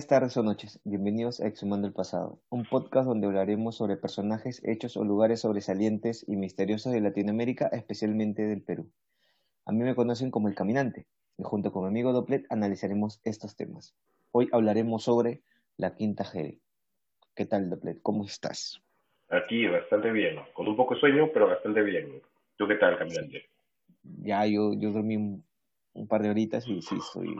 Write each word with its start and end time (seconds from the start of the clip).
Días, 0.00 0.08
tardes 0.08 0.36
o 0.38 0.42
noches. 0.42 0.80
Bienvenidos 0.84 1.42
a 1.42 1.46
Exhumando 1.46 1.86
el 1.86 1.92
Pasado, 1.92 2.40
un 2.48 2.64
podcast 2.64 3.06
donde 3.06 3.26
hablaremos 3.26 3.76
sobre 3.76 3.98
personajes, 3.98 4.62
hechos 4.64 4.96
o 4.96 5.04
lugares 5.04 5.42
sobresalientes 5.42 6.24
y 6.26 6.36
misteriosos 6.36 6.94
de 6.94 7.02
Latinoamérica, 7.02 7.66
especialmente 7.66 8.40
del 8.40 8.62
Perú. 8.62 8.90
A 9.66 9.72
mí 9.72 9.80
me 9.80 9.94
conocen 9.94 10.30
como 10.30 10.48
El 10.48 10.54
Caminante, 10.54 11.06
y 11.36 11.42
junto 11.42 11.70
con 11.70 11.82
mi 11.82 11.88
amigo 11.88 12.14
Doplet 12.14 12.46
analizaremos 12.48 13.20
estos 13.24 13.56
temas. 13.56 13.94
Hoy 14.32 14.48
hablaremos 14.52 15.04
sobre 15.04 15.42
la 15.76 15.94
Quinta 15.94 16.24
Jere. 16.24 16.60
¿Qué 17.36 17.44
tal, 17.44 17.68
Doplet? 17.68 18.00
¿Cómo 18.00 18.24
estás? 18.24 18.82
Aquí, 19.28 19.66
bastante 19.66 20.12
bien. 20.12 20.36
Con 20.54 20.66
un 20.66 20.76
poco 20.76 20.94
de 20.94 21.00
sueño, 21.00 21.28
pero 21.30 21.46
bastante 21.46 21.82
bien. 21.82 22.22
¿Tú 22.56 22.66
qué 22.66 22.76
tal, 22.76 22.96
Caminante? 22.96 23.50
Ya, 24.02 24.46
yo, 24.46 24.72
yo 24.72 24.92
dormí 24.92 25.18
un, 25.18 25.44
un 25.92 26.08
par 26.08 26.22
de 26.22 26.30
horitas 26.30 26.66
y 26.66 26.80
sí, 26.80 26.96
estoy 26.96 27.36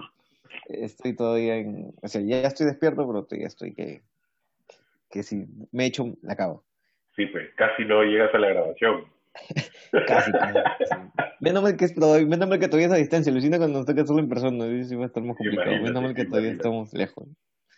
estoy 0.73 1.17
todavía 1.17 1.57
en, 1.57 1.93
o 2.03 2.09
sea, 2.09 2.21
ya 2.21 2.43
estoy 2.43 2.67
despierto, 2.67 3.07
pero 3.07 3.25
todavía 3.25 3.47
estoy 3.47 3.75
que, 3.75 4.03
que 5.11 5.23
si 5.23 5.47
me 5.73 5.87
echo, 5.87 6.05
la 6.23 6.35
acabo. 6.35 6.65
Sí, 7.17 7.27
pues 7.27 7.49
casi 7.57 7.85
no 7.85 8.03
llegas 8.03 8.35
a 8.35 8.39
la 8.39 8.49
grabación. 8.49 9.05
casi, 10.07 10.33
casi. 10.33 10.95
Menos 11.41 11.63
mal 11.63 11.77
que 11.77 11.87
menos 12.27 12.49
mal 12.49 12.59
que 12.59 12.67
todavía 12.67 12.87
es 12.87 12.93
a 12.93 12.97
distancia, 12.97 13.33
Lucina 13.33 13.59
cuando 13.59 13.79
nos 13.79 13.87
toca 13.87 14.03
hacerlo 14.03 14.21
en 14.21 14.29
persona, 14.29 14.85
sí 14.85 14.95
va 14.97 15.05
a 15.05 15.07
estar 15.07 15.23
más 15.23 15.37
complicado, 15.37 15.83
menos 15.83 16.03
mal 16.03 16.15
que 16.15 16.25
todavía 16.25 16.53
estamos 16.53 16.93
lejos. 16.93 17.29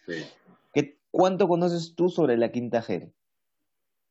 Sí. 0.06 0.24
¿Qué, 0.72 0.96
¿Cuánto 1.10 1.46
conoces 1.48 1.94
tú 1.94 2.08
sobre 2.08 2.36
la 2.36 2.50
Quinta 2.50 2.82
Jere? 2.82 3.12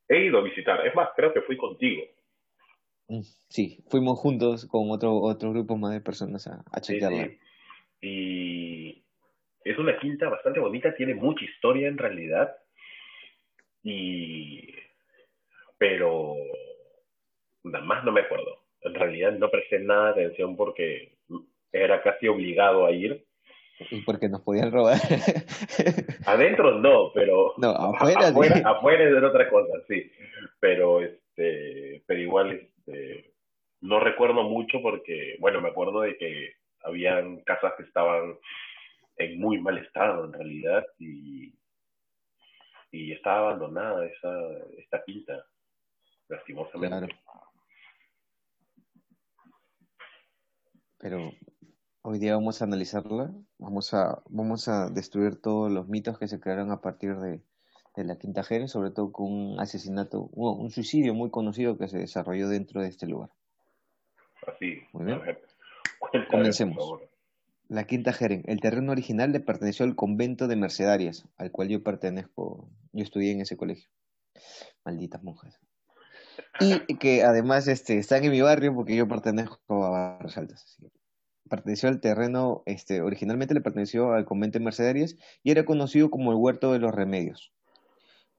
He 0.08 0.25
ido 0.25 0.39
a 0.39 0.44
visitar, 0.44 0.86
es 0.86 0.95
más, 0.95 1.09
creo 1.16 1.33
que 1.33 1.42
fui 1.42 1.58
contigo. 1.58 2.03
Mm, 3.08 3.22
sí, 3.50 3.83
fuimos 3.88 4.20
juntos 4.20 4.66
con 4.67 4.92
otro, 4.92 5.16
otro 5.16 5.52
grupo 5.52 5.77
más 5.77 5.94
de 5.94 6.02
personas 6.02 6.48
a, 6.48 6.64
a 6.72 6.81
chequearla. 6.81 7.25
Sí, 7.25 7.38
y 8.02 9.03
es 9.63 9.77
una 9.77 9.97
quinta 9.99 10.27
bastante 10.27 10.59
bonita, 10.59 10.95
tiene 10.95 11.13
mucha 11.13 11.45
historia 11.45 11.88
en 11.88 11.97
realidad. 11.97 12.55
Y 13.83 14.73
pero 15.77 16.35
nada 17.63 17.85
más 17.85 18.03
no 18.03 18.11
me 18.11 18.21
acuerdo. 18.21 18.59
En 18.81 18.95
realidad 18.95 19.31
no 19.33 19.49
presté 19.49 19.80
nada 19.80 20.13
de 20.13 20.25
atención 20.25 20.55
porque 20.55 21.16
era 21.71 22.02
casi 22.02 22.27
obligado 22.27 22.85
a 22.85 22.91
ir. 22.91 23.25
Y 23.89 24.02
porque 24.02 24.30
nos 24.30 24.41
podían 24.41 24.71
robar. 24.71 24.97
Adentro 26.25 26.77
no, 26.77 27.11
pero 27.13 27.53
no, 27.58 27.69
afuera, 27.69 28.27
afuera, 28.27 28.61
afuera 28.65 29.09
es 29.09 29.23
otra 29.23 29.49
cosa, 29.49 29.73
sí. 29.88 30.11
Pero 30.59 31.02
este, 31.02 32.03
pero 32.05 32.19
igual 32.19 32.52
este, 32.52 33.33
no 33.81 33.99
recuerdo 33.99 34.43
mucho 34.43 34.81
porque, 34.81 35.36
bueno, 35.39 35.61
me 35.61 35.69
acuerdo 35.69 36.02
de 36.02 36.17
que 36.17 36.61
habían 36.83 37.41
casas 37.41 37.73
que 37.77 37.83
estaban 37.83 38.37
en 39.17 39.39
muy 39.39 39.59
mal 39.59 39.77
estado 39.77 40.25
en 40.25 40.33
realidad 40.33 40.85
y, 40.99 41.53
y 42.91 43.11
estaba 43.13 43.49
abandonada 43.49 44.05
esa 44.05 44.31
esta 44.77 45.03
quinta 45.03 45.45
lastimosamente. 46.27 47.15
Pero 50.99 51.31
hoy 52.03 52.19
día 52.19 52.35
vamos 52.35 52.61
a 52.61 52.65
analizarla 52.65 53.31
vamos 53.57 53.93
a 53.93 54.21
vamos 54.29 54.67
a 54.67 54.89
destruir 54.89 55.41
todos 55.41 55.71
los 55.71 55.87
mitos 55.87 56.17
que 56.17 56.27
se 56.27 56.39
crearon 56.39 56.71
a 56.71 56.81
partir 56.81 57.15
de, 57.17 57.41
de 57.95 58.03
la 58.03 58.17
quinta 58.17 58.43
Jerez, 58.43 58.71
sobre 58.71 58.91
todo 58.91 59.11
con 59.11 59.31
un 59.31 59.59
asesinato 59.59 60.29
un, 60.33 60.69
suicidio 60.71 61.13
muy 61.13 61.29
conocido 61.29 61.77
que 61.77 61.87
se 61.87 61.97
desarrolló 61.97 62.49
dentro 62.49 62.81
de 62.81 62.87
este 62.87 63.08
lugar. 63.08 63.30
Así 64.47 64.81
muy 64.93 65.05
bien 65.05 65.21
Comencemos. 66.30 67.02
La 67.67 67.86
Quinta 67.86 68.11
Jeren. 68.11 68.43
El 68.47 68.59
terreno 68.59 68.92
original 68.92 69.31
le 69.31 69.39
perteneció 69.39 69.86
al 69.86 69.95
convento 69.95 70.47
de 70.47 70.58
Mercedarias, 70.58 71.25
al 71.37 71.52
cual 71.52 71.69
yo 71.69 71.83
pertenezco. 71.83 72.69
Yo 72.92 73.03
estudié 73.03 73.31
en 73.31 73.42
ese 73.42 73.55
colegio. 73.55 73.89
Malditas 74.83 75.23
monjas. 75.23 75.58
Y 76.59 76.97
que 76.97 77.23
además 77.23 77.67
este, 77.67 77.97
están 77.97 78.23
en 78.23 78.31
mi 78.31 78.41
barrio 78.41 78.75
porque 78.75 78.95
yo 78.95 79.08
pertenezco 79.08 79.86
a 79.86 79.89
Barras 79.89 80.37
Altas. 80.37 80.77
Perteneció 81.49 81.89
al 81.89 82.02
terreno, 82.02 82.64
este, 82.65 83.02
originalmente 83.02 83.53
le 83.53 83.61
perteneció 83.61 84.14
al 84.14 84.25
convento 84.25 84.59
de 84.59 84.65
Mercedarias 84.65 85.17
y 85.43 85.52
era 85.52 85.65
conocido 85.65 86.09
como 86.09 86.31
el 86.31 86.37
Huerto 86.37 86.73
de 86.73 86.80
los 86.80 86.93
Remedios. 86.93 87.53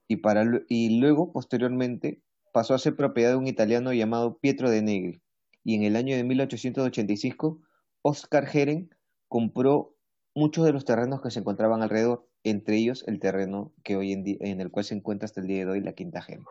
Y, 0.08 0.16
para, 0.16 0.44
y 0.68 1.00
luego, 1.00 1.32
posteriormente, 1.32 2.20
pasó 2.52 2.74
a 2.74 2.78
ser 2.78 2.96
propiedad 2.96 3.30
de 3.30 3.36
un 3.36 3.46
italiano 3.46 3.92
llamado 3.92 4.38
Pietro 4.38 4.70
de 4.70 4.82
Negri, 4.82 5.22
y 5.64 5.74
en 5.74 5.84
el 5.84 5.96
año 5.96 6.16
de 6.16 6.24
1885 6.24 7.60
Oscar 8.02 8.46
Geren 8.46 8.90
compró 9.28 9.94
muchos 10.34 10.64
de 10.64 10.72
los 10.72 10.84
terrenos 10.84 11.20
que 11.22 11.30
se 11.30 11.40
encontraban 11.40 11.82
alrededor, 11.82 12.26
entre 12.44 12.76
ellos 12.76 13.04
el 13.06 13.20
terreno 13.20 13.72
que 13.84 13.96
hoy 13.96 14.12
en, 14.12 14.24
en 14.26 14.60
el 14.60 14.70
cual 14.70 14.84
se 14.84 14.94
encuentra 14.94 15.26
hasta 15.26 15.40
el 15.40 15.46
día 15.46 15.64
de 15.64 15.70
hoy 15.70 15.80
la 15.80 15.92
Quinta 15.92 16.22
Geren. 16.22 16.44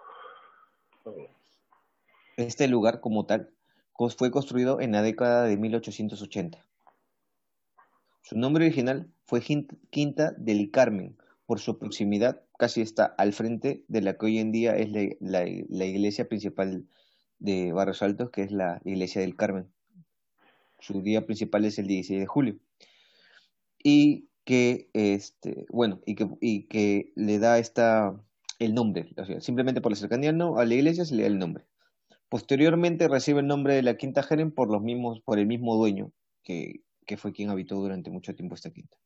Este 2.37 2.67
lugar 2.67 3.01
como 3.01 3.25
tal 3.25 3.51
fue 4.09 4.31
construido 4.31 4.81
en 4.81 4.91
la 4.93 5.01
década 5.01 5.43
de 5.43 5.57
1880. 5.57 6.57
Su 8.23 8.37
nombre 8.37 8.65
original 8.65 9.11
fue 9.25 9.41
Quinta 9.41 10.31
del 10.37 10.71
Carmen, 10.71 11.17
por 11.45 11.59
su 11.59 11.77
proximidad, 11.77 12.41
casi 12.57 12.81
está 12.81 13.05
al 13.17 13.33
frente 13.33 13.83
de 13.87 14.01
la 14.01 14.17
que 14.17 14.25
hoy 14.25 14.39
en 14.39 14.51
día 14.51 14.75
es 14.75 14.89
la 14.89 15.85
iglesia 15.85 16.27
principal 16.27 16.85
de 17.41 17.73
Barrios 17.73 18.01
Altos, 18.03 18.29
que 18.29 18.43
es 18.43 18.51
la 18.51 18.81
Iglesia 18.85 19.21
del 19.21 19.35
Carmen. 19.35 19.67
Su 20.79 21.01
día 21.01 21.25
principal 21.25 21.65
es 21.65 21.79
el 21.79 21.87
16 21.87 22.19
de 22.19 22.27
julio. 22.27 22.59
Y 23.83 24.29
que, 24.45 24.89
este, 24.93 25.65
bueno, 25.69 26.01
y 26.05 26.15
que, 26.15 26.29
y 26.39 26.67
que 26.67 27.11
le 27.15 27.39
da 27.39 27.57
esta, 27.57 28.15
el 28.59 28.75
nombre, 28.75 29.09
simplemente 29.39 29.81
por 29.81 29.91
la 29.91 29.95
cercanía 29.95 30.29
a 30.29 30.65
la 30.65 30.73
iglesia 30.73 31.03
se 31.03 31.15
le 31.15 31.23
da 31.23 31.27
el 31.27 31.39
nombre. 31.39 31.65
Posteriormente 32.29 33.07
recibe 33.07 33.41
el 33.41 33.47
nombre 33.47 33.73
de 33.75 33.81
la 33.81 33.97
Quinta 33.97 34.23
Jeren 34.23 34.51
por, 34.51 34.71
los 34.71 34.81
mismos, 34.81 35.19
por 35.21 35.39
el 35.39 35.47
mismo 35.47 35.75
dueño, 35.75 36.11
que, 36.43 36.81
que 37.07 37.17
fue 37.17 37.33
quien 37.33 37.49
habitó 37.49 37.75
durante 37.75 38.11
mucho 38.11 38.35
tiempo 38.35 38.55
esta 38.55 38.71
quinta. 38.71 38.97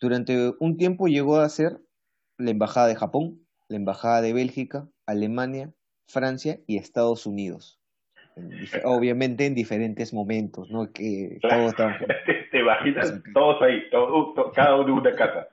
Durante 0.00 0.54
un 0.60 0.76
tiempo 0.78 1.08
llegó 1.08 1.36
a 1.36 1.48
ser 1.48 1.80
la 2.38 2.50
Embajada 2.50 2.86
de 2.86 2.96
Japón, 2.96 3.46
la 3.68 3.76
Embajada 3.76 4.22
de 4.22 4.32
Bélgica, 4.32 4.88
Alemania, 5.06 5.72
Francia 6.06 6.60
y 6.66 6.76
Estados 6.76 7.26
Unidos. 7.26 7.78
obviamente 8.84 9.46
en 9.46 9.54
diferentes 9.54 10.12
momentos, 10.12 10.70
¿no? 10.70 10.92
Que 10.92 11.38
todos 11.40 11.74
Te 12.50 12.58
imaginas 12.60 13.14
todos 13.32 13.62
ahí, 13.62 13.82
cada 14.54 14.76
uno 14.76 14.88
en 14.88 14.94
una 14.94 15.14
casa. 15.14 15.48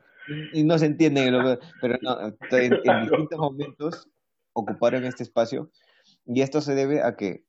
Y 0.53 0.63
no 0.63 0.77
se 0.77 0.85
entiende, 0.85 1.59
pero 1.81 1.97
en, 2.51 2.69
distintos 2.69 3.39
momentos 3.39 4.09
ocuparon 4.53 5.03
este 5.03 5.23
espacio 5.23 5.69
y 6.25 6.41
esto 6.41 6.61
se 6.61 6.75
debe 6.75 7.01
a 7.01 7.15
que 7.15 7.43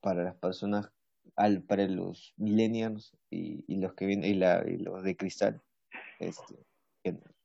para 0.00 0.22
las 0.22 0.34
personas, 0.36 0.90
al, 1.34 1.62
para 1.62 1.86
los 1.88 2.32
millennials 2.36 3.16
y, 3.30 3.64
los 3.76 3.94
que 3.94 4.06
vienen 4.06 4.30
y, 4.30 4.34
la, 4.34 4.64
y 4.66 4.78
los 4.78 5.02
de 5.02 5.16
cristal, 5.16 5.60
este, 6.18 6.54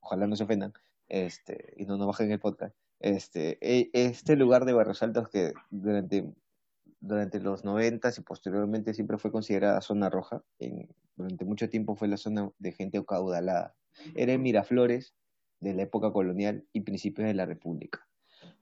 ojalá 0.00 0.26
no 0.26 0.36
se 0.36 0.44
ofendan, 0.44 0.72
este, 1.08 1.74
y 1.76 1.84
no 1.84 1.96
nos 1.96 2.06
bajen 2.06 2.30
el 2.30 2.38
podcast, 2.38 2.74
este, 3.02 3.58
e, 3.60 3.90
este 3.92 4.36
lugar 4.36 4.64
de 4.64 4.72
Barrios 4.72 5.02
Altos 5.02 5.28
que 5.28 5.52
durante, 5.70 6.32
durante 7.00 7.40
los 7.40 7.64
noventas 7.64 8.18
y 8.18 8.22
posteriormente 8.22 8.94
siempre 8.94 9.18
fue 9.18 9.32
considerada 9.32 9.80
zona 9.80 10.08
roja, 10.08 10.42
en, 10.58 10.88
durante 11.16 11.44
mucho 11.44 11.68
tiempo 11.68 11.96
fue 11.96 12.08
la 12.08 12.16
zona 12.16 12.50
de 12.58 12.72
gente 12.72 12.98
acaudalada. 12.98 13.74
Era 14.14 14.32
en 14.32 14.42
Miraflores 14.42 15.14
de 15.60 15.74
la 15.74 15.82
época 15.82 16.12
colonial 16.12 16.64
y 16.72 16.80
principios 16.80 17.26
de 17.26 17.34
la 17.34 17.44
República. 17.44 18.06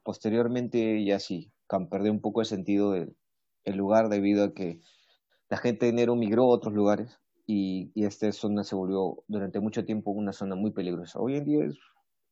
Posteriormente 0.03 1.05
ya 1.05 1.19
sí, 1.19 1.53
perdió 1.91 2.11
un 2.11 2.21
poco 2.21 2.41
el 2.41 2.47
sentido 2.47 2.93
del 2.93 3.15
el 3.65 3.77
lugar 3.77 4.09
debido 4.09 4.45
a 4.45 4.55
que 4.55 4.81
la 5.51 5.59
gente 5.59 5.87
de 5.87 5.93
enero 5.93 6.17
migró 6.17 6.45
a 6.45 6.49
otros 6.49 6.75
lugares 6.75 7.21
y, 7.47 7.91
y 7.95 8.05
esta 8.05 8.31
zona 8.33 8.65
se 8.65 8.75
volvió 8.75 9.23
durante 9.29 9.61
mucho 9.61 9.85
tiempo 9.85 10.11
una 10.13 10.33
zona 10.33 10.55
muy 10.55 10.71
peligrosa. 10.71 11.21
Hoy 11.21 11.37
en 11.37 11.45
día 11.45 11.65
es 11.67 11.79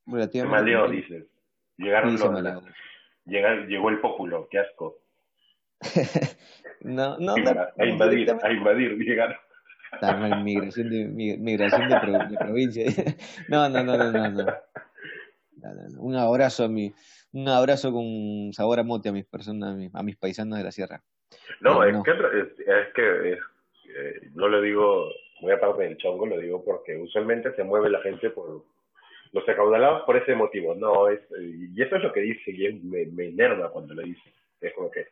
relativamente... 0.07 0.57
dices. 0.91 1.38
Llegaron 1.79 2.13
los, 2.19 3.69
llegó 3.69 3.89
el 3.89 4.01
pópulo, 4.01 4.49
qué 4.51 4.59
asco. 4.59 4.99
no, 6.81 7.17
no, 7.19 7.35
a, 7.35 7.87
invadir, 7.87 8.37
a 8.43 8.53
invadir, 8.53 8.99
llegaron. 8.99 9.37
migración 10.43 10.91
de, 10.91 11.07
migración 11.39 11.89
de, 11.89 12.37
provincia. 12.37 12.85
no, 13.49 13.69
no, 13.69 13.85
no, 13.85 13.97
no, 13.97 14.11
no, 14.11 14.29
no. 14.29 14.47
Un 15.99 16.17
abrazo 16.17 16.65
a 16.65 16.69
mi, 16.69 16.93
un 17.33 17.49
abrazo 17.49 17.93
con 17.93 18.53
sabor 18.53 18.81
a 18.81 18.83
mote 18.83 19.11
a 19.11 19.13
mis 19.13 19.27
personas, 19.27 19.77
a 19.93 20.03
mis, 20.03 20.17
paisanos 20.17 20.59
de 20.59 20.65
la 20.65 20.73
sierra. 20.73 21.03
No, 21.61 21.85
es, 21.85 21.95
Que, 22.03 22.11
es, 22.11 22.93
que 22.95 23.33
eh, 23.33 24.31
no 24.35 24.49
lo 24.49 24.61
digo 24.61 25.11
muy 25.41 25.53
aparte 25.53 25.83
del 25.83 25.97
chongo, 25.97 26.27
lo 26.27 26.39
digo 26.39 26.65
porque 26.65 26.97
usualmente 26.97 27.55
se 27.55 27.63
mueve 27.65 27.91
la 27.91 28.01
gente 28.01 28.31
por 28.31 28.65
los 29.33 29.49
acaudalados 29.49 30.03
por 30.03 30.17
ese 30.17 30.35
motivo. 30.35 30.75
No, 30.75 31.09
es, 31.09 31.21
y 31.41 31.81
eso 31.81 31.97
es 31.97 32.03
lo 32.03 32.13
que 32.13 32.21
dice 32.21 32.51
y 32.51 32.73
me, 32.85 33.07
me 33.07 33.27
enerva 33.27 33.71
cuando 33.71 33.95
lo 33.95 34.03
dice. 34.03 34.33
Es 34.61 34.75
como 34.75 34.91
que, 34.91 35.07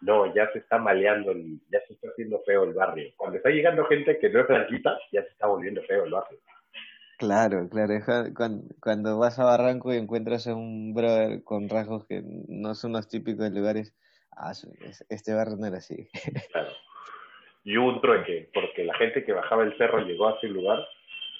no, 0.00 0.34
ya 0.34 0.50
se 0.52 0.58
está 0.58 0.78
maleando, 0.78 1.32
el, 1.32 1.60
ya 1.70 1.80
se 1.86 1.92
está 1.94 2.08
haciendo 2.08 2.40
feo 2.46 2.64
el 2.64 2.72
barrio. 2.72 3.12
Cuando 3.16 3.36
está 3.36 3.50
llegando 3.50 3.84
gente 3.84 4.18
que 4.18 4.30
no 4.30 4.40
es 4.40 4.48
blanquita, 4.48 4.98
ya 5.12 5.22
se 5.22 5.28
está 5.28 5.46
volviendo 5.46 5.82
feo 5.82 6.04
el 6.04 6.10
barrio. 6.10 6.38
Claro, 7.18 7.68
claro, 7.68 7.94
cuando, 8.80 9.18
vas 9.18 9.38
a 9.38 9.44
Barranco 9.44 9.92
y 9.92 9.98
encuentras 9.98 10.46
a 10.46 10.54
un 10.54 10.94
brother 10.94 11.44
con 11.44 11.68
rasgos 11.68 12.06
que 12.06 12.22
no 12.24 12.74
son 12.74 12.92
los 12.92 13.08
típicos 13.08 13.50
lugares, 13.50 13.94
ah, 14.34 14.52
este 15.10 15.34
barrio 15.34 15.56
no 15.58 15.66
era 15.66 15.76
así. 15.78 16.08
Claro. 16.50 16.70
Y 17.62 17.76
hubo 17.76 17.90
un 17.90 18.00
trueque, 18.00 18.48
porque 18.54 18.84
la 18.84 18.94
gente 18.94 19.22
que 19.22 19.34
bajaba 19.34 19.64
el 19.64 19.76
cerro 19.76 19.98
llegó 20.00 20.28
a 20.28 20.36
ese 20.38 20.48
lugar 20.48 20.78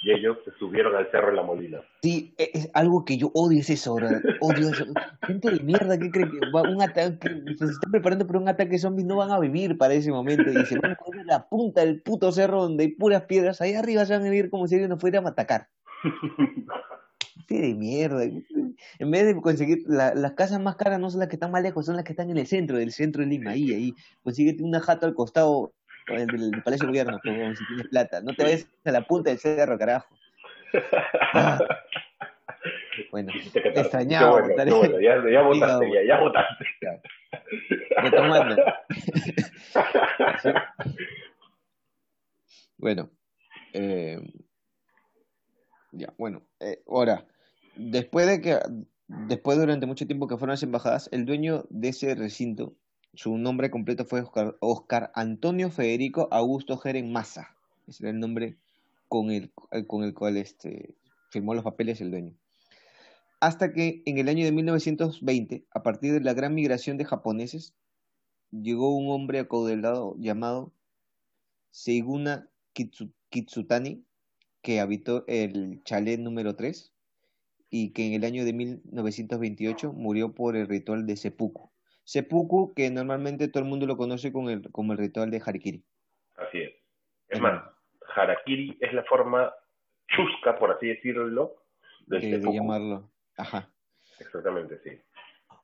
y 0.02 0.12
ellos 0.12 0.38
se 0.44 0.52
subieron 0.52 0.96
al 0.96 1.10
cerro 1.10 1.30
en 1.30 1.36
la 1.36 1.42
molina. 1.42 1.80
Sí, 2.02 2.34
e, 2.38 2.50
es 2.54 2.70
algo 2.72 3.04
que 3.04 3.18
yo 3.18 3.30
odio 3.34 3.60
es 3.60 3.68
eso, 3.68 3.94
bro. 3.94 4.08
Odio 4.40 4.70
eso. 4.70 4.84
Gente 5.26 5.50
de 5.50 5.60
mierda 5.60 5.98
que 5.98 6.10
cree 6.10 6.30
que 6.30 6.38
va 6.54 6.62
un 6.62 6.80
ataque, 6.80 7.28
se 7.58 7.64
está 7.66 7.90
preparando 7.90 8.26
para 8.26 8.38
un 8.38 8.48
ataque 8.48 8.78
zombie, 8.78 9.04
no 9.04 9.16
van 9.16 9.30
a 9.30 9.38
vivir 9.38 9.76
para 9.76 9.94
ese 9.94 10.10
momento 10.10 10.50
y 10.50 10.64
se 10.66 10.78
van 10.78 10.92
a 10.92 10.96
poner 10.96 11.26
la 11.26 11.48
punta 11.48 11.82
del 11.82 12.00
puto 12.02 12.32
cerro 12.32 12.62
donde 12.62 12.84
hay 12.84 12.90
puras 12.92 13.24
piedras, 13.24 13.60
ahí 13.60 13.74
arriba 13.74 14.06
se 14.06 14.14
van 14.14 14.22
a 14.22 14.30
vivir 14.30 14.48
como 14.48 14.66
si 14.66 14.76
ellos 14.76 14.88
nos 14.88 15.00
fueran 15.00 15.26
a 15.26 15.30
atacar. 15.30 15.68
Sí, 17.48 17.58
de 17.58 17.74
mierda. 17.74 18.22
En 18.22 19.10
vez 19.10 19.26
de 19.26 19.34
conseguir 19.40 19.78
las 19.88 20.32
casas 20.34 20.60
más 20.60 20.76
caras 20.76 21.00
no 21.00 21.10
son 21.10 21.18
las 21.18 21.28
que 21.28 21.34
están 21.34 21.50
más 21.50 21.64
lejos, 21.64 21.84
son 21.84 21.96
las 21.96 22.04
que 22.04 22.12
están 22.12 22.30
en 22.30 22.38
el 22.38 22.46
centro, 22.46 22.78
del 22.78 22.92
centro 22.92 23.22
de 23.22 23.28
Lima, 23.28 23.50
ahí, 23.50 23.72
ahí. 23.72 23.94
Consíguete 24.22 24.62
una 24.62 24.78
jato 24.78 25.06
al 25.06 25.14
costado 25.14 25.72
el 26.14 26.26
del 26.26 26.62
Palacio 26.62 26.86
de 26.86 26.90
Gobierno, 26.90 27.20
como 27.22 27.54
si 27.54 27.66
tienes 27.66 27.88
plata. 27.88 28.20
No 28.20 28.34
te 28.34 28.42
vayas 28.42 28.66
a 28.84 28.90
la 28.90 29.02
punta 29.02 29.30
del 29.30 29.38
cerro, 29.38 29.78
carajo. 29.78 30.08
Bueno, 33.10 33.32
extrañaba 33.54 34.42
bueno, 34.42 34.76
bueno, 34.76 35.00
ya, 35.00 35.16
ya 35.30 35.42
votaste, 35.42 35.90
ya, 35.90 36.02
ya 36.06 36.20
votaste. 36.20 36.64
Retomando. 37.96 38.56
bueno, 42.78 43.10
eh, 43.72 44.20
ya, 45.92 46.12
bueno, 46.18 46.42
eh, 46.60 46.82
ahora, 46.86 47.26
después 47.76 48.26
de 48.26 48.40
que, 48.40 48.58
después 49.08 49.58
durante 49.58 49.86
mucho 49.86 50.06
tiempo 50.06 50.28
que 50.28 50.36
fueron 50.36 50.52
las 50.52 50.62
embajadas, 50.62 51.08
el 51.12 51.24
dueño 51.24 51.64
de 51.70 51.88
ese 51.88 52.14
recinto 52.14 52.74
su 53.14 53.36
nombre 53.38 53.70
completo 53.70 54.04
fue 54.04 54.24
Oscar, 54.60 55.10
Antonio 55.14 55.70
Federico 55.70 56.28
Augusto 56.30 56.76
Jeren 56.76 57.12
Massa. 57.12 57.56
Ese 57.86 58.04
era 58.04 58.10
el 58.10 58.20
nombre 58.20 58.56
con 59.08 59.30
el, 59.30 59.52
con 59.86 60.04
el 60.04 60.14
cual 60.14 60.36
este, 60.36 60.94
firmó 61.30 61.54
los 61.54 61.64
papeles 61.64 62.00
el 62.00 62.10
dueño. 62.10 62.34
Hasta 63.40 63.72
que 63.72 64.02
en 64.04 64.18
el 64.18 64.28
año 64.28 64.44
de 64.44 64.52
1920, 64.52 65.64
a 65.72 65.82
partir 65.82 66.12
de 66.12 66.20
la 66.20 66.34
gran 66.34 66.54
migración 66.54 66.98
de 66.98 67.04
japoneses, 67.04 67.74
llegó 68.50 68.94
un 68.94 69.10
hombre 69.10 69.40
acaudalado 69.40 70.14
llamado 70.18 70.72
Seiguna 71.70 72.48
Kitsutani, 73.30 74.04
que 74.62 74.80
habitó 74.80 75.24
el 75.26 75.82
chalet 75.84 76.20
número 76.20 76.54
3 76.54 76.92
y 77.70 77.90
que 77.90 78.06
en 78.06 78.12
el 78.12 78.24
año 78.24 78.44
de 78.44 78.52
1928 78.52 79.92
murió 79.92 80.34
por 80.34 80.56
el 80.56 80.68
ritual 80.68 81.06
de 81.06 81.16
seppuku. 81.16 81.69
Seppuku, 82.10 82.74
que 82.74 82.90
normalmente 82.90 83.46
todo 83.46 83.62
el 83.62 83.68
mundo 83.68 83.86
lo 83.86 83.96
conoce 83.96 84.32
con 84.32 84.50
el, 84.50 84.68
como 84.72 84.90
el 84.90 84.98
ritual 84.98 85.30
de 85.30 85.40
Harikiri. 85.46 85.84
Así 86.34 86.58
es. 86.58 86.72
Es 87.28 87.40
más, 87.40 87.62
Harakiri 88.16 88.76
es 88.80 88.92
la 88.92 89.04
forma 89.04 89.54
chusca, 90.08 90.58
por 90.58 90.72
así 90.72 90.88
decirlo, 90.88 91.62
de, 92.08 92.18
de 92.18 92.52
llamarlo. 92.52 93.08
Ajá. 93.36 93.72
Exactamente, 94.18 94.80
sí. 94.82 95.00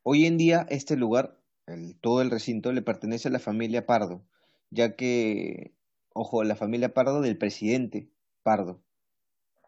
Hoy 0.04 0.26
en 0.26 0.38
día 0.38 0.66
este 0.70 0.96
lugar, 0.96 1.36
el, 1.66 1.98
todo 2.00 2.22
el 2.22 2.30
recinto, 2.30 2.70
le 2.70 2.80
pertenece 2.80 3.26
a 3.26 3.32
la 3.32 3.40
familia 3.40 3.84
Pardo, 3.84 4.24
ya 4.70 4.94
que, 4.94 5.72
ojo, 6.12 6.44
la 6.44 6.54
familia 6.54 6.94
Pardo 6.94 7.22
del 7.22 7.38
presidente 7.38 8.08
Pardo. 8.44 8.80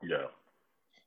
Ya. 0.03 0.31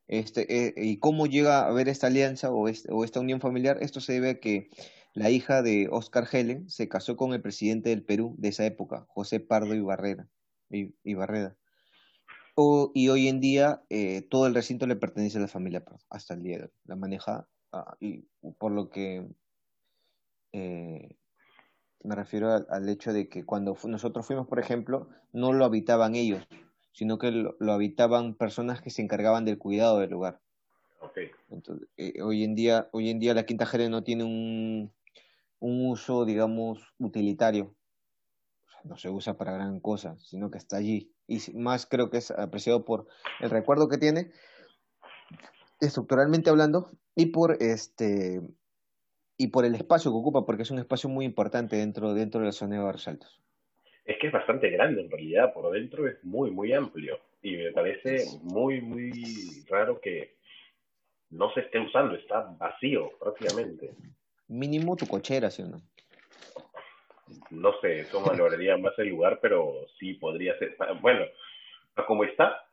Este, 0.09 0.41
eh, 0.53 0.73
¿Y 0.75 0.99
cómo 0.99 1.27
llega 1.27 1.61
a 1.61 1.69
haber 1.69 1.87
esta 1.87 2.07
alianza 2.07 2.51
o, 2.51 2.65
o 2.65 3.03
esta 3.05 3.19
unión 3.21 3.39
familiar? 3.39 3.77
Esto 3.79 4.01
se 4.01 4.11
debe 4.11 4.31
a 4.31 4.39
que 4.41 4.69
la 5.13 5.29
hija 5.29 5.61
de 5.61 5.89
Oscar 5.91 6.27
Helen 6.31 6.69
se 6.69 6.87
casó 6.87 7.15
con 7.17 7.33
el 7.33 7.41
presidente 7.41 7.89
del 7.89 8.03
Perú 8.03 8.35
de 8.37 8.49
esa 8.49 8.65
época, 8.65 9.05
José 9.09 9.39
Pardo 9.39 9.73
Ibarrera, 9.75 10.27
Ibarreda. 11.03 11.57
y 12.93 13.09
hoy 13.09 13.27
en 13.27 13.41
día 13.41 13.83
eh, 13.89 14.21
todo 14.29 14.47
el 14.47 14.55
recinto 14.55 14.87
le 14.87 14.95
pertenece 14.95 15.37
a 15.37 15.41
la 15.41 15.47
familia 15.47 15.83
Pardo, 15.83 15.99
hasta 16.09 16.33
el 16.33 16.43
día 16.43 16.57
de 16.57 16.63
hoy. 16.65 16.71
La 16.85 16.95
maneja, 16.95 17.47
ah, 17.73 17.97
y 17.99 18.25
por 18.57 18.71
lo 18.71 18.89
que 18.89 19.27
eh, 20.53 21.17
me 22.03 22.15
refiero 22.15 22.65
al, 22.69 22.89
hecho 22.89 23.11
de 23.13 23.27
que 23.27 23.45
cuando 23.45 23.77
nosotros 23.83 24.25
fuimos, 24.25 24.47
por 24.47 24.59
ejemplo, 24.59 25.09
no 25.33 25.51
lo 25.51 25.65
habitaban 25.65 26.15
ellos, 26.15 26.47
sino 26.93 27.17
que 27.17 27.31
lo 27.31 27.73
habitaban 27.73 28.35
personas 28.35 28.81
que 28.81 28.89
se 28.89 29.01
encargaban 29.01 29.45
del 29.45 29.57
cuidado 29.57 29.99
del 29.99 30.11
lugar. 30.11 30.39
Entonces, 31.49 31.87
eh, 31.97 32.21
hoy 32.21 32.43
en 32.43 32.55
día, 32.55 32.89
hoy 32.91 33.09
en 33.09 33.19
día 33.19 33.33
la 33.33 33.45
Quinta 33.45 33.65
Jerez 33.65 33.89
no 33.89 34.03
tiene 34.03 34.23
un, 34.23 34.91
un 35.61 35.89
uso, 35.89 36.25
digamos, 36.25 36.93
utilitario. 36.97 37.75
no 38.83 38.97
se 38.97 39.09
usa 39.09 39.37
para 39.37 39.53
gran 39.53 39.79
cosa, 39.79 40.17
sino 40.17 40.49
que 40.49 40.57
está 40.57 40.77
allí. 40.77 41.13
Y 41.27 41.39
más 41.53 41.85
creo 41.85 42.09
que 42.09 42.17
es 42.17 42.31
apreciado 42.31 42.83
por 42.83 43.07
el 43.39 43.51
recuerdo 43.51 43.87
que 43.87 43.99
tiene, 43.99 44.31
estructuralmente 45.79 46.49
hablando, 46.49 46.91
y 47.15 47.27
por 47.27 47.57
este 47.59 48.41
y 49.37 49.47
por 49.47 49.65
el 49.65 49.75
espacio 49.75 50.11
que 50.11 50.17
ocupa, 50.17 50.45
porque 50.45 50.63
es 50.63 50.71
un 50.71 50.79
espacio 50.79 51.09
muy 51.09 51.25
importante 51.25 51.75
dentro, 51.75 52.13
dentro 52.13 52.41
de 52.41 52.47
la 52.47 52.51
zona 52.51 52.75
de 52.75 52.83
Barros 52.83 53.07
Altos. 53.07 53.41
Es 54.05 54.17
que 54.19 54.27
es 54.27 54.33
bastante 54.33 54.69
grande 54.69 55.01
en 55.01 55.09
realidad, 55.09 55.53
por 55.53 55.71
dentro 55.71 56.07
es 56.07 56.23
muy, 56.23 56.51
muy 56.51 56.73
amplio. 56.73 57.19
Y 57.41 57.57
me 57.57 57.71
parece 57.71 58.23
muy, 58.43 58.81
muy 58.81 59.11
raro 59.67 59.99
que 59.99 60.35
no 61.31 61.51
se 61.53 61.61
esté 61.61 61.79
usando, 61.79 62.13
está 62.13 62.41
vacío 62.59 63.09
prácticamente. 63.19 63.95
Mínimo 64.51 64.97
tu 64.97 65.07
cochera, 65.07 65.49
¿sí 65.49 65.61
o 65.61 65.67
no? 65.67 65.81
No 67.49 67.71
sé, 67.79 68.01
eso 68.01 68.21
valoraría 68.21 68.75
más 68.77 68.91
el 68.99 69.07
lugar, 69.07 69.39
pero 69.41 69.87
sí 69.97 70.15
podría 70.15 70.57
ser. 70.59 70.75
Bueno, 71.01 71.25
como 72.05 72.25
está, 72.25 72.67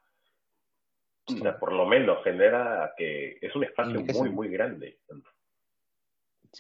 por 1.60 1.72
lo 1.72 1.86
menos 1.86 2.24
genera 2.24 2.94
que 2.96 3.38
es 3.40 3.54
un 3.54 3.62
espacio 3.62 4.00
muy, 4.00 4.30
muy 4.30 4.48
grande. 4.48 4.98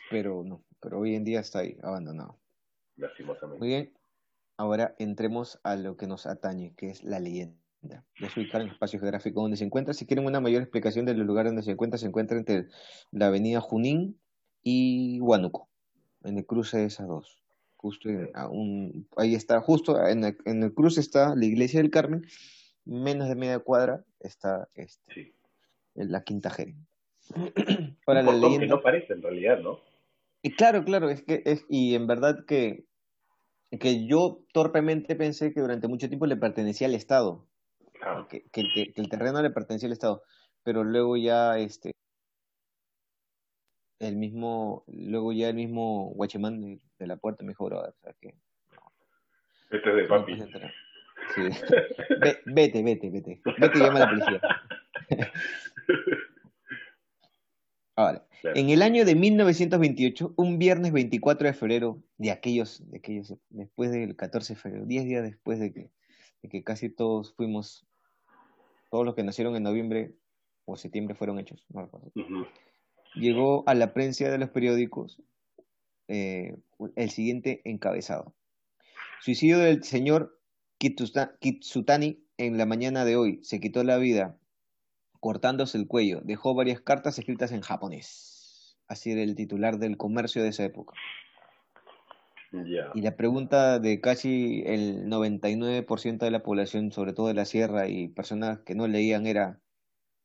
Pero 0.08 0.44
no, 0.44 0.62
pero 0.80 1.00
hoy 1.00 1.16
en 1.16 1.24
día 1.24 1.40
está 1.40 1.60
ahí, 1.60 1.76
abandonado. 1.82 2.38
Lastimosamente. 2.96 3.58
Muy 3.58 3.68
bien, 3.68 3.92
ahora 4.56 4.94
entremos 5.00 5.58
a 5.64 5.74
lo 5.74 5.96
que 5.96 6.06
nos 6.06 6.26
atañe, 6.26 6.74
que 6.76 6.90
es 6.90 7.02
la 7.02 7.18
leyenda 7.18 7.58
es 8.20 8.36
ubicar 8.36 8.60
en 8.60 8.68
el 8.68 8.72
espacio 8.72 8.98
geográfico 8.98 9.40
donde 9.40 9.56
se 9.56 9.64
encuentra. 9.64 9.94
Si 9.94 10.06
quieren 10.06 10.26
una 10.26 10.40
mayor 10.40 10.62
explicación 10.62 11.06
del 11.06 11.18
lugar 11.18 11.46
donde 11.46 11.62
se 11.62 11.70
encuentra, 11.70 11.98
se 11.98 12.06
encuentra 12.06 12.36
entre 12.36 12.66
la 13.10 13.28
avenida 13.28 13.60
Junín 13.60 14.20
y 14.62 15.20
Huánuco, 15.20 15.68
en 16.24 16.38
el 16.38 16.46
cruce 16.46 16.78
de 16.78 16.86
esas 16.86 17.08
dos. 17.08 17.42
Justo 17.76 18.08
ahí 19.16 19.34
está, 19.34 19.60
justo 19.60 20.04
en 20.04 20.24
el, 20.24 20.74
cruce 20.74 21.00
está 21.00 21.36
la 21.36 21.44
iglesia 21.44 21.80
del 21.80 21.90
Carmen, 21.90 22.26
menos 22.84 23.28
de 23.28 23.36
media 23.36 23.60
cuadra 23.60 24.04
está 24.18 24.68
este, 24.74 25.34
en 25.94 26.10
la 26.10 26.24
Quinta 26.24 26.50
G. 26.50 26.74
Para 28.04 28.22
la 28.22 28.32
leyenda. 28.32 28.66
no 28.66 28.82
parece 28.82 29.12
en 29.12 29.22
realidad, 29.22 29.60
¿no? 29.60 29.80
Y 30.42 30.52
claro, 30.52 30.84
claro, 30.84 31.10
es 31.10 31.22
que 31.22 31.42
es, 31.44 31.64
y 31.68 31.94
en 31.94 32.06
verdad 32.06 32.44
que, 32.46 32.84
que 33.78 34.06
yo 34.06 34.44
torpemente 34.52 35.16
pensé 35.16 35.52
que 35.52 35.60
durante 35.60 35.88
mucho 35.88 36.08
tiempo 36.08 36.26
le 36.26 36.36
pertenecía 36.36 36.86
al 36.86 36.94
Estado. 36.94 37.46
Que, 38.28 38.44
el, 38.94 39.08
terreno 39.08 39.42
le 39.42 39.50
pertenecía 39.50 39.88
al 39.88 39.92
Estado, 39.92 40.22
pero 40.62 40.84
luego 40.84 41.16
ya 41.16 41.58
este 41.58 41.92
el 44.00 44.16
mismo, 44.16 44.84
luego 44.86 45.32
ya 45.32 45.48
el 45.48 45.56
mismo 45.56 46.12
guachimán 46.14 46.80
de, 46.98 47.06
la 47.06 47.16
puerta 47.16 47.44
me 47.44 47.50
dijo, 47.50 47.64
o 47.64 47.70
sea 47.70 48.14
que 48.20 48.34
Este 49.70 49.90
es 49.90 49.96
de 49.96 50.04
papi. 50.04 50.38
Sí. 51.34 51.42
vete, 52.46 52.82
vete, 52.82 53.10
vete. 53.10 53.40
Vete 53.58 53.78
y 53.78 53.80
llama 53.80 53.98
a 53.98 54.00
la 54.00 54.10
policía. 54.10 54.40
Ahora, 57.96 58.24
en 58.44 58.70
el 58.70 58.82
año 58.82 59.04
de 59.04 59.16
1928, 59.16 60.34
un 60.36 60.58
viernes 60.58 60.92
24 60.92 61.48
de 61.48 61.52
febrero, 61.52 62.00
de 62.16 62.30
aquellos, 62.30 62.88
de 62.88 62.98
aquellos, 62.98 63.34
después 63.50 63.90
del 63.90 64.14
14 64.14 64.54
de 64.54 64.60
febrero, 64.60 64.86
10 64.86 65.04
días 65.04 65.24
después 65.24 65.58
de 65.58 65.72
que, 65.72 65.90
de 66.42 66.48
que 66.48 66.62
casi 66.62 66.90
todos 66.90 67.34
fuimos 67.34 67.88
todos 68.90 69.04
los 69.04 69.14
que 69.14 69.24
nacieron 69.24 69.56
en 69.56 69.64
noviembre 69.64 70.14
o 70.64 70.76
septiembre 70.76 71.14
fueron 71.14 71.38
hechos, 71.38 71.66
no 71.70 71.82
recuerdo. 71.82 72.12
Llegó 73.18 73.64
a 73.66 73.74
la 73.74 73.92
prensa 73.92 74.28
de 74.28 74.38
los 74.38 74.50
periódicos 74.50 75.20
eh, 76.08 76.56
el 76.96 77.10
siguiente 77.10 77.60
encabezado. 77.64 78.34
Suicidio 79.20 79.58
del 79.58 79.82
señor 79.84 80.40
Kitsutani 80.78 82.24
en 82.36 82.56
la 82.56 82.66
mañana 82.66 83.04
de 83.04 83.16
hoy. 83.16 83.40
Se 83.42 83.60
quitó 83.60 83.82
la 83.82 83.98
vida 83.98 84.38
cortándose 85.20 85.76
el 85.78 85.88
cuello. 85.88 86.20
Dejó 86.22 86.54
varias 86.54 86.80
cartas 86.80 87.18
escritas 87.18 87.52
en 87.52 87.60
japonés. 87.60 88.78
Así 88.86 89.10
era 89.10 89.22
el 89.22 89.34
titular 89.34 89.78
del 89.78 89.96
comercio 89.96 90.42
de 90.42 90.48
esa 90.48 90.64
época. 90.64 90.94
Y 92.94 93.02
la 93.02 93.16
pregunta 93.16 93.78
de 93.78 94.00
casi 94.00 94.62
el 94.64 95.06
99% 95.06 96.18
de 96.18 96.30
la 96.30 96.42
población, 96.42 96.92
sobre 96.92 97.12
todo 97.12 97.26
de 97.26 97.34
la 97.34 97.44
sierra 97.44 97.88
y 97.88 98.08
personas 98.08 98.60
que 98.60 98.74
no 98.74 98.86
leían, 98.86 99.26
era 99.26 99.60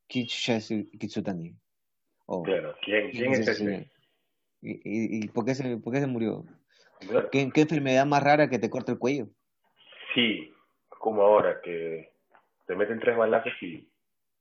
¿Quién 0.07 0.27
claro, 2.43 2.75
¿quién, 2.81 3.11
quién 3.11 3.33
es 3.33 3.47
ese? 3.47 3.89
¿Y, 4.61 4.79
y, 5.23 5.27
por, 5.27 5.45
qué 5.45 5.55
se, 5.55 5.77
por 5.77 5.93
qué 5.93 5.99
se 5.99 6.07
murió? 6.07 6.45
¿Qué, 7.31 7.49
¿Qué, 7.53 7.61
enfermedad 7.61 8.05
más 8.05 8.23
rara 8.23 8.49
que 8.49 8.59
te 8.59 8.69
corta 8.69 8.93
el 8.93 8.97
cuello? 8.97 9.27
Sí, 10.15 10.53
como 10.87 11.21
ahora, 11.21 11.59
que 11.61 12.13
te 12.65 12.75
meten 12.75 12.99
tres 12.99 13.17
balazos 13.17 13.51
y 13.61 13.89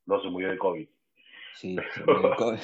no 0.07 0.23
se 0.23 0.29
murió 0.29 0.51
de 0.51 0.59
COVID. 0.59 0.89
Sí, 1.55 1.77
se 1.95 2.05
murió 2.05 2.31
de 2.31 2.37
COVID. 2.37 2.59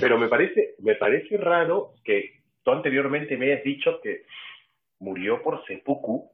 Pero 0.00 0.18
me 0.18 0.28
parece, 0.28 0.74
me 0.78 0.94
parece 0.94 1.36
raro 1.36 1.94
que 2.04 2.42
tú 2.62 2.70
anteriormente 2.70 3.36
me 3.36 3.52
hayas 3.52 3.64
dicho 3.64 4.00
que 4.02 4.24
murió 4.98 5.42
por 5.42 5.64
seppuku 5.66 6.30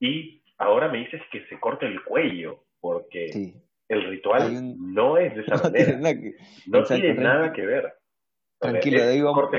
y 0.00 0.42
ahora 0.58 0.88
me 0.88 0.98
dices 0.98 1.20
que 1.30 1.44
se 1.46 1.58
corta 1.58 1.86
el 1.86 2.02
cuello 2.04 2.64
porque 2.80 3.52
el 3.88 4.08
ritual 4.08 4.74
no 4.78 5.16
es 5.18 5.34
de 5.34 5.42
esa 5.42 5.56
manera. 5.62 5.98
no 6.66 6.82
tiene 6.84 7.14
nada 7.14 7.52
que 7.52 7.66
ver. 7.66 7.94
Tranquilo, 8.58 9.02
de 9.02 9.12
ahí 9.12 9.20
vamos, 9.20 9.50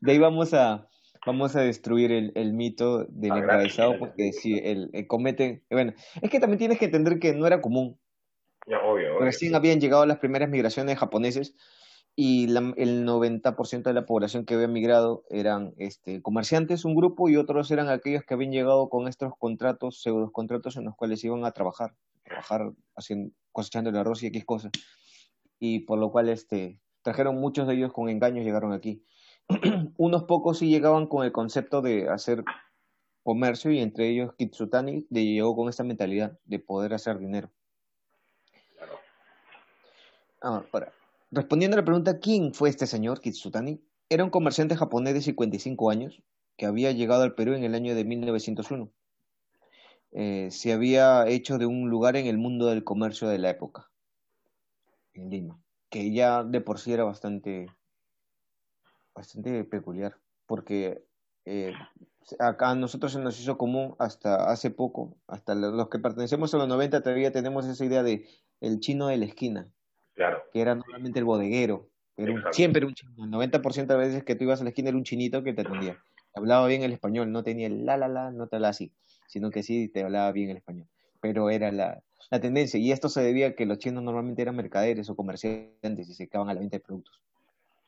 de 0.00 0.12
ahí, 0.12 0.18
vamos 0.18 0.54
a 0.54 0.88
vamos 1.26 1.54
a 1.54 1.60
destruir 1.60 2.10
el, 2.12 2.32
el 2.34 2.54
mito 2.54 3.04
del 3.04 3.32
ah, 3.32 3.38
encabezado 3.38 3.98
porque 3.98 4.32
si 4.32 4.56
el, 4.58 4.90
comete 5.06 5.64
bueno 5.70 5.92
es 6.22 6.30
que 6.30 6.40
también 6.40 6.58
tienes 6.58 6.78
que 6.78 6.86
entender 6.86 7.18
que 7.18 7.34
no 7.34 7.46
era 7.46 7.60
común. 7.60 7.98
Ya, 8.66 8.80
obvio, 8.80 9.18
recién 9.18 9.54
habían 9.54 9.80
llegado 9.80 10.06
las 10.06 10.18
primeras 10.18 10.48
migraciones 10.48 10.98
japoneses 10.98 11.54
y 12.20 12.46
el 12.46 13.06
90% 13.06 13.82
de 13.84 13.92
la 13.92 14.04
población 14.04 14.44
que 14.44 14.54
había 14.54 14.66
migrado 14.66 15.22
eran 15.30 15.74
este, 15.78 16.20
comerciantes, 16.20 16.84
un 16.84 16.96
grupo, 16.96 17.28
y 17.28 17.36
otros 17.36 17.70
eran 17.70 17.88
aquellos 17.88 18.24
que 18.24 18.34
habían 18.34 18.50
llegado 18.50 18.88
con 18.88 19.06
estos 19.06 19.34
contratos, 19.38 20.02
pseudos 20.02 20.32
contratos 20.32 20.76
en 20.76 20.86
los 20.86 20.96
cuales 20.96 21.22
iban 21.22 21.44
a 21.44 21.52
trabajar, 21.52 21.94
trabajar 22.28 22.72
haciendo, 22.96 23.34
cosechando 23.52 23.90
el 23.90 23.96
arroz 23.96 24.22
y 24.22 24.26
X 24.28 24.44
cosas. 24.44 24.72
Y 25.58 25.80
por 25.80 25.98
lo 25.98 26.12
cual 26.12 26.28
este, 26.28 26.80
trajeron 27.02 27.36
muchos 27.36 27.66
de 27.66 27.74
ellos 27.74 27.92
con 27.92 28.08
engaños, 28.08 28.44
llegaron 28.44 28.72
aquí. 28.72 29.04
Unos 29.96 30.24
pocos 30.24 30.58
sí 30.58 30.68
llegaban 30.68 31.06
con 31.06 31.24
el 31.24 31.32
concepto 31.32 31.82
de 31.82 32.08
hacer 32.08 32.44
comercio 33.22 33.70
y 33.70 33.80
entre 33.80 34.08
ellos 34.08 34.34
Kitsutani 34.36 35.06
llegó 35.10 35.56
con 35.56 35.68
esta 35.68 35.84
mentalidad 35.84 36.38
de 36.44 36.58
poder 36.58 36.94
hacer 36.94 37.18
dinero. 37.18 37.50
Ah, 40.40 40.64
ahora, 40.72 40.92
Respondiendo 41.30 41.76
a 41.76 41.80
la 41.80 41.84
pregunta, 41.84 42.20
¿quién 42.20 42.54
fue 42.54 42.70
este 42.70 42.86
señor 42.86 43.20
Kitsutani? 43.20 43.82
Era 44.08 44.24
un 44.24 44.30
comerciante 44.30 44.76
japonés 44.76 45.12
de 45.12 45.20
55 45.20 45.90
años 45.90 46.22
que 46.56 46.64
había 46.64 46.90
llegado 46.92 47.22
al 47.22 47.34
Perú 47.34 47.52
en 47.52 47.64
el 47.64 47.74
año 47.74 47.94
de 47.94 48.04
1901. 48.04 48.90
Eh, 50.12 50.48
se 50.50 50.72
había 50.72 51.26
hecho 51.28 51.58
de 51.58 51.66
un 51.66 51.90
lugar 51.90 52.16
en 52.16 52.26
el 52.26 52.38
mundo 52.38 52.66
del 52.66 52.84
comercio 52.84 53.28
de 53.28 53.38
la 53.38 53.50
época, 53.50 53.90
en 55.12 55.28
Lima, 55.30 55.60
que 55.90 56.12
ya 56.12 56.44
de 56.44 56.60
por 56.60 56.78
sí 56.78 56.92
era 56.92 57.04
bastante, 57.04 57.66
bastante 59.14 59.64
peculiar, 59.64 60.16
porque 60.46 61.04
eh, 61.44 61.72
acá 62.38 62.70
a 62.70 62.74
nosotros 62.74 63.12
se 63.12 63.20
nos 63.20 63.38
hizo 63.38 63.58
común 63.58 63.94
hasta 63.98 64.50
hace 64.50 64.70
poco, 64.70 65.16
hasta 65.26 65.54
los 65.54 65.88
que 65.88 65.98
pertenecemos 65.98 66.54
a 66.54 66.58
los 66.58 66.68
90 66.68 67.02
todavía 67.02 67.32
tenemos 67.32 67.66
esa 67.66 67.84
idea 67.84 68.02
de 68.02 68.26
el 68.60 68.80
chino 68.80 69.08
de 69.08 69.18
la 69.18 69.26
esquina, 69.26 69.68
que 70.52 70.60
era 70.60 70.74
normalmente 70.74 71.18
el 71.18 71.24
bodeguero. 71.24 71.88
Era 72.16 72.52
siempre 72.52 72.84
un 72.84 72.94
chino. 72.94 73.12
El 73.24 73.30
90% 73.30 73.86
de 73.86 73.96
veces 73.96 74.24
que 74.24 74.34
tú 74.34 74.44
ibas 74.44 74.60
a 74.60 74.64
la 74.64 74.70
esquina 74.70 74.88
era 74.88 74.98
un 74.98 75.04
chinito 75.04 75.44
que 75.44 75.52
te 75.52 75.60
atendía. 75.60 75.96
Hablaba 76.34 76.66
bien 76.66 76.82
el 76.82 76.92
español, 76.92 77.30
no 77.30 77.44
tenía 77.44 77.68
el 77.68 77.86
la 77.86 77.96
la 77.96 78.08
la, 78.08 78.32
no 78.32 78.48
te 78.48 78.58
la 78.58 78.70
así, 78.70 78.92
sino 79.28 79.50
que 79.50 79.62
sí 79.62 79.88
te 79.88 80.02
hablaba 80.02 80.32
bien 80.32 80.50
el 80.50 80.56
español. 80.56 80.88
Pero 81.20 81.50
era 81.50 81.70
la, 81.70 82.02
la 82.30 82.40
tendencia. 82.40 82.80
Y 82.80 82.90
esto 82.90 83.08
se 83.08 83.22
debía 83.22 83.48
a 83.48 83.52
que 83.52 83.66
los 83.66 83.78
chinos 83.78 84.02
normalmente 84.02 84.42
eran 84.42 84.56
mercaderes 84.56 85.08
o 85.08 85.16
comerciantes 85.16 86.08
y 86.08 86.14
se 86.14 86.28
quedaban 86.28 86.50
a 86.50 86.54
la 86.54 86.60
venta 86.60 86.76
de 86.78 86.84
productos. 86.84 87.20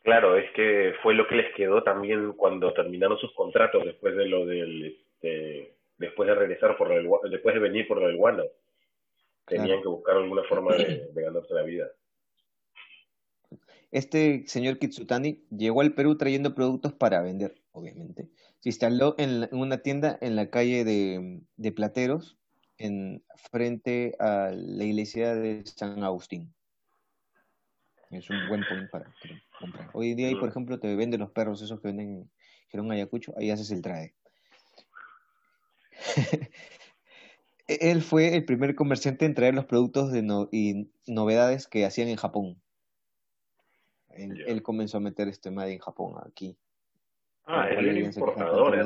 Claro, 0.03 0.37
es 0.37 0.51
que 0.53 0.95
fue 1.03 1.15
lo 1.15 1.27
que 1.27 1.35
les 1.35 1.55
quedó 1.55 1.83
también 1.83 2.33
cuando 2.33 2.73
terminaron 2.73 3.19
sus 3.19 3.35
contratos 3.35 3.85
después 3.85 4.17
de 4.17 4.27
lo 4.27 4.47
del 4.47 4.99
este, 5.21 5.75
después 5.99 6.29
de 6.29 6.35
regresar 6.35 6.77
por 6.77 6.91
el, 6.93 7.09
después 7.31 7.55
de 7.55 7.61
venir 7.61 7.87
por 7.87 8.03
el 8.03 8.17
guano. 8.17 8.45
Tenían 9.47 9.83
que 9.83 9.89
buscar 9.89 10.17
alguna 10.17 10.43
forma 10.45 10.75
de 10.75 11.11
ganarse 11.15 11.53
la 11.53 11.63
vida. 11.63 11.91
Este 13.93 14.45
señor 14.47 14.79
Kitsutani 14.79 15.45
llegó 15.51 15.81
al 15.81 15.95
Perú 15.95 16.17
trayendo 16.17 16.55
productos 16.55 16.93
para 16.93 17.23
vender, 17.23 17.61
obviamente. 17.73 18.29
Se 18.61 18.69
instaló 18.69 19.17
en, 19.19 19.49
una 19.53 19.79
tienda 19.79 20.17
en 20.21 20.37
la 20.37 20.49
calle 20.49 20.85
de, 20.85 21.73
Plateros, 21.73 22.39
en 22.79 23.25
frente 23.51 24.15
a 24.21 24.51
la 24.55 24.85
iglesia 24.85 25.35
de 25.35 25.65
San 25.67 26.05
Agustín. 26.05 26.55
Es 28.11 28.31
un 28.31 28.49
buen 28.49 28.65
point 28.69 28.91
para 28.91 29.13
comprar. 29.59 29.91
Hoy 29.93 30.11
en 30.11 30.17
día, 30.17 30.29
ahí, 30.29 30.37
por 30.37 30.49
ejemplo, 30.49 30.79
te 30.79 30.95
venden 30.95 31.21
los 31.21 31.31
perros 31.31 31.63
esos 31.63 31.81
que 31.81 31.89
venden 31.89 32.31
en 32.73 32.91
Ayacucho, 32.93 33.35
ahí 33.37 33.51
haces 33.51 33.71
el 33.71 33.83
traje. 33.83 34.15
Él 37.67 38.03
fue 38.03 38.37
el 38.37 38.45
primer 38.45 38.75
comerciante 38.75 39.27
en 39.27 39.35
traer 39.35 39.55
los 39.55 39.65
productos 39.65 40.11
de 40.13 40.21
y 40.51 40.91
novedades 41.07 41.67
que 41.67 41.85
hacían 41.85 42.09
en 42.09 42.17
Japón. 42.17 42.61
Él, 44.21 44.63
comenzó 44.63 44.99
a 44.99 45.01
meter 45.01 45.29
este 45.29 45.51
Made 45.51 45.73
en 45.73 45.79
Japón 45.79 46.15
aquí. 46.27 46.57
Ah, 47.47 47.69
él 47.69 47.89
era 47.89 48.01
importador. 48.01 48.77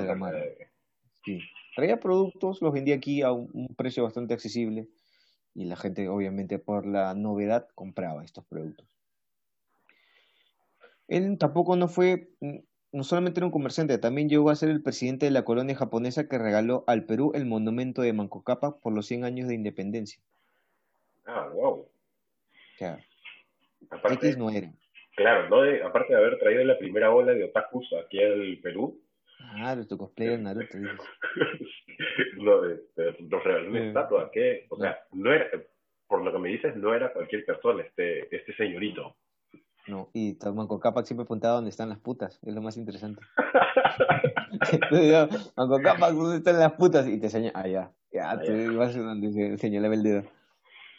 Sí. 1.25 1.41
Traía 1.75 1.99
productos, 1.99 2.63
los 2.63 2.73
vendía 2.73 2.95
aquí 2.95 3.23
a 3.23 3.33
un, 3.33 3.75
precio 3.77 4.05
bastante 4.05 4.35
accesible 4.35 4.89
y 5.55 5.65
la 5.65 5.77
gente 5.77 6.09
obviamente 6.09 6.59
por 6.59 6.87
la 6.87 7.15
novedad 7.15 7.69
compraba 7.75 8.25
estos 8.25 8.45
productos. 8.45 8.87
Él 11.09 11.37
tampoco 11.39 11.77
no 11.77 11.89
fue, 11.89 12.31
no 12.93 13.05
solamente 13.05 13.41
era 13.41 13.47
un 13.47 13.53
comerciante, 13.53 13.99
también 13.99 14.29
llegó 14.29 14.51
a 14.51 14.57
ser 14.57 14.71
el 14.71 14.83
presidente 14.83 15.27
de 15.27 15.33
la 15.33 15.45
colonia 15.45 15.77
japonesa 15.77 16.29
que 16.29 16.39
regaló 16.39 16.85
al 16.87 17.05
Perú 17.05 17.33
el 17.35 17.45
monumento 17.45 18.03
de 18.03 18.13
Manco 18.13 18.43
Cápac 18.43 18.79
por 18.81 18.93
los 18.93 19.07
100 19.07 19.25
años 19.25 19.49
de 19.49 19.55
independencia. 19.55 20.23
Ah, 21.27 21.49
wow. 21.53 21.89
Claro. 22.79 23.03
X 24.11 24.37
no 24.39 24.51
era. 24.51 24.73
Claro, 25.17 25.49
¿no? 25.49 25.87
aparte 25.87 26.13
de 26.13 26.19
haber 26.19 26.39
traído 26.39 26.65
la 26.65 26.79
primera 26.79 27.13
ola 27.13 27.33
de 27.33 27.45
otakus 27.45 27.89
aquí 28.05 28.23
al 28.23 28.59
Perú. 28.63 29.01
Ah, 29.57 29.77
de 29.77 29.85
tu 29.85 29.97
cosplay 29.97 30.29
de 30.29 30.39
Naruto, 30.39 30.79
no, 32.39 32.61
de, 32.63 32.81
regaló 33.45 33.71
una 33.71 33.87
estatua, 33.87 34.31
que, 34.33 34.67
o 34.71 34.79
sea, 34.79 34.99
no 35.13 35.33
era, 35.33 35.47
por 36.09 36.25
lo 36.25 36.33
que 36.33 36.39
me 36.39 36.49
dices, 36.49 36.75
no 36.77 36.95
era 36.95 37.13
cualquier 37.13 37.45
persona, 37.45 37.83
este, 37.83 38.35
este 38.35 38.55
señorito. 38.57 39.17
No, 39.87 40.11
y 40.15 40.37
Manco 40.55 40.81
Capac 40.81 41.05
siempre 41.05 41.25
apuntaba 41.25 41.57
donde 41.57 41.71
están 41.71 41.91
las 41.91 41.99
putas, 41.99 42.41
es 42.43 42.55
lo 42.55 42.63
más 42.63 42.77
interesante. 42.77 43.21
Manco 45.57 45.81
Capac, 45.83 46.15
¿dónde 46.15 46.39
están 46.39 46.59
las 46.59 46.73
putas? 46.73 47.07
Y 47.07 47.21
te 47.21 47.29
señala, 47.29 47.61
ah, 47.61 47.69
ya, 47.69 47.93
ya, 48.11 48.41
te 48.41 48.71
vas 48.71 48.97
a 48.97 49.01
donde 49.01 49.59
señalaba 49.59 49.95
el 49.95 50.03
dedo. 50.03 50.23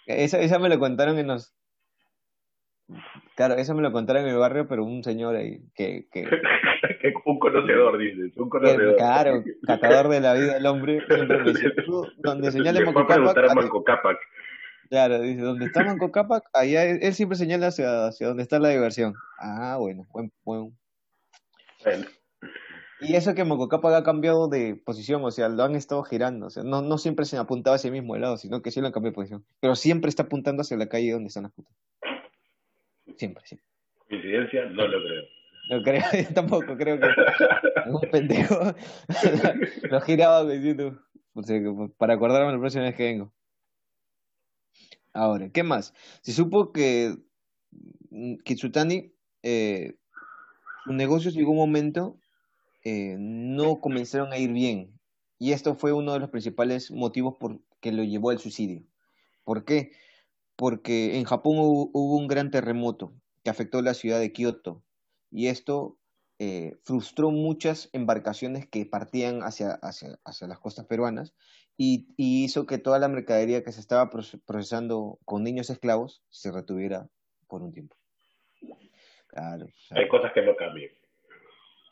Esa, 0.05 0.39
esa 0.39 0.60
me 0.60 0.69
lo 0.69 0.77
contaron 0.77 1.17
en 1.17 1.27
los, 1.27 1.55
Claro, 3.36 3.56
eso 3.56 3.74
me 3.74 3.82
lo 3.82 3.92
contaron 3.92 4.24
en 4.24 4.30
el 4.30 4.38
barrio, 4.38 4.68
pero 4.68 4.84
un 4.84 5.04
señor 5.04 5.36
ahí 5.36 5.60
que... 5.74 6.08
que 6.12 6.25
un 7.25 7.39
conocedor, 7.39 7.98
dices, 7.98 8.38
un 8.38 8.50
conocedor. 8.50 8.96
claro, 8.96 9.44
catador 9.65 10.10
de 10.10 10.22
la 10.22 10.34
vida 10.34 10.54
del 10.54 10.65
hombre, 10.68 11.01
siempre 11.08 11.44
dice, 11.44 11.74
donde 12.18 12.51
señale 12.51 12.86
Manco 12.86 13.06
Capac... 13.84 14.18
Claro, 14.89 15.20
dice, 15.20 15.42
donde 15.42 15.65
está 15.65 15.84
Manco 15.84 16.12
Capac, 16.12 16.44
allá 16.54 16.84
él, 16.84 17.13
siempre 17.13 17.38
señala 17.38 17.68
hacia, 17.68 18.08
hacia 18.08 18.27
donde 18.27 18.44
está 18.44 18.60
la 18.60 18.70
diversión. 18.70 19.15
Ah, 19.39 19.77
bueno, 19.80 20.06
buen, 20.12 20.32
buen. 20.44 20.77
Bueno. 21.84 22.06
Y 23.01 23.15
eso 23.15 23.34
que 23.36 23.44
Manco 23.44 23.68
Capac 23.68 23.94
ha 23.94 24.04
cambiado 24.04 24.48
de 24.48 24.75
posición, 24.75 25.24
o 25.24 25.32
sea, 25.32 25.50
lo 25.50 25.63
han 25.63 25.75
estado 25.75 26.04
girando, 26.04 26.48
o 26.48 26.50
sea, 26.50 26.63
no, 26.63 26.82
no 26.82 26.98
siempre 26.98 27.25
se 27.25 27.38
apuntaba 27.38 27.75
hacia 27.75 27.89
el 27.89 27.94
mismo 27.94 28.15
lado, 28.15 28.38
sino 28.38 28.62
que 28.62 28.72
sí 28.72 28.80
lo 28.80 28.88
han 28.88 28.94
cambiado 28.94 29.12
de 29.12 29.15
posición, 29.15 29.46
pero 29.60 29.75
siempre 29.75 30.10
está 30.10 30.24
apuntando 30.24 30.62
hacia 30.62 30.77
la 30.77 30.88
calle 30.88 31.12
donde 31.12 31.27
están 31.27 31.44
las 31.44 31.51
putas. 31.51 31.74
Siempre, 33.17 33.43
sí. 33.45 33.60
¿Coincidencia? 34.10 34.65
No 34.65 34.88
lo 34.88 35.03
creo. 35.03 35.24
No 35.69 35.84
creo, 35.84 36.01
tampoco 36.36 36.77
creo 36.77 37.00
que 37.00 37.07
un 37.89 38.01
pendejo 38.12 38.75
lo 39.89 40.01
giraba 40.01 40.48
diciendo 40.48 41.00
para 41.98 42.13
acordarme 42.13 42.53
la 42.53 42.60
próxima 42.60 42.84
vez 42.84 42.95
que 42.95 43.03
vengo. 43.03 43.34
Ahora, 45.13 45.50
¿qué 45.50 45.63
más? 45.63 45.93
Se 46.22 46.34
supo 46.34 46.72
que 46.72 47.15
Kitsutani, 48.43 49.13
eh, 49.43 49.95
sus 50.84 50.93
negocios 50.93 51.34
llegó 51.34 51.51
un 51.51 51.57
momento 51.57 52.19
eh, 52.86 53.15
no 53.17 53.81
comenzaron 53.81 54.31
a 54.31 54.38
ir 54.38 54.53
bien. 54.53 55.00
Y 55.39 55.51
esto 55.53 55.75
fue 55.75 55.91
uno 55.91 56.13
de 56.13 56.19
los 56.19 56.29
principales 56.29 56.91
motivos 56.91 57.36
por 57.39 57.60
que 57.81 57.91
lo 57.91 58.03
llevó 58.03 58.29
al 58.29 58.39
suicidio. 58.39 58.84
¿Por 59.43 59.65
qué? 59.65 59.91
Porque 60.56 61.18
en 61.18 61.26
Japón 61.26 61.58
hubo, 61.60 62.16
un 62.16 62.28
gran 62.28 62.52
terremoto 62.52 63.14
que 63.44 63.50
afectó 63.50 63.82
la 63.82 63.94
ciudad 63.94 64.20
de 64.20 64.32
Kioto 64.32 64.84
y 65.32 65.48
esto 65.48 65.98
eh, 66.40 66.76
frustró 66.84 67.32
muchas 67.32 67.90
embarcaciones 67.94 68.68
que 68.68 68.86
partían 68.86 69.42
hacia, 69.42 69.74
hacia, 69.82 70.20
hacia, 70.26 70.48
las 70.48 70.60
costas 70.60 70.86
peruanas 70.86 71.34
y, 71.78 72.08
hizo 72.18 72.66
que 72.66 72.78
toda 72.78 73.00
la 73.00 73.08
mercadería 73.08 73.64
que 73.64 73.72
se 73.72 73.82
estaba 73.82 74.10
procesando 74.10 75.20
con 75.26 75.44
niños 75.44 75.70
esclavos 75.70 76.24
se 76.30 76.52
retuviera 76.52 77.10
por 77.48 77.62
un 77.62 77.74
tiempo. 77.74 77.96
Claro. 79.28 79.68
Hay 79.92 80.08
cosas 80.08 80.32
que 80.34 80.42
no 80.42 80.56
cambian. 80.56 80.92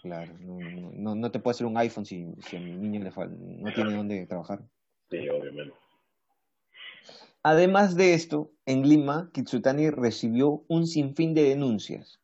Claro, 0.01 0.33
no, 0.39 1.15
no, 1.15 1.31
te 1.31 1.39
puede 1.39 1.55
hacer 1.55 1.65
un 1.65 1.77
iPhone 1.77 2.05
si, 2.05 2.27
si 2.41 2.57
a 2.57 2.59
mi 2.59 2.73
niño 2.73 3.01
le 3.01 3.11
falta, 3.11 3.35
no 3.39 3.73
tiene 3.73 3.95
dónde 3.95 4.25
trabajar. 4.25 4.59
Sí, 5.09 5.29
obviamente. 5.29 5.73
Además 7.43 7.95
de 7.95 8.13
esto, 8.13 8.51
en 8.65 8.87
Lima, 8.87 9.29
Kitsutani 9.33 9.89
recibió 9.89 10.63
un 10.69 10.87
sinfín 10.87 11.33
de 11.33 11.43
denuncias. 11.43 12.21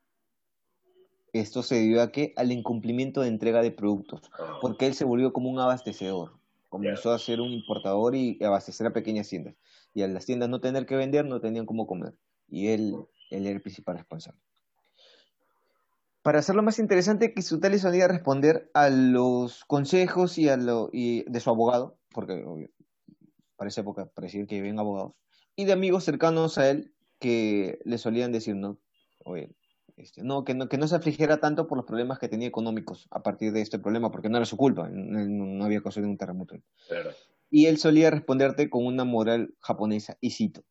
Esto 1.33 1.61
se 1.61 1.75
debió 1.75 2.01
a 2.01 2.11
que 2.11 2.33
al 2.37 2.53
incumplimiento 2.53 3.21
de 3.21 3.27
entrega 3.27 3.61
de 3.61 3.71
productos, 3.71 4.21
ah. 4.39 4.57
porque 4.61 4.87
él 4.87 4.93
se 4.93 5.03
volvió 5.03 5.33
como 5.33 5.49
un 5.49 5.59
abastecedor. 5.59 6.39
Comenzó 6.69 7.11
a 7.11 7.19
ser 7.19 7.41
un 7.41 7.51
importador 7.51 8.15
y 8.15 8.41
abastecer 8.43 8.87
a 8.87 8.93
pequeñas 8.93 9.27
tiendas. 9.27 9.55
Y 9.93 10.03
a 10.03 10.07
las 10.07 10.25
tiendas 10.25 10.49
no 10.49 10.61
tener 10.61 10.85
que 10.85 10.95
vender, 10.95 11.25
no 11.25 11.41
tenían 11.41 11.65
cómo 11.65 11.85
comer. 11.85 12.13
Y 12.47 12.67
él, 12.67 12.95
él 13.29 13.45
era 13.45 13.55
el 13.55 13.61
principal 13.61 13.97
responsable. 13.97 14.39
Para 16.21 16.39
hacerlo 16.39 16.63
más 16.63 16.79
interesante, 16.79 17.33
Kitsutani 17.33 17.77
solía 17.77 18.07
responder 18.07 18.69
a 18.73 18.89
los 18.89 19.65
consejos 19.65 20.37
y, 20.37 20.47
a 20.47 20.57
lo, 20.57 20.89
y 20.93 21.23
de 21.29 21.39
su 21.39 21.49
abogado, 21.49 21.97
porque 22.11 22.45
para 23.59 23.67
esa 23.67 23.81
época 23.81 24.09
parecía 24.15 24.47
que 24.47 24.57
habían 24.57 24.79
abogados, 24.79 25.13
y 25.55 25.65
de 25.65 25.73
amigos 25.73 26.05
cercanos 26.05 26.57
a 26.57 26.69
él 26.69 26.95
que 27.19 27.79
le 27.83 27.97
solían 27.97 28.31
decir, 28.31 28.55
no, 28.55 28.79
oye, 29.25 29.53
este, 29.97 30.23
no, 30.23 30.45
que 30.45 30.53
no, 30.53 30.69
que 30.69 30.77
no 30.77 30.87
se 30.87 30.95
afligiera 30.95 31.41
tanto 31.41 31.67
por 31.67 31.77
los 31.77 31.85
problemas 31.85 32.19
que 32.19 32.29
tenía 32.29 32.47
económicos 32.47 33.09
a 33.11 33.21
partir 33.21 33.51
de 33.51 33.59
este 33.59 33.77
problema, 33.77 34.11
porque 34.11 34.29
no 34.29 34.37
era 34.37 34.45
su 34.45 34.55
culpa, 34.55 34.87
no, 34.89 35.65
había 35.65 35.83
causado 35.83 36.07
un 36.07 36.17
terremoto. 36.17 36.55
Y 37.51 37.65
él 37.65 37.77
solía 37.77 38.09
responderte 38.09 38.69
con 38.69 38.85
una 38.85 39.03
moral 39.03 39.53
japonesa, 39.59 40.17
y 40.21 40.31
cito, 40.31 40.63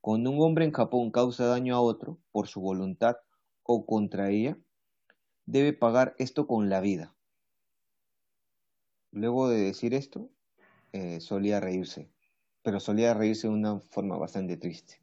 cuando 0.00 0.30
un 0.30 0.40
hombre 0.40 0.64
en 0.64 0.72
Japón 0.72 1.10
causa 1.10 1.44
daño 1.44 1.76
a 1.76 1.80
otro 1.82 2.18
por 2.32 2.48
su 2.48 2.62
voluntad 2.62 3.16
o 3.62 3.84
contra 3.84 4.30
ella, 4.30 4.56
debe 5.44 5.74
pagar 5.74 6.14
esto 6.18 6.46
con 6.46 6.70
la 6.70 6.80
vida. 6.80 7.14
Luego 9.10 9.50
de 9.50 9.58
decir 9.58 9.92
esto, 9.92 10.30
eh, 10.92 11.20
solía 11.20 11.60
reírse 11.60 12.13
pero 12.64 12.80
solía 12.80 13.14
reírse 13.14 13.46
de 13.46 13.52
una 13.52 13.78
forma 13.78 14.16
bastante 14.16 14.56
triste. 14.56 14.94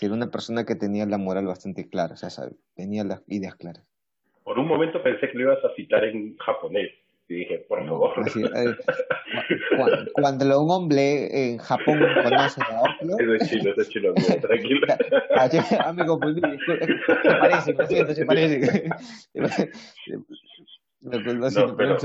Era 0.00 0.14
una 0.14 0.30
persona 0.30 0.64
que 0.64 0.76
tenía 0.76 1.04
la 1.06 1.18
moral 1.18 1.46
bastante 1.46 1.88
clara, 1.88 2.14
o 2.14 2.16
sea, 2.16 2.48
tenía 2.76 3.04
las 3.04 3.22
ideas 3.26 3.56
claras. 3.56 3.90
Por 4.44 4.58
un 4.58 4.68
momento 4.68 5.02
pensé 5.02 5.30
que 5.30 5.38
lo 5.38 5.52
ibas 5.52 5.64
a 5.64 5.74
citar 5.74 6.04
en 6.04 6.36
japonés. 6.36 6.92
Y 7.26 7.36
dije, 7.36 7.64
por 7.66 7.82
favor. 7.86 8.12
Eh, 8.36 8.76
cuando, 10.12 10.62
un 10.62 10.70
hombre 10.70 11.52
en 11.52 11.56
Japón 11.56 11.98
conoce 12.22 12.60
a 12.60 12.82
otro... 12.82 13.34
Es 13.34 13.48
chino, 13.48 13.70
eso 13.70 13.80
es 13.80 13.88
chino, 13.88 14.12
tranquilo. 14.42 14.86
Ah, 15.34 15.92
me 15.94 16.04
confundí, 16.04 16.42
se 16.42 17.34
parece, 17.34 18.14
se 18.14 18.26
parece. 18.26 18.90
no, 21.00 21.76
pero, 21.76 21.96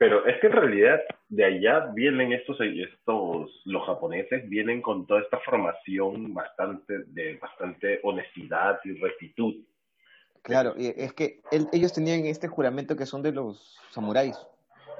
pero 0.00 0.24
es 0.24 0.40
que 0.40 0.46
en 0.46 0.54
realidad 0.54 0.98
de 1.28 1.44
allá 1.44 1.92
vienen 1.94 2.32
estos, 2.32 2.56
estos, 2.58 3.50
los 3.66 3.84
japoneses 3.84 4.48
vienen 4.48 4.80
con 4.80 5.06
toda 5.06 5.20
esta 5.20 5.38
formación 5.40 6.32
bastante, 6.32 7.04
de 7.08 7.36
bastante 7.36 8.00
honestidad 8.02 8.80
y 8.84 8.94
rectitud. 8.94 9.56
Claro, 10.40 10.74
es 10.78 11.12
que 11.12 11.42
ellos 11.70 11.92
tenían 11.92 12.24
este 12.24 12.48
juramento 12.48 12.96
que 12.96 13.04
son 13.04 13.20
de 13.20 13.32
los 13.32 13.76
samuráis, 13.90 14.38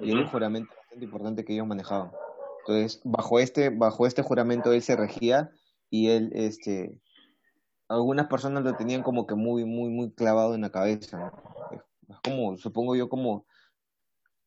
y 0.01 0.11
era 0.11 0.21
un 0.21 0.27
juramento 0.27 0.71
bastante 0.77 1.05
importante 1.07 1.45
que 1.47 1.55
ellos 1.55 1.67
manejaban. 1.67 2.11
Entonces, 2.59 3.01
bajo 3.03 3.41
este, 3.41 3.71
bajo 3.71 4.07
este 4.07 4.21
juramento 4.21 4.75
él 4.75 4.83
se 4.83 4.97
regía 4.97 5.51
y 5.89 6.11
él, 6.11 6.31
este, 6.35 7.01
algunas 7.89 8.27
personas 8.27 8.65
lo 8.65 8.77
tenían 8.77 9.03
como 9.03 9.27
que 9.27 9.35
muy, 9.35 9.65
muy, 9.65 9.89
muy 9.89 10.13
clavado 10.13 10.55
en 10.55 10.61
la 10.61 10.71
cabeza. 10.71 11.33
Es 12.07 12.21
como, 12.23 12.59
supongo 12.59 12.97
yo, 12.97 13.09
como 13.09 13.47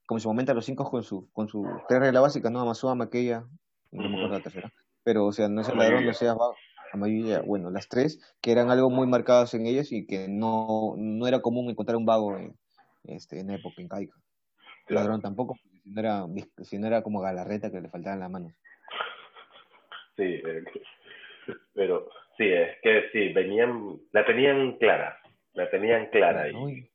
como 0.06 0.20
se 0.20 0.28
momento 0.28 0.52
a 0.52 0.56
los 0.56 0.66
cinco 0.66 0.90
con 0.90 1.04
su, 1.04 1.30
con 1.32 1.48
su 1.48 1.66
tres 1.88 2.00
reglas 2.00 2.24
básicas, 2.24 2.52
¿no? 2.52 2.60
Amasua, 2.60 2.96
Maquella, 2.96 3.46
no 3.92 4.10
me 4.10 4.16
acuerdo 4.16 4.38
la 4.38 4.44
tercera. 4.44 4.72
Pero, 5.04 5.26
o 5.26 5.32
sea, 5.32 5.50
no 5.50 5.62
el 5.62 5.78
ladrón, 5.78 6.06
no 6.06 6.14
sea 6.14 6.36
mayoría, 6.98 7.42
bueno, 7.42 7.70
las 7.70 7.88
tres, 7.90 8.20
que 8.42 8.52
eran 8.52 8.70
algo 8.70 8.90
muy 8.90 9.08
marcadas 9.08 9.54
en 9.54 9.66
ellas 9.66 9.92
y 9.92 10.06
que 10.06 10.28
no, 10.28 10.94
no 10.98 11.28
era 11.28 11.42
común 11.42 11.70
encontrar 11.70 11.98
un 11.98 12.06
vago 12.06 12.38
en, 12.38 12.56
este, 13.04 13.40
en 13.40 13.52
época 13.52 13.82
incaica. 13.82 14.16
El 14.88 14.96
ladrón 14.96 15.22
tampoco, 15.22 15.56
si 15.56 15.90
no, 15.90 16.00
era, 16.00 16.26
si 16.64 16.78
no 16.78 16.88
era 16.88 17.02
como 17.02 17.22
Galarreta 17.22 17.72
que 17.72 17.82
le 17.82 17.90
faltaban 17.90 18.20
las 18.20 18.30
manos. 18.30 18.54
Sí, 20.16 20.24
eh, 20.24 20.64
pero 21.74 22.10
sí, 22.38 22.46
es 22.46 22.78
que 22.82 23.10
sí, 23.12 23.34
venían, 23.34 24.00
la 24.12 24.26
tenían 24.26 24.78
clara, 24.78 25.20
la 25.54 25.70
tenían 25.70 26.08
clara. 26.08 26.50
Y, 26.50 26.90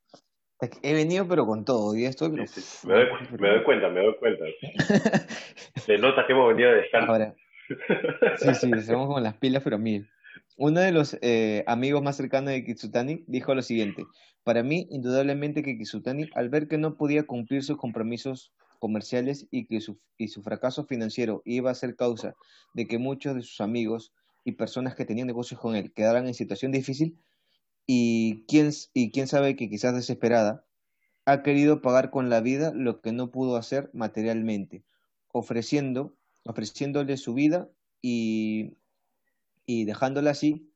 He 0.83 0.92
venido 0.92 1.29
pero 1.29 1.47
con 1.47 1.64
todo, 1.64 1.97
y 1.97 2.05
estoy... 2.05 2.31
Me, 2.31 2.44
doy, 2.44 3.62
cuenta, 3.64 3.88
me 3.88 4.01
doy 4.01 4.16
cuenta. 4.18 4.44
Se 5.77 5.99
nota 5.99 6.27
que 6.27 6.33
hemos 6.33 6.49
venido 6.49 6.71
de 6.71 6.77
descanso. 6.79 7.35
sí, 8.38 8.55
sí, 8.55 8.71
estamos 8.77 9.07
con 9.07 9.23
las 9.23 9.37
pilas, 9.37 9.62
pero 9.62 9.79
mil. 9.79 10.09
Uno 10.57 10.81
de 10.81 10.90
los 10.90 11.16
eh, 11.23 11.62
amigos 11.68 12.03
más 12.03 12.16
cercanos 12.16 12.51
de 12.51 12.64
Kitsutani 12.64 13.23
dijo 13.29 13.55
lo 13.55 13.62
siguiente, 13.62 14.05
para 14.42 14.64
mí, 14.64 14.88
indudablemente 14.90 15.62
que 15.62 15.79
Kitsutani, 15.79 16.29
al 16.35 16.49
ver 16.49 16.66
que 16.66 16.79
no 16.79 16.97
podía 16.97 17.25
cumplir 17.25 17.62
sus 17.62 17.77
compromisos 17.77 18.53
comerciales 18.81 19.47
y 19.53 19.66
que 19.66 19.81
su, 19.81 20.01
y 20.16 20.29
su 20.29 20.42
fracaso 20.42 20.85
financiero 20.85 21.42
iba 21.44 21.71
a 21.71 21.75
ser 21.75 21.94
causa 21.94 22.35
de 22.73 22.87
que 22.87 22.99
muchos 22.99 23.37
de 23.37 23.42
sus 23.42 23.61
amigos 23.61 24.12
y 24.44 24.53
personas 24.53 24.97
que 24.97 25.05
tenían 25.05 25.27
negocios 25.27 25.61
con 25.61 25.77
él 25.77 25.92
quedaran 25.92 26.27
en 26.27 26.35
situación 26.35 26.73
difícil, 26.73 27.16
y 27.90 28.44
quién, 28.46 28.70
y 28.92 29.11
quién 29.11 29.27
sabe 29.27 29.57
que 29.57 29.70
quizás 29.70 29.94
desesperada, 29.94 30.62
ha 31.24 31.42
querido 31.42 31.81
pagar 31.81 32.11
con 32.11 32.29
la 32.29 32.42
vida 32.42 32.70
lo 32.74 33.01
que 33.01 33.12
no 33.12 33.31
pudo 33.31 33.57
hacer 33.57 33.88
materialmente, 33.94 34.85
ofreciendo, 35.33 36.14
ofreciéndole 36.44 37.16
su 37.16 37.33
vida 37.33 37.70
y, 38.03 38.77
y 39.64 39.87
dejándola 39.87 40.33
así 40.33 40.70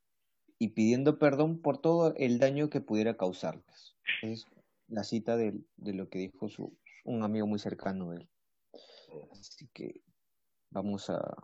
y 0.59 0.69
pidiendo 0.69 1.19
perdón 1.19 1.61
por 1.61 1.77
todo 1.83 2.15
el 2.17 2.39
daño 2.39 2.71
que 2.71 2.81
pudiera 2.81 3.19
causarles. 3.19 3.95
Es 4.23 4.47
la 4.89 5.05
cita 5.05 5.37
de, 5.37 5.61
de 5.77 5.93
lo 5.93 6.09
que 6.09 6.19
dijo 6.19 6.49
su, 6.49 6.75
un 7.05 7.23
amigo 7.25 7.47
muy 7.47 7.59
cercano 7.59 8.11
de 8.11 8.21
él. 8.21 8.29
Así 9.33 9.69
que 9.75 10.01
vamos 10.71 11.11
a, 11.11 11.37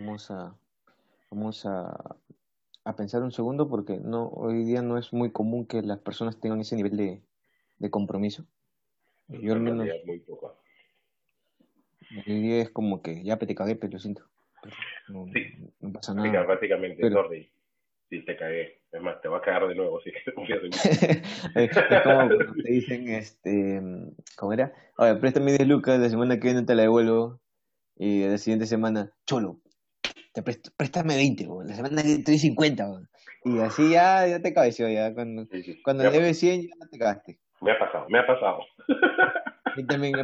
vamos 0.00 0.28
a 0.32 0.58
Vamos 1.30 1.66
a, 1.66 2.16
a 2.84 2.96
pensar 2.96 3.22
un 3.22 3.32
segundo 3.32 3.68
porque 3.68 3.98
no 3.98 4.28
hoy 4.28 4.64
día 4.64 4.82
no 4.82 4.98
es 4.98 5.12
muy 5.12 5.30
común 5.30 5.66
que 5.66 5.82
las 5.82 5.98
personas 5.98 6.40
tengan 6.40 6.60
ese 6.60 6.76
nivel 6.76 6.96
de, 6.96 7.22
de 7.78 7.90
compromiso. 7.90 8.46
Yo 9.28 9.52
al 9.52 9.60
menos... 9.60 9.86
Muy 10.06 10.22
Hoy 12.26 12.40
día 12.40 12.62
es 12.62 12.70
como 12.70 13.02
que 13.02 13.22
ya 13.22 13.36
te 13.36 13.54
cagué, 13.54 13.76
pero 13.76 13.92
lo 13.92 13.98
siento. 13.98 14.22
no, 15.08 15.26
sí. 15.32 15.70
no 15.80 15.92
pasa 15.92 16.14
nada. 16.14 16.44
Básicamente, 16.44 16.96
pero... 17.00 17.28
Sí, 18.08 18.24
te 18.24 18.36
cagué. 18.36 18.80
Es 18.90 19.02
más, 19.02 19.20
te 19.20 19.28
va 19.28 19.36
a 19.36 19.42
cagar 19.42 19.68
de 19.68 19.74
nuevo, 19.74 20.00
si 20.00 20.10
confías 20.34 20.60
en 20.62 20.70
mí. 20.70 20.76
es 21.56 21.70
como 22.02 22.28
te 22.62 22.72
dicen, 22.72 23.08
este, 23.08 23.82
¿cómo 24.38 24.54
era? 24.54 24.72
Oye, 24.96 25.14
préstame 25.16 25.52
10 25.52 25.68
lucas, 25.68 26.00
la 26.00 26.08
semana 26.08 26.40
que 26.40 26.48
viene 26.48 26.62
te 26.62 26.74
la 26.74 26.82
devuelvo. 26.82 27.38
Y 27.96 28.24
la 28.24 28.38
siguiente 28.38 28.64
semana, 28.64 29.12
cholo, 29.26 29.60
préstame 30.42 31.16
20, 31.16 31.46
la 31.64 31.74
semana 31.74 32.02
que 32.02 32.14
estoy 32.14 32.38
50, 32.38 33.02
y 33.44 33.58
así 33.60 33.90
ya, 33.90 34.26
ya 34.26 34.40
te 34.40 34.52
cabeció, 34.52 34.88
ya 34.88 35.14
cuando, 35.14 35.46
cuando 35.84 36.10
debes 36.10 36.38
100 36.38 36.62
ya 36.62 36.86
te 36.90 36.98
cagaste. 36.98 37.38
Me 37.60 37.72
ha 37.72 37.78
pasado, 37.78 38.06
me 38.08 38.18
ha 38.18 38.26
pasado. 38.26 38.60
Y 39.76 39.84
también 39.84 40.14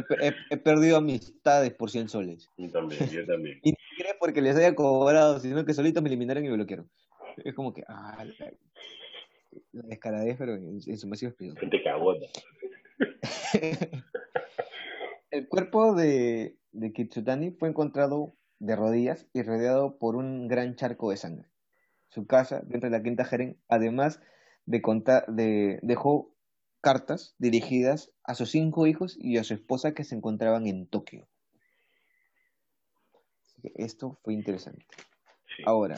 he, 0.49 0.57
perdido 0.57 0.97
amistades 0.97 1.73
por 1.73 1.89
100 1.89 2.09
soles. 2.09 2.51
Yo 2.57 2.69
también, 2.71 3.09
yo 3.09 3.25
también. 3.25 3.57
Y 3.63 3.71
no 3.71 3.77
crees 3.97 4.15
porque 4.19 4.41
les 4.41 4.57
haya 4.57 4.75
cobrado, 4.75 5.39
sino 5.39 5.63
que 5.63 5.73
solitos 5.73 6.03
me 6.03 6.09
eliminaron 6.09 6.43
y 6.43 6.49
me 6.49 6.55
bloquearon. 6.55 6.89
Es 7.37 7.53
como 7.53 7.73
que, 7.73 7.83
ah, 7.87 8.25
la, 8.25 8.51
la 9.71 9.83
descaradez, 9.87 10.35
pero 10.37 10.55
en, 10.55 10.81
su 10.81 11.07
máximo 11.07 11.29
esplendor. 11.29 11.59
Gente 11.59 11.83
cagona. 11.83 12.27
El 15.31 15.47
cuerpo 15.47 15.95
de, 15.95 16.57
de 16.71 16.91
Kitsutani 16.91 17.51
fue 17.51 17.69
encontrado 17.69 18.35
de 18.65 18.75
rodillas 18.75 19.27
y 19.33 19.43
rodeado 19.43 19.97
por 19.97 20.15
un 20.15 20.47
gran 20.47 20.75
charco 20.75 21.11
de 21.11 21.17
sangre. 21.17 21.47
Su 22.09 22.27
casa, 22.27 22.61
dentro 22.65 22.89
de 22.89 22.97
la 22.97 23.03
quinta 23.03 23.25
Jeren, 23.25 23.57
además 23.67 24.21
de 24.65 24.81
contar, 24.81 25.25
de, 25.27 25.79
dejó 25.81 26.31
cartas 26.81 27.35
dirigidas 27.39 28.13
a 28.23 28.35
sus 28.35 28.51
cinco 28.51 28.87
hijos 28.87 29.17
y 29.19 29.37
a 29.37 29.43
su 29.43 29.53
esposa 29.53 29.93
que 29.93 30.03
se 30.03 30.15
encontraban 30.15 30.67
en 30.67 30.87
Tokio. 30.87 31.27
Esto 33.75 34.19
fue 34.23 34.33
interesante. 34.33 34.85
Ahora. 35.65 35.95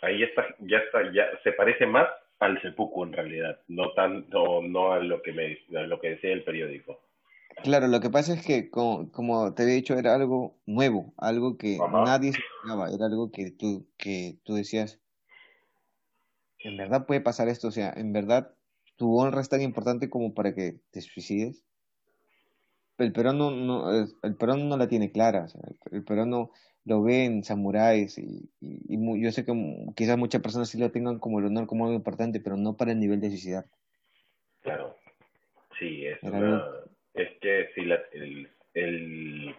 Ahí 0.00 0.22
está, 0.22 0.46
ya 0.60 0.78
está, 0.78 1.12
ya 1.12 1.24
se 1.42 1.52
parece 1.52 1.86
más 1.86 2.08
al 2.38 2.60
seppuku 2.62 3.04
en 3.04 3.12
realidad, 3.12 3.60
no 3.66 3.92
tanto, 3.94 4.62
no 4.62 4.92
a 4.92 5.00
lo 5.00 5.20
que 5.22 5.32
me, 5.32 5.58
a 5.76 5.82
lo 5.82 6.00
que 6.00 6.10
decía 6.10 6.32
el 6.32 6.44
periódico. 6.44 7.07
Claro, 7.62 7.88
lo 7.88 8.00
que 8.00 8.10
pasa 8.10 8.34
es 8.34 8.44
que, 8.44 8.70
como, 8.70 9.10
como 9.10 9.52
te 9.54 9.62
había 9.62 9.74
dicho, 9.74 9.94
era 9.98 10.14
algo 10.14 10.56
nuevo, 10.66 11.12
algo 11.16 11.56
que 11.56 11.78
Ajá, 11.82 12.04
nadie 12.04 12.32
se 12.32 12.40
esperaba, 12.40 12.90
era 12.90 13.06
algo 13.06 13.30
que 13.32 13.50
tú, 13.50 13.86
que 13.96 14.38
tú 14.44 14.54
decías, 14.54 15.00
¿en 16.60 16.76
verdad 16.76 17.06
puede 17.06 17.20
pasar 17.20 17.48
esto? 17.48 17.68
O 17.68 17.72
sea, 17.72 17.92
¿en 17.96 18.12
verdad 18.12 18.54
tu 18.96 19.18
honra 19.18 19.40
es 19.40 19.48
tan 19.48 19.62
importante 19.62 20.08
como 20.08 20.34
para 20.34 20.54
que 20.54 20.80
te 20.90 21.00
suicides? 21.00 21.64
El 22.98 23.12
peruano 23.12 23.50
no, 23.50 23.92
el, 23.92 24.08
el 24.22 24.36
peruano 24.36 24.64
no 24.64 24.76
la 24.76 24.88
tiene 24.88 25.10
clara, 25.10 25.44
o 25.44 25.48
sea, 25.48 25.60
el, 25.68 25.78
el 25.92 26.04
peruano 26.04 26.50
lo 26.84 27.02
ve 27.02 27.26
en 27.26 27.44
samuráis 27.44 28.18
y, 28.18 28.50
y, 28.60 29.22
yo 29.22 29.30
sé 29.30 29.44
que 29.44 29.52
quizás 29.94 30.16
muchas 30.16 30.40
personas 30.40 30.68
sí 30.68 30.78
lo 30.78 30.90
tengan 30.90 31.18
como 31.18 31.38
el 31.38 31.46
honor 31.46 31.66
como 31.66 31.84
algo 31.84 31.96
importante, 31.96 32.40
pero 32.40 32.56
no 32.56 32.76
para 32.76 32.92
el 32.92 33.00
nivel 33.00 33.20
de 33.20 33.28
suicidar. 33.28 33.66
claro. 34.62 34.96
Sí, 35.78 36.06
es 36.06 36.18
es 37.14 37.28
que 37.40 37.70
sí, 37.74 37.84
la, 37.84 38.00
el, 38.12 38.48
el, 38.74 39.54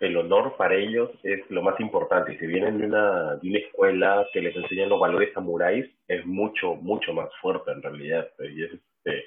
el 0.00 0.16
honor 0.16 0.56
para 0.56 0.74
ellos 0.74 1.10
es 1.22 1.48
lo 1.50 1.62
más 1.62 1.78
importante. 1.80 2.38
Si 2.38 2.46
vienen 2.46 2.78
de 2.78 2.86
una, 2.86 3.36
de 3.36 3.48
una 3.48 3.58
escuela 3.58 4.26
que 4.32 4.40
les 4.40 4.56
enseñan 4.56 4.88
los 4.88 5.00
valores 5.00 5.32
samuráis, 5.32 5.86
es 6.08 6.26
mucho, 6.26 6.74
mucho 6.74 7.12
más 7.12 7.30
fuerte 7.40 7.70
en 7.70 7.82
realidad. 7.82 8.28
Y 8.40 8.64
es, 8.64 8.72
este, 8.72 9.24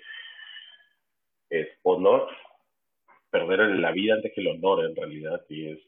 es 1.49 1.67
honor, 1.83 2.27
perder 3.29 3.59
la 3.79 3.91
vida 3.91 4.15
antes 4.15 4.31
que 4.33 4.41
el 4.41 4.47
honor 4.47 4.85
en 4.85 4.95
realidad. 4.95 5.41
Y 5.49 5.71
es, 5.71 5.79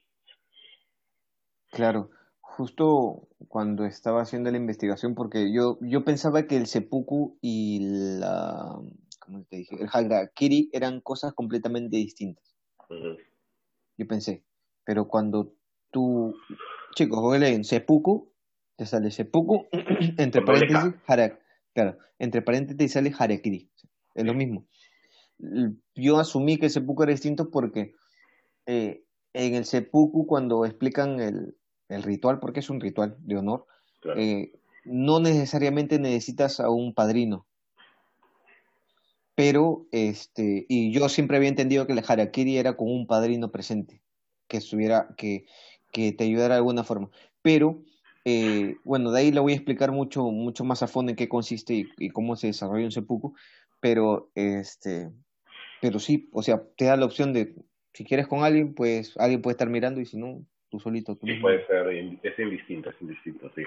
claro, 1.71 2.09
justo 2.39 3.27
cuando 3.47 3.85
estaba 3.85 4.21
haciendo 4.21 4.49
la 4.51 4.57
investigación, 4.57 5.15
porque 5.15 5.53
yo, 5.53 5.77
yo 5.81 6.03
pensaba 6.03 6.47
que 6.47 6.57
el 6.57 6.65
seppuku 6.65 7.37
y 7.41 7.79
la, 8.19 8.79
¿cómo 9.27 9.43
te 9.43 9.57
dije? 9.57 9.75
El 9.79 9.89
harakiri 9.91 10.69
eran 10.73 11.01
cosas 11.01 11.33
completamente 11.33 11.97
distintas. 11.97 12.55
uh, 12.89 13.17
Yo 13.97 14.07
pensé, 14.07 14.43
pero 14.85 15.07
cuando 15.07 15.53
tú, 15.91 16.33
chicos, 16.95 17.19
googleen 17.19 17.63
seppuku, 17.65 18.31
te 18.77 18.85
sale 18.85 19.11
seppuku, 19.11 19.65
entre 20.17 20.41
paréntesis, 20.41 20.93
harak, 21.05 21.41
claro, 21.73 21.97
entre 22.19 22.41
paréntesis 22.41 22.93
sale 22.93 23.11
harakiri, 23.17 23.69
es 24.15 24.25
lo 24.25 24.33
mismo. 24.33 24.65
Yo 25.93 26.17
asumí 26.19 26.57
que 26.57 26.67
el 26.67 26.71
seppuku 26.71 27.03
era 27.03 27.11
distinto 27.11 27.51
porque 27.51 27.93
eh, 28.65 29.03
en 29.33 29.55
el 29.55 29.65
seppuku, 29.65 30.25
cuando 30.25 30.65
explican 30.65 31.19
el, 31.19 31.57
el 31.89 32.03
ritual, 32.03 32.39
porque 32.39 32.61
es 32.61 32.69
un 32.69 32.79
ritual 32.79 33.17
de 33.19 33.37
honor, 33.37 33.65
Claro. 33.99 34.19
eh, 34.21 34.53
no 34.85 35.19
necesariamente 35.19 35.97
necesitas 35.99 36.59
a 36.59 36.69
un 36.69 36.93
padrino, 36.93 37.46
pero, 39.37 39.85
este, 39.91 40.65
y 40.67 40.91
yo 40.91 41.07
siempre 41.09 41.37
había 41.37 41.49
entendido 41.49 41.85
que 41.85 41.93
el 41.93 42.03
harakiri 42.05 42.57
era 42.57 42.75
con 42.75 42.89
un 42.89 43.05
padrino 43.05 43.51
presente, 43.51 44.01
que 44.47 44.57
estuviera, 44.57 45.09
que, 45.15 45.45
que 45.91 46.11
te 46.11 46.23
ayudara 46.23 46.55
de 46.55 46.57
alguna 46.61 46.83
forma. 46.83 47.11
Pero, 47.43 47.83
eh, 48.25 48.77
bueno, 48.83 49.11
de 49.11 49.19
ahí 49.19 49.31
le 49.31 49.39
voy 49.39 49.51
a 49.53 49.55
explicar 49.55 49.91
mucho, 49.91 50.23
mucho 50.31 50.63
más 50.63 50.81
a 50.81 50.87
fondo 50.87 51.11
en 51.11 51.15
qué 51.15 51.29
consiste 51.29 51.75
y, 51.75 51.87
y 51.99 52.09
cómo 52.09 52.35
se 52.35 52.47
desarrolla 52.47 52.85
un 52.85 52.91
seppuku, 52.91 53.35
pero, 53.79 54.31
este, 54.33 55.11
pero 55.83 55.99
sí, 55.99 56.29
o 56.33 56.41
sea, 56.41 56.63
te 56.75 56.85
da 56.85 56.97
la 56.97 57.05
opción 57.05 57.31
de, 57.31 57.53
si 57.93 58.05
quieres 58.05 58.25
con 58.27 58.43
alguien, 58.43 58.73
pues 58.73 59.15
alguien 59.17 59.43
puede 59.43 59.53
estar 59.53 59.69
mirando 59.69 60.01
y 60.01 60.07
si 60.07 60.17
no, 60.17 60.43
tú 60.69 60.79
solito, 60.79 61.15
tú 61.15 61.27
Sí, 61.27 61.33
mismo. 61.33 61.43
puede 61.43 61.63
ser, 61.67 61.87
es 62.23 62.39
indistinto, 62.39 62.89
es 62.89 62.95
indistinto, 63.01 63.51
sí. 63.55 63.61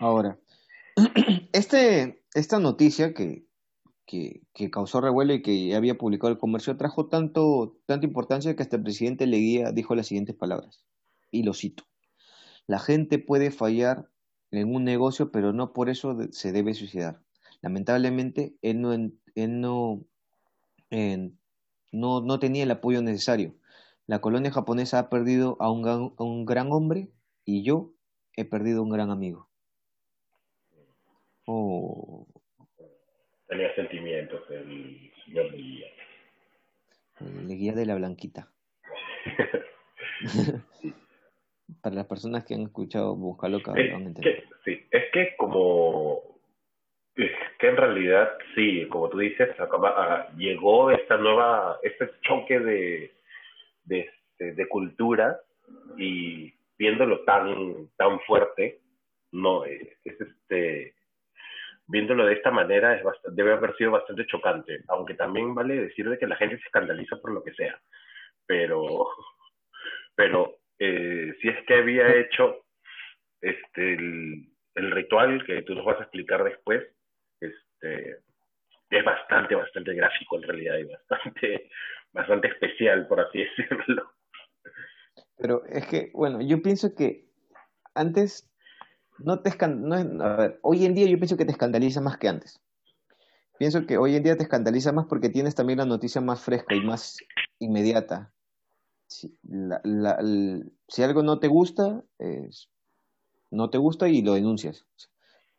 Ahora, 0.00 0.36
este, 1.52 2.24
esta 2.34 2.58
noticia 2.58 3.14
que, 3.14 3.46
causó 4.72 5.00
revuelo 5.00 5.34
y 5.34 5.42
que 5.42 5.74
había 5.74 5.98
publicado 5.98 6.32
el 6.32 6.38
comercio 6.38 6.76
trajo 6.76 7.08
tanto, 7.08 7.78
tanta 7.86 8.06
importancia 8.06 8.56
que 8.56 8.62
hasta 8.62 8.76
el 8.76 8.82
presidente 8.82 9.26
Leguía 9.26 9.72
dijo 9.72 9.94
las 9.94 10.06
siguientes 10.06 10.34
palabras, 10.34 10.84
y 11.30 11.42
lo 11.42 11.54
cito, 11.54 11.84
la 12.66 12.78
gente 12.78 13.18
puede 13.18 13.50
fallar 13.50 14.10
en 14.50 14.74
un 14.74 14.84
negocio, 14.84 15.30
pero 15.30 15.52
no 15.52 15.72
por 15.72 15.90
eso 15.90 16.16
se 16.32 16.52
debe 16.52 16.74
suicidar. 16.74 17.22
Lamentablemente, 17.60 18.56
él 18.62 18.80
no, 18.80 18.92
él 18.92 19.60
no, 19.60 20.04
en- 20.90 21.38
no, 21.92 22.20
no 22.20 22.38
tenía 22.38 22.62
el 22.62 22.70
apoyo 22.70 23.02
necesario. 23.02 23.54
La 24.06 24.20
colonia 24.20 24.50
japonesa 24.50 24.98
ha 24.98 25.10
perdido 25.10 25.56
a 25.60 25.70
un, 25.70 25.86
a 25.86 26.22
un 26.22 26.46
gran 26.46 26.72
hombre 26.72 27.12
y 27.44 27.62
yo 27.62 27.92
he 28.36 28.44
perdido 28.44 28.80
a 28.80 28.82
un 28.84 28.90
gran 28.90 29.10
amigo. 29.10 29.48
Oh, 31.50 32.26
Tenía 33.46 33.74
sentimientos 33.74 34.42
el 34.50 35.10
señor 35.24 35.50
Leguía. 35.50 35.86
Leguía 37.46 37.72
de 37.72 37.86
la 37.86 37.94
Blanquita. 37.94 38.52
Para 41.82 41.94
las 41.96 42.06
personas 42.06 42.44
que 42.44 42.54
han 42.54 42.62
escuchado 42.64 43.16
Buscaloca 43.16 43.72
lo 43.72 43.80
Es 43.80 43.92
van 43.92 44.02
a 44.02 44.06
entender. 44.08 44.44
que, 44.44 44.44
sí, 44.64 44.86
es 44.90 45.04
que 45.12 45.36
como, 45.36 46.20
es 47.16 47.30
que 47.58 47.68
en 47.68 47.76
realidad, 47.78 48.30
sí, 48.54 48.86
como 48.88 49.08
tú 49.08 49.18
dices, 49.18 49.48
acaba- 49.58 49.94
ah, 49.96 50.28
llegó 50.36 50.90
esta 50.90 51.16
nueva, 51.16 51.78
este 51.82 52.10
choque 52.22 52.58
de, 52.60 53.12
de, 53.84 54.00
este, 54.00 54.52
de 54.52 54.68
cultura 54.68 55.40
y 55.96 56.52
viéndolo 56.78 57.24
tan, 57.24 57.88
tan 57.96 58.20
fuerte, 58.20 58.80
no, 59.32 59.64
es, 59.64 59.80
es 60.04 60.20
este, 60.20 60.94
viéndolo 61.88 62.26
de 62.26 62.34
esta 62.34 62.50
manera 62.50 63.00
debe 63.32 63.52
haber 63.52 63.74
sido 63.76 63.90
bastante 63.90 64.26
chocante, 64.26 64.82
aunque 64.88 65.14
también 65.14 65.54
vale 65.54 65.74
decir 65.74 66.08
de 66.08 66.18
que 66.18 66.26
la 66.26 66.36
gente 66.36 66.58
se 66.58 66.64
escandaliza 66.64 67.16
por 67.16 67.32
lo 67.32 67.42
que 67.42 67.54
sea, 67.54 67.80
pero, 68.46 69.08
pero 70.14 70.58
eh, 70.78 71.34
si 71.40 71.48
es 71.48 71.64
que 71.66 71.74
había 71.74 72.14
hecho 72.14 72.64
este 73.40 73.94
el, 73.94 74.48
el 74.74 74.90
ritual 74.90 75.44
que 75.44 75.62
tú 75.62 75.74
nos 75.74 75.84
vas 75.84 75.98
a 75.98 76.04
explicar 76.04 76.44
después, 76.44 76.84
este 77.40 78.18
es 78.90 79.04
bastante, 79.04 79.54
bastante 79.54 79.94
gráfico 79.94 80.36
en 80.36 80.42
realidad 80.42 80.78
y 80.78 80.84
bastante, 80.84 81.70
bastante 82.12 82.48
especial, 82.48 83.06
por 83.06 83.20
así 83.20 83.44
decirlo. 83.56 84.10
Pero 85.36 85.64
es 85.66 85.86
que, 85.86 86.10
bueno, 86.14 86.40
yo 86.40 86.60
pienso 86.62 86.94
que 86.94 87.24
antes 87.94 88.50
no 89.18 89.40
te 89.40 89.50
escan- 89.50 89.80
no 89.80 89.96
es- 89.96 90.06
a 90.20 90.36
ver, 90.36 90.58
hoy 90.62 90.84
en 90.84 90.94
día 90.94 91.06
yo 91.06 91.16
pienso 91.18 91.36
que 91.36 91.44
te 91.44 91.52
escandaliza 91.52 92.00
más 92.00 92.18
que 92.18 92.28
antes. 92.28 92.60
Pienso 93.58 93.86
que 93.86 93.98
hoy 93.98 94.14
en 94.14 94.22
día 94.22 94.36
te 94.36 94.44
escandaliza 94.44 94.92
más 94.92 95.06
porque 95.06 95.28
tienes 95.28 95.54
también 95.54 95.78
la 95.78 95.84
noticia 95.84 96.20
más 96.20 96.40
fresca 96.40 96.74
y 96.74 96.80
más 96.80 97.18
inmediata. 97.58 98.32
Si, 99.08 99.36
la- 99.42 99.80
la- 99.84 100.18
el- 100.20 100.72
si 100.86 101.02
algo 101.02 101.22
no 101.22 101.40
te 101.40 101.48
gusta, 101.48 102.04
no 103.50 103.70
te 103.70 103.78
gusta 103.78 104.08
y 104.08 104.22
lo 104.22 104.34
denuncias. 104.34 104.86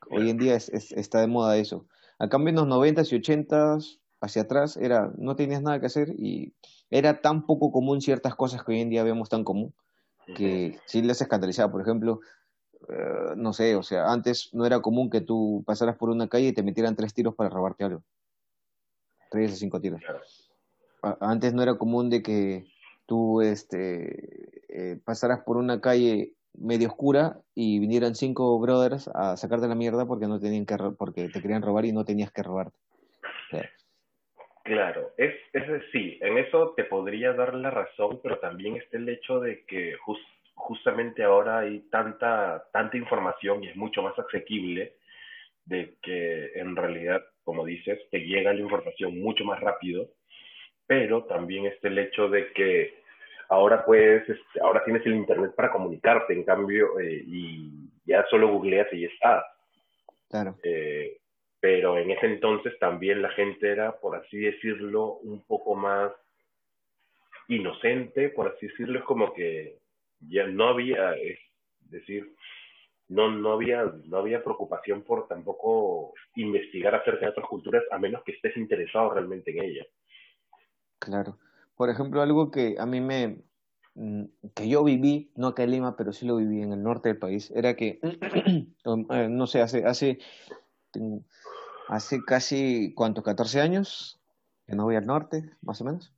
Hoy 0.10 0.30
en 0.30 0.38
día 0.38 0.56
es- 0.56 0.70
es- 0.70 0.92
está 0.94 1.20
de 1.20 1.28
moda 1.28 1.58
eso. 1.58 1.88
A 2.20 2.30
cambio 2.30 2.50
en 2.50 2.56
los 2.56 2.68
noventas 2.68 3.12
y 3.12 3.16
ochentas, 3.16 4.00
hacia 4.22 4.44
atrás, 4.44 4.78
era, 4.78 5.12
no 5.18 5.36
tenías 5.36 5.62
nada 5.62 5.80
que 5.80 5.86
hacer 5.88 6.10
y 6.18 6.54
era 6.90 7.22
tan 7.22 7.46
poco 7.46 7.72
común 7.72 8.02
ciertas 8.02 8.36
cosas 8.36 8.64
que 8.64 8.74
hoy 8.74 8.82
en 8.82 8.90
día 8.90 9.04
vemos 9.04 9.30
tan 9.30 9.44
común 9.44 9.74
que 10.36 10.80
sí 10.86 11.02
les 11.02 11.22
escandalizaba. 11.22 11.72
Por 11.72 11.82
ejemplo, 11.82 12.20
eh, 12.88 13.34
no 13.36 13.54
sé, 13.54 13.76
o 13.76 13.84
sea, 13.84 14.12
antes 14.12 14.54
no 14.54 14.66
era 14.66 14.82
común 14.82 15.10
que 15.10 15.22
tú 15.22 15.64
pasaras 15.66 15.98
por 15.98 16.10
una 16.10 16.28
calle 16.28 16.48
y 16.48 16.54
te 16.54 16.64
metieran 16.64 16.96
tres 16.96 17.14
tiros 17.14 17.36
para 17.36 17.50
robarte 17.50 17.84
algo. 17.84 18.04
Tres 19.30 19.54
o 19.54 19.56
cinco 19.56 19.80
tiros. 19.80 20.02
Antes 21.20 21.54
no 21.54 21.62
era 21.62 21.76
común 21.78 22.10
de 22.10 22.22
que 22.24 22.66
tú 23.06 23.42
este, 23.42 24.62
eh, 24.70 25.00
pasaras 25.04 25.42
por 25.42 25.58
una 25.58 25.82
calle 25.82 26.34
medio 26.54 26.88
oscura 26.88 27.40
y 27.54 27.80
vinieran 27.80 28.16
cinco 28.16 28.60
brothers 28.60 29.08
a 29.14 29.38
sacarte 29.38 29.68
la 29.68 29.76
mierda 29.76 30.06
porque 30.06 30.28
no 30.28 30.40
tenían 30.40 30.66
que 30.66 30.76
porque 30.98 31.30
te 31.30 31.42
querían 31.42 31.62
robar 31.62 31.86
y 31.86 31.92
no 31.92 32.06
tenías 32.06 32.32
que 32.32 32.44
robarte. 32.44 32.78
O 33.22 33.50
sea, 33.52 33.70
Claro, 34.64 35.14
es, 35.18 35.34
es 35.54 35.64
sí, 35.92 36.20
en 36.22 36.38
eso 36.38 36.74
te 36.76 36.84
podría 36.84 37.34
dar 37.34 37.56
la 37.56 37.72
razón, 37.72 38.20
pero 38.22 38.38
también 38.40 38.76
está 38.76 38.98
el 38.98 39.10
hecho 39.10 39.40
de 39.40 39.66
que 39.66 39.96
jus- 40.06 40.20
justamente 40.60 41.24
ahora 41.24 41.60
hay 41.60 41.80
tanta, 41.90 42.66
tanta 42.72 42.98
información 42.98 43.64
y 43.64 43.70
es 43.70 43.76
mucho 43.76 44.02
más 44.04 44.18
asequible 44.20 44.94
de 45.66 45.96
que 46.02 46.52
en 46.56 46.76
realidad, 46.76 47.24
como 47.44 47.66
dices, 47.66 48.00
te 48.12 48.20
llega 48.20 48.54
la 48.54 48.60
información 48.60 49.20
mucho 49.20 49.46
más 49.46 49.60
rápido, 49.60 50.10
pero 50.86 51.24
también 51.26 51.66
está 51.66 51.88
el 51.88 52.00
hecho 52.00 52.28
de 52.28 52.52
que 52.54 52.94
ahora 53.50 53.86
puedes, 53.86 54.28
este, 54.28 54.62
ahora 54.62 54.84
tienes 54.84 55.06
el 55.06 55.16
internet 55.16 55.54
para 55.56 55.72
comunicarte, 55.72 56.34
en 56.34 56.44
cambio, 56.44 57.00
eh, 57.00 57.24
y 57.26 57.90
ya 58.06 58.26
solo 58.30 58.50
googleas 58.50 58.88
y 58.92 59.02
ya 59.02 59.08
está. 59.08 59.46
claro. 60.30 60.56
Eh, 60.64 61.18
pero 61.62 61.98
en 61.98 62.12
ese 62.12 62.26
entonces 62.26 62.78
también 62.80 63.22
la 63.22 63.30
gente 63.32 63.70
era, 63.70 64.00
por 64.00 64.16
así 64.16 64.40
decirlo, 64.40 65.16
un 65.24 65.44
poco 65.44 65.76
más 65.76 66.12
inocente, 67.50 68.30
por 68.30 68.48
así 68.48 68.68
decirlo, 68.68 69.00
es 69.00 69.06
como 69.06 69.34
que 69.34 69.78
ya 70.22 70.48
no 70.48 70.70
había, 70.70 71.14
es 71.14 71.40
decir, 71.90 72.36
no, 73.08 73.32
no, 73.32 73.54
había, 73.54 73.84
no 74.06 74.18
había 74.18 74.44
preocupación 74.44 75.04
por 75.04 75.28
tampoco 75.28 76.14
investigar 76.36 76.96
acerca 76.96 77.26
de 77.26 77.32
otras 77.32 77.48
culturas 77.48 77.84
a 77.92 77.98
menos 77.98 78.24
que 78.24 78.34
estés 78.34 78.56
interesado 78.56 79.12
realmente 79.12 79.52
en 79.52 79.64
ellas. 79.64 79.88
Claro. 81.00 81.38
Por 81.76 81.90
ejemplo, 81.90 82.22
algo 82.22 82.52
que 82.52 82.76
a 82.78 82.86
mí 82.86 83.02
me, 83.02 83.42
mm, 83.96 84.26
que 84.54 84.70
yo 84.70 84.84
viví, 84.84 85.32
no 85.36 85.48
acá 85.48 85.64
en 85.64 85.72
Lima, 85.72 85.96
pero 85.98 86.14
sí 86.14 86.28
lo 86.28 86.36
viví 86.36 86.62
en 86.62 86.74
el 86.74 86.84
norte 86.84 87.10
del 87.10 87.18
país, 87.18 87.52
era 87.56 87.76
que, 87.76 88.00
eh, 88.04 89.28
no 89.30 89.48
sé, 89.48 89.62
hace, 89.62 89.86
hace, 89.86 90.20
hace 91.88 92.24
casi, 92.26 92.94
¿cuántos? 92.94 93.24
14 93.24 93.62
años, 93.62 94.22
que 94.68 94.76
no 94.76 94.84
voy 94.84 94.98
al 94.98 95.08
norte, 95.08 95.50
más 95.62 95.82
o 95.82 95.86
menos. 95.86 96.14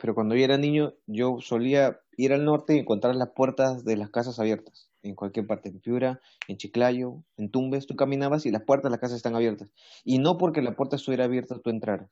Pero 0.00 0.14
cuando 0.14 0.34
yo 0.34 0.44
era 0.44 0.58
niño, 0.58 0.94
yo 1.06 1.38
solía 1.40 2.00
ir 2.16 2.32
al 2.32 2.44
norte 2.44 2.74
y 2.74 2.78
encontrar 2.78 3.14
las 3.16 3.30
puertas 3.30 3.84
de 3.84 3.96
las 3.96 4.10
casas 4.10 4.38
abiertas, 4.38 4.90
en 5.02 5.14
cualquier 5.14 5.46
parte, 5.46 5.68
en 5.68 5.80
Piura, 5.80 6.20
en 6.48 6.56
Chiclayo, 6.56 7.22
en 7.36 7.50
Tumbes, 7.50 7.86
tú 7.86 7.96
caminabas 7.96 8.46
y 8.46 8.50
las 8.50 8.62
puertas 8.62 8.84
de 8.84 8.90
las 8.90 9.00
casas 9.00 9.16
están 9.16 9.34
abiertas. 9.34 9.70
Y 10.04 10.18
no 10.18 10.38
porque 10.38 10.62
la 10.62 10.76
puerta 10.76 10.96
estuviera 10.96 11.24
abierta 11.24 11.58
tú 11.58 11.70
entraras. 11.70 12.10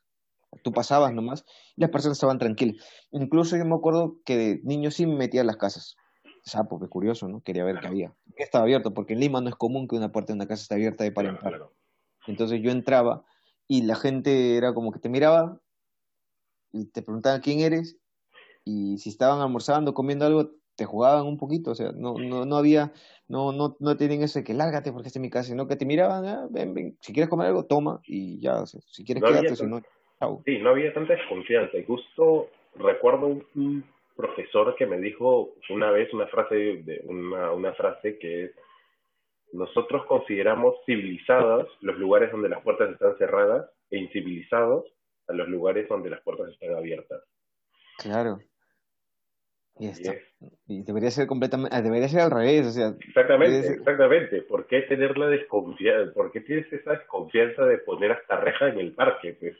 Tú 0.63 0.73
pasabas 0.73 1.13
nomás 1.13 1.45
y 1.77 1.81
las 1.81 1.91
personas 1.91 2.17
estaban 2.17 2.37
tranquilas. 2.37 2.83
Incluso 3.11 3.55
yo 3.55 3.65
me 3.65 3.75
acuerdo 3.75 4.17
que 4.25 4.35
de 4.35 4.61
niño 4.63 4.91
sí 4.91 5.05
me 5.05 5.15
metía 5.15 5.41
a 5.41 5.45
las 5.45 5.55
casas. 5.55 5.95
Sapo, 6.43 6.79
qué 6.79 6.87
curioso, 6.87 7.27
¿no? 7.29 7.41
Quería 7.41 7.63
ver 7.63 7.79
qué 7.79 7.87
había. 7.87 8.13
¿Qué 8.35 8.43
estaba 8.43 8.63
abierto? 8.63 8.93
Porque 8.93 9.13
en 9.13 9.21
Lima 9.21 9.39
no 9.39 9.47
es 9.47 9.55
común 9.55 9.87
que 9.87 9.95
una 9.95 10.11
puerta 10.11 10.33
de 10.33 10.37
una 10.37 10.47
casa 10.47 10.63
esté 10.63 10.75
abierta 10.75 11.03
de 11.03 11.11
para 11.11 11.29
entrar. 11.29 11.69
Entonces 12.27 12.61
yo 12.61 12.71
entraba 12.71 13.23
y 13.67 13.83
la 13.83 13.95
gente 13.95 14.57
era 14.57 14.73
como 14.73 14.91
que 14.91 14.99
te 14.99 15.07
miraba 15.07 15.61
y 16.71 16.91
te 16.91 17.01
preguntaban 17.01 17.41
quién 17.41 17.59
eres 17.59 17.99
y 18.65 18.97
si 18.97 19.09
estaban 19.09 19.41
almorzando, 19.41 19.93
comiendo 19.93 20.25
algo, 20.25 20.51
te 20.75 20.85
jugaban 20.85 21.25
un 21.25 21.37
poquito, 21.37 21.71
o 21.71 21.75
sea, 21.75 21.91
no, 21.93 22.15
no, 22.17 22.45
no 22.45 22.55
había, 22.55 22.91
no, 23.27 23.51
no, 23.51 23.75
no 23.79 23.97
tienen 23.97 24.23
eso 24.23 24.39
de 24.39 24.45
que 24.45 24.53
lárgate 24.53 24.91
porque 24.91 25.09
es 25.09 25.15
en 25.15 25.21
mi 25.21 25.29
casa, 25.29 25.49
sino 25.49 25.67
que 25.67 25.75
te 25.75 25.85
miraban, 25.85 26.25
ah, 26.25 26.47
ven, 26.49 26.73
ven, 26.73 26.97
si 27.01 27.13
quieres 27.13 27.29
comer 27.29 27.47
algo, 27.47 27.65
toma 27.65 28.01
y 28.05 28.39
ya, 28.39 28.65
si 28.65 29.03
quieres 29.03 29.23
quédate, 29.23 29.55
si 29.55 29.65
no, 29.65 29.81
chao. 30.19 30.41
Sí, 30.45 30.59
no 30.59 30.69
había 30.69 30.93
tanta 30.93 31.13
desconfianza 31.13 31.77
y 31.77 31.85
justo 31.85 32.49
recuerdo 32.75 33.27
un, 33.55 33.83
profesor 34.15 34.75
que 34.75 34.85
me 34.85 34.99
dijo 34.99 35.55
una 35.69 35.89
vez 35.89 36.13
una 36.13 36.27
frase, 36.27 36.55
de, 36.55 37.01
una, 37.05 37.51
una 37.53 37.73
frase 37.73 38.19
que 38.19 38.43
es 38.43 38.51
nosotros 39.53 40.05
consideramos 40.05 40.75
civilizadas 40.85 41.67
los 41.81 41.97
lugares 41.97 42.31
donde 42.31 42.49
las 42.49 42.61
puertas 42.61 42.91
están 42.91 43.17
cerradas 43.17 43.69
e 43.89 43.97
incivilizados 43.97 44.85
a 45.31 45.33
los 45.33 45.47
lugares 45.47 45.87
donde 45.89 46.09
las 46.09 46.21
puertas 46.21 46.49
están 46.49 46.75
abiertas. 46.75 47.23
Claro. 47.97 48.39
Y, 49.79 49.87
esto, 49.87 50.11
y 50.67 50.83
debería 50.83 51.09
ser 51.09 51.27
completamente, 51.27 51.75
ah, 51.75 51.81
debería 51.81 52.07
ser 52.07 52.21
al 52.21 52.31
revés, 52.31 52.67
o 52.67 52.71
sea. 52.71 52.93
Exactamente, 53.07 53.73
exactamente. 53.73 54.41
¿Por 54.43 54.67
qué 54.67 54.81
tener 54.81 55.17
la 55.17 55.27
desconfianza? 55.27 56.13
¿Por 56.13 56.31
qué 56.31 56.41
tienes 56.41 56.71
esa 56.71 56.91
desconfianza 56.91 57.65
de 57.65 57.77
poner 57.79 58.11
hasta 58.11 58.39
reja 58.41 58.67
en 58.67 58.79
el 58.79 58.93
parque? 58.93 59.37
Pues, 59.39 59.55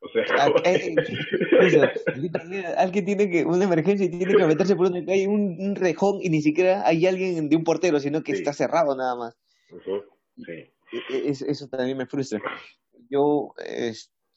o 0.00 0.08
sea, 0.08 0.24
ah, 0.38 0.52
eh, 0.64 0.94
alguien 2.78 3.04
tiene 3.04 3.30
que, 3.30 3.44
una 3.44 3.64
emergencia 3.64 4.06
y 4.06 4.10
tiene 4.10 4.36
que 4.36 4.46
meterse 4.46 4.76
por 4.76 4.90
donde 4.90 5.12
hay 5.12 5.26
un, 5.26 5.56
un, 5.58 5.74
rejón 5.74 6.20
y 6.22 6.30
ni 6.30 6.40
siquiera 6.40 6.86
hay 6.86 7.04
alguien 7.06 7.48
de 7.48 7.56
un 7.56 7.64
portero, 7.64 7.98
sino 7.98 8.22
que 8.22 8.32
está 8.32 8.52
cerrado 8.52 8.96
nada 8.96 9.16
más. 9.16 9.36
sí. 10.36 10.70
E, 10.90 11.28
e, 11.28 11.30
eso 11.30 11.68
también 11.68 11.98
me 11.98 12.06
frustra. 12.06 12.40
Yo, 13.10 13.54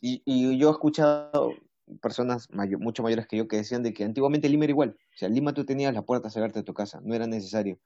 y, 0.02 0.22
y 0.26 0.58
yo 0.58 0.70
he 0.70 0.72
escuchado 0.72 1.54
personas 2.00 2.50
mucho 2.80 3.04
mayores 3.04 3.28
que 3.28 3.38
yo 3.38 3.48
que 3.48 3.58
decían 3.58 3.84
de 3.84 3.94
que 3.94 4.04
antiguamente 4.04 4.50
Lima 4.50 4.66
era 4.66 4.72
igual. 4.72 4.98
O 5.14 5.18
sea, 5.18 5.30
Lima 5.30 5.54
tú 5.54 5.66
tenías 5.66 5.94
la 5.94 6.04
puerta 6.04 6.30
cerrada 6.30 6.54
de 6.54 6.64
tu 6.64 6.74
casa, 6.74 7.02
no 7.04 7.14
era 7.16 7.28
necesario. 7.28 7.80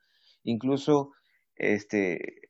Incluso, 0.43 1.11
este, 1.55 2.49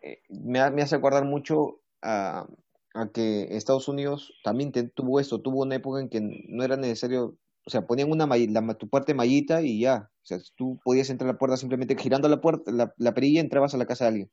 eh, 0.00 0.20
me, 0.28 0.60
hace 0.60 0.96
acordar 0.96 1.24
mucho 1.24 1.80
a, 2.00 2.46
a, 2.94 3.08
que 3.12 3.56
Estados 3.56 3.88
Unidos 3.88 4.32
también 4.42 4.72
tuvo 4.94 5.20
eso, 5.20 5.40
tuvo 5.40 5.62
una 5.62 5.76
época 5.76 6.00
en 6.00 6.08
que 6.08 6.20
no 6.48 6.64
era 6.64 6.76
necesario, 6.76 7.36
o 7.64 7.70
sea, 7.70 7.86
ponían 7.86 8.10
una 8.10 8.26
la, 8.26 8.74
tu 8.74 8.88
puerta 8.88 9.14
mallita 9.14 9.62
y 9.62 9.80
ya. 9.80 10.10
O 10.22 10.26
sea, 10.26 10.38
tú 10.56 10.78
podías 10.84 11.10
entrar 11.10 11.30
a 11.30 11.32
la 11.34 11.38
puerta 11.38 11.56
simplemente 11.56 11.96
girando 11.96 12.28
la 12.28 12.40
puerta, 12.40 12.70
la, 12.72 12.92
la 12.96 13.14
perilla, 13.14 13.40
entrabas 13.40 13.74
a 13.74 13.78
la 13.78 13.86
casa 13.86 14.04
de 14.04 14.08
alguien. 14.08 14.30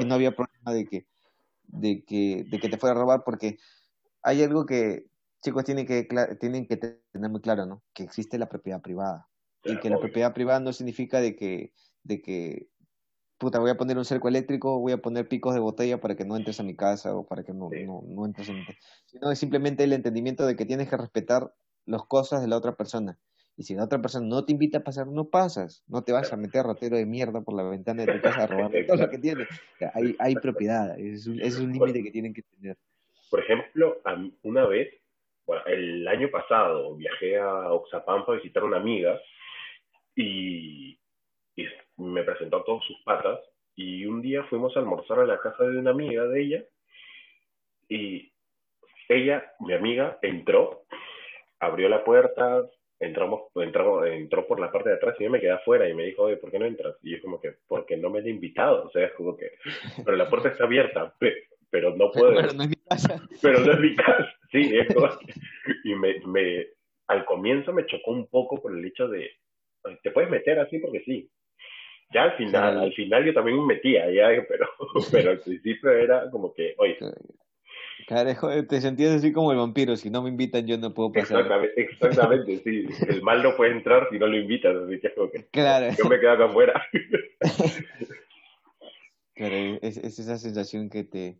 Y 0.00 0.04
no 0.04 0.14
había 0.14 0.34
problema 0.34 0.72
de 0.72 0.84
que, 0.86 1.06
de 1.64 2.02
que, 2.04 2.44
de 2.50 2.58
que 2.58 2.68
te 2.68 2.78
fuera 2.78 2.96
a 2.96 2.98
robar 2.98 3.22
porque 3.24 3.58
hay 4.22 4.42
algo 4.42 4.66
que, 4.66 5.06
chicos 5.42 5.64
tienen 5.64 5.86
que, 5.86 6.08
tienen 6.40 6.66
que 6.66 6.76
tener 6.76 7.30
muy 7.30 7.40
claro, 7.40 7.66
¿no? 7.66 7.82
Que 7.94 8.02
existe 8.02 8.38
la 8.38 8.48
propiedad 8.48 8.80
privada. 8.80 9.28
y 9.64 9.78
que 9.80 9.90
la 9.90 9.98
propiedad 9.98 10.32
privada 10.32 10.60
no 10.60 10.72
significa 10.72 11.20
de 11.20 11.36
que, 11.36 11.72
de 12.02 12.22
que, 12.22 12.68
puta, 13.38 13.58
voy 13.58 13.70
a 13.70 13.76
poner 13.76 13.98
un 13.98 14.04
cerco 14.04 14.28
eléctrico, 14.28 14.78
voy 14.80 14.92
a 14.92 14.98
poner 14.98 15.28
picos 15.28 15.54
de 15.54 15.60
botella 15.60 16.00
para 16.00 16.16
que 16.16 16.24
no 16.24 16.36
entres 16.36 16.60
a 16.60 16.62
mi 16.62 16.76
casa 16.76 17.14
o 17.14 17.26
para 17.26 17.44
que 17.44 17.52
no, 17.52 17.68
no, 17.70 18.02
no 18.06 18.26
entres 18.26 18.48
en 18.48 18.56
mi 18.56 18.66
Sino 19.06 19.30
es 19.30 19.38
simplemente 19.38 19.84
el 19.84 19.92
entendimiento 19.92 20.46
de 20.46 20.56
que 20.56 20.64
tienes 20.64 20.88
que 20.88 20.96
respetar 20.96 21.52
las 21.86 22.04
cosas 22.04 22.40
de 22.40 22.48
la 22.48 22.56
otra 22.56 22.76
persona. 22.76 23.18
Y 23.58 23.64
si 23.64 23.74
la 23.74 23.84
otra 23.84 24.00
persona 24.00 24.24
no 24.24 24.44
te 24.44 24.52
invita 24.52 24.78
a 24.78 24.84
pasar, 24.84 25.08
no 25.08 25.30
pasas. 25.30 25.82
No 25.88 26.04
te 26.04 26.12
vas 26.12 26.32
a 26.32 26.36
meter 26.36 26.64
ratero 26.64 26.96
de 26.96 27.06
mierda 27.06 27.40
por 27.40 27.54
la 27.54 27.64
ventana 27.64 28.06
de 28.06 28.12
tu 28.12 28.22
casa 28.22 28.44
a 28.44 28.46
robar 28.46 28.70
todo 28.86 28.96
lo 28.96 29.10
que 29.10 29.18
tienes. 29.18 29.48
hay, 29.94 30.14
hay 30.20 30.34
propiedad. 30.36 30.96
Es 30.96 31.26
un, 31.26 31.40
es 31.40 31.58
un 31.58 31.72
límite 31.72 32.04
que 32.04 32.12
tienen 32.12 32.32
que 32.32 32.42
tener. 32.42 32.78
Por 33.30 33.40
ejemplo, 33.40 34.00
una 34.42 34.66
vez 34.66 34.98
bueno, 35.48 35.62
el 35.64 36.06
año 36.06 36.30
pasado 36.30 36.94
viajé 36.94 37.38
a 37.38 37.72
Oxapampa 37.72 38.32
a 38.32 38.36
visitar 38.36 38.62
a 38.62 38.66
una 38.66 38.76
amiga 38.76 39.18
y, 40.14 40.98
me 41.96 42.22
presentó 42.22 42.58
a 42.58 42.64
todos 42.64 42.84
sus 42.84 43.00
patas 43.02 43.40
y 43.74 44.04
un 44.04 44.20
día 44.20 44.44
fuimos 44.44 44.76
a 44.76 44.80
almorzar 44.80 45.20
a 45.20 45.26
la 45.26 45.40
casa 45.40 45.64
de 45.64 45.78
una 45.78 45.90
amiga 45.90 46.26
de 46.26 46.40
ella 46.42 46.64
y 47.88 48.30
ella, 49.08 49.50
mi 49.60 49.72
amiga, 49.72 50.18
entró, 50.20 50.84
abrió 51.58 51.88
la 51.88 52.04
puerta, 52.04 52.68
entramos, 53.00 53.44
entró, 53.54 54.04
entró 54.04 54.46
por 54.46 54.60
la 54.60 54.70
parte 54.70 54.90
de 54.90 54.96
atrás 54.96 55.16
y 55.18 55.24
yo 55.24 55.30
me 55.30 55.40
quedé 55.40 55.52
afuera 55.52 55.88
y 55.88 55.94
me 55.94 56.04
dijo, 56.04 56.24
oye, 56.24 56.36
¿por 56.36 56.50
qué 56.50 56.58
no 56.58 56.66
entras? 56.66 56.94
Y 57.02 57.12
yo 57.12 57.22
como 57.22 57.40
que, 57.40 57.54
porque 57.66 57.96
no 57.96 58.10
me 58.10 58.20
he 58.20 58.28
invitado, 58.28 58.84
o 58.84 58.90
sea, 58.90 59.06
es 59.06 59.12
como 59.14 59.34
que, 59.34 59.52
pero 60.04 60.16
la 60.16 60.28
puerta 60.28 60.50
está 60.50 60.64
abierta, 60.64 61.14
pero 61.70 61.96
no 61.96 62.10
puedo. 62.12 62.34
Pero 62.34 62.52
no 62.52 62.64
es 62.64 62.68
mi 62.68 62.77
casa. 62.88 63.22
Pero 63.42 63.60
no 63.60 63.72
es 63.72 63.80
mi 63.80 63.94
casa, 63.94 64.32
sí. 64.50 64.72
y 65.84 65.94
me, 65.94 66.20
me, 66.26 66.66
al 67.08 67.24
comienzo 67.24 67.72
me 67.72 67.86
chocó 67.86 68.12
un 68.12 68.26
poco 68.28 68.60
por 68.60 68.76
el 68.76 68.84
hecho 68.84 69.08
de, 69.08 69.30
te 70.02 70.10
puedes 70.10 70.30
meter 70.30 70.58
así 70.58 70.78
porque 70.78 71.02
sí. 71.04 71.30
Ya 72.10 72.22
al 72.22 72.36
final, 72.38 72.78
al 72.78 72.92
final 72.94 73.24
yo 73.24 73.34
también 73.34 73.58
me 73.58 73.74
metía, 73.74 74.10
ya, 74.10 74.28
pero, 74.48 74.66
pero 75.12 75.30
al 75.32 75.40
principio 75.40 75.90
era 75.90 76.30
como 76.30 76.54
que, 76.54 76.74
oye. 76.78 76.96
Carajo, 78.06 78.48
te 78.66 78.80
sentías 78.80 79.16
así 79.16 79.32
como 79.32 79.52
el 79.52 79.58
vampiro, 79.58 79.94
si 79.96 80.08
no 80.08 80.22
me 80.22 80.30
invitan 80.30 80.66
yo 80.66 80.78
no 80.78 80.94
puedo 80.94 81.12
pasar. 81.12 81.40
Exactamente, 81.40 81.80
exactamente 81.82 82.56
sí. 82.58 82.86
El 83.08 83.22
mal 83.22 83.42
no 83.42 83.54
puede 83.54 83.72
entrar 83.72 84.08
si 84.10 84.18
no 84.18 84.26
lo 84.26 84.38
invitas, 84.38 84.74
así 84.74 84.98
que, 84.98 85.12
como 85.12 85.30
que 85.30 85.46
claro. 85.48 85.94
yo 85.98 86.08
me 86.08 86.18
quedo 86.18 86.32
acá 86.32 86.44
afuera. 86.46 86.82
Claro, 89.34 89.54
es, 89.82 89.98
es 89.98 90.18
esa 90.18 90.38
sensación 90.38 90.88
que 90.88 91.04
te, 91.04 91.38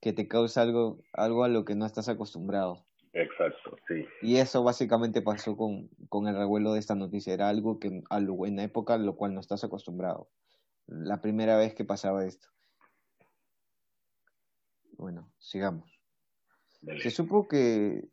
que 0.00 0.12
te 0.12 0.28
causa 0.28 0.62
algo, 0.62 0.98
algo 1.12 1.44
a 1.44 1.48
lo 1.48 1.64
que 1.64 1.74
no 1.74 1.86
estás 1.86 2.08
acostumbrado. 2.08 2.84
Exacto, 3.12 3.76
sí. 3.88 4.06
Y 4.22 4.36
eso 4.36 4.62
básicamente 4.62 5.20
pasó 5.20 5.56
con, 5.56 5.88
con 6.08 6.28
el 6.28 6.36
revuelo 6.36 6.72
de 6.72 6.80
esta 6.80 6.94
noticia. 6.94 7.34
Era 7.34 7.48
algo 7.48 7.78
que 7.78 7.88
en 7.88 8.56
la 8.56 8.62
época 8.62 8.94
a 8.94 8.98
lo 8.98 9.16
cual 9.16 9.34
no 9.34 9.40
estás 9.40 9.64
acostumbrado. 9.64 10.30
La 10.86 11.20
primera 11.20 11.56
vez 11.56 11.74
que 11.74 11.84
pasaba 11.84 12.24
esto. 12.24 12.48
Bueno, 14.96 15.32
sigamos. 15.38 16.00
Se 17.02 17.10
supo 17.10 17.48
que 17.48 18.08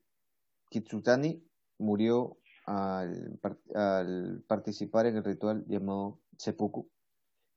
Kitsutani 0.70 1.44
murió 1.78 2.38
al, 2.66 3.40
al 3.76 4.44
participar 4.48 5.06
en 5.06 5.18
el 5.18 5.24
ritual 5.24 5.64
llamado 5.68 6.20
seppuku, 6.38 6.90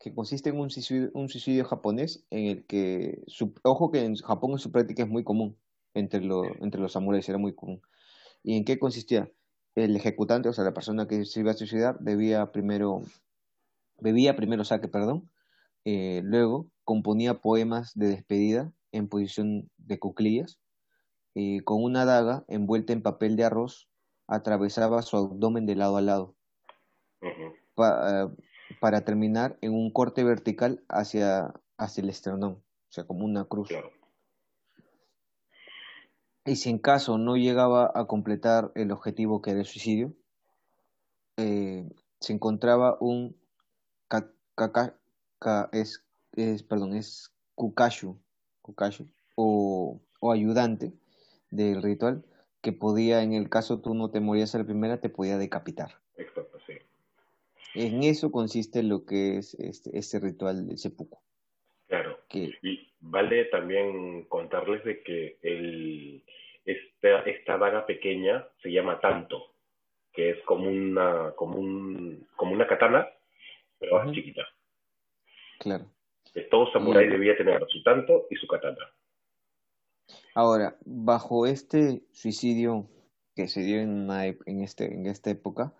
que 0.00 0.14
consiste 0.14 0.48
en 0.48 0.58
un 0.58 0.70
suicidio, 0.70 1.10
un 1.12 1.28
suicidio 1.28 1.64
japonés 1.66 2.24
en 2.30 2.46
el 2.46 2.66
que, 2.66 3.22
su, 3.26 3.54
ojo 3.62 3.92
que 3.92 4.02
en 4.02 4.16
Japón 4.16 4.52
en 4.52 4.58
su 4.58 4.72
práctica 4.72 5.02
es 5.02 5.08
muy 5.08 5.22
común, 5.22 5.58
entre, 5.92 6.22
lo, 6.22 6.44
entre 6.62 6.80
los 6.80 6.92
samuráis 6.92 7.28
era 7.28 7.36
muy 7.36 7.54
común. 7.54 7.82
¿Y 8.42 8.56
en 8.56 8.64
qué 8.64 8.78
consistía? 8.78 9.30
El 9.74 9.94
ejecutante, 9.94 10.48
o 10.48 10.52
sea, 10.54 10.64
la 10.64 10.72
persona 10.72 11.06
que 11.06 11.26
se 11.26 11.40
iba 11.40 11.50
a 11.50 11.54
suicidar, 11.54 11.98
bebía 12.00 12.50
primero, 12.50 13.02
bebía 13.98 14.34
primero 14.36 14.64
saque, 14.64 14.88
perdón, 14.88 15.30
eh, 15.84 16.22
luego 16.24 16.70
componía 16.84 17.42
poemas 17.42 17.92
de 17.94 18.08
despedida 18.08 18.72
en 18.92 19.06
posición 19.06 19.70
de 19.76 19.98
cuclillas, 19.98 20.58
y 21.34 21.60
con 21.60 21.84
una 21.84 22.06
daga 22.06 22.44
envuelta 22.48 22.94
en 22.94 23.02
papel 23.02 23.36
de 23.36 23.44
arroz, 23.44 23.88
atravesaba 24.26 25.02
su 25.02 25.18
abdomen 25.18 25.66
de 25.66 25.76
lado 25.76 25.98
a 25.98 26.00
lado 26.00 26.36
para 28.80 29.04
terminar 29.04 29.56
en 29.60 29.74
un 29.74 29.92
corte 29.92 30.24
vertical 30.24 30.82
hacia, 30.88 31.54
hacia 31.76 32.02
el 32.02 32.08
esternón, 32.08 32.52
o 32.52 32.92
sea, 32.92 33.04
como 33.04 33.24
una 33.24 33.44
cruz. 33.44 33.70
Y 36.44 36.56
si 36.56 36.70
en 36.70 36.78
caso 36.78 37.18
no 37.18 37.36
llegaba 37.36 37.92
a 37.94 38.06
completar 38.06 38.72
el 38.74 38.90
objetivo 38.90 39.42
que 39.42 39.50
era 39.50 39.60
el 39.60 39.66
suicidio, 39.66 40.14
eh, 41.36 41.88
se 42.18 42.32
encontraba 42.32 42.96
un 43.00 43.36
es, 45.72 46.04
es, 46.32 46.62
perdón, 46.62 46.94
es 46.94 47.32
Kukashu, 47.54 48.18
Kukashu 48.62 49.08
o, 49.36 50.00
o 50.20 50.32
ayudante 50.32 50.92
del 51.50 51.82
ritual 51.82 52.24
que 52.60 52.72
podía, 52.72 53.22
en 53.22 53.32
el 53.32 53.48
caso 53.48 53.80
tú 53.80 53.94
no 53.94 54.10
te 54.10 54.20
morías 54.20 54.54
a 54.54 54.58
la 54.58 54.64
primera, 54.64 55.00
te 55.00 55.08
podía 55.08 55.38
decapitar. 55.38 55.94
Exacto, 56.16 56.58
sí. 56.66 56.74
En 57.74 58.02
eso 58.02 58.30
consiste 58.30 58.82
lo 58.82 59.04
que 59.04 59.38
es 59.38 59.54
este, 59.54 59.96
este 59.96 60.18
ritual 60.18 60.66
del 60.66 60.78
seppuku. 60.78 61.18
Claro. 61.86 62.18
Y 62.32 62.92
vale 63.00 63.46
también 63.46 64.24
contarles 64.24 64.84
de 64.84 65.02
que 65.02 65.38
el, 65.42 66.24
esta, 66.64 67.20
esta 67.22 67.58
daga 67.58 67.86
pequeña 67.86 68.46
se 68.62 68.70
llama 68.70 69.00
tanto, 69.00 69.54
que 70.12 70.30
es 70.30 70.42
como 70.44 70.68
una, 70.68 71.32
como 71.36 71.58
un, 71.58 72.28
como 72.36 72.52
una 72.52 72.66
katana, 72.66 73.08
pero 73.78 74.04
más 74.04 74.14
chiquita. 74.14 74.42
Claro. 75.58 75.90
todo 76.50 76.72
samurái 76.72 77.08
debía 77.08 77.36
tener 77.36 77.64
su 77.68 77.82
tanto 77.82 78.26
y 78.30 78.36
su 78.36 78.46
katana. 78.46 78.78
Ahora, 80.34 80.76
bajo 80.84 81.46
este 81.46 82.02
suicidio 82.12 82.88
que 83.34 83.48
se 83.48 83.62
dio 83.62 83.80
en, 83.80 84.08
en, 84.46 84.62
este, 84.62 84.86
en 84.92 85.06
esta 85.06 85.30
época, 85.30 85.74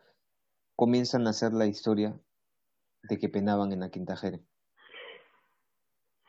comienzan 0.81 1.27
a 1.27 1.31
hacer 1.31 1.53
la 1.53 1.67
historia 1.67 2.19
de 3.03 3.19
que 3.19 3.29
penaban 3.29 3.71
en 3.71 3.81
la 3.81 3.91
Quinta 3.91 4.17
Jere. 4.17 4.41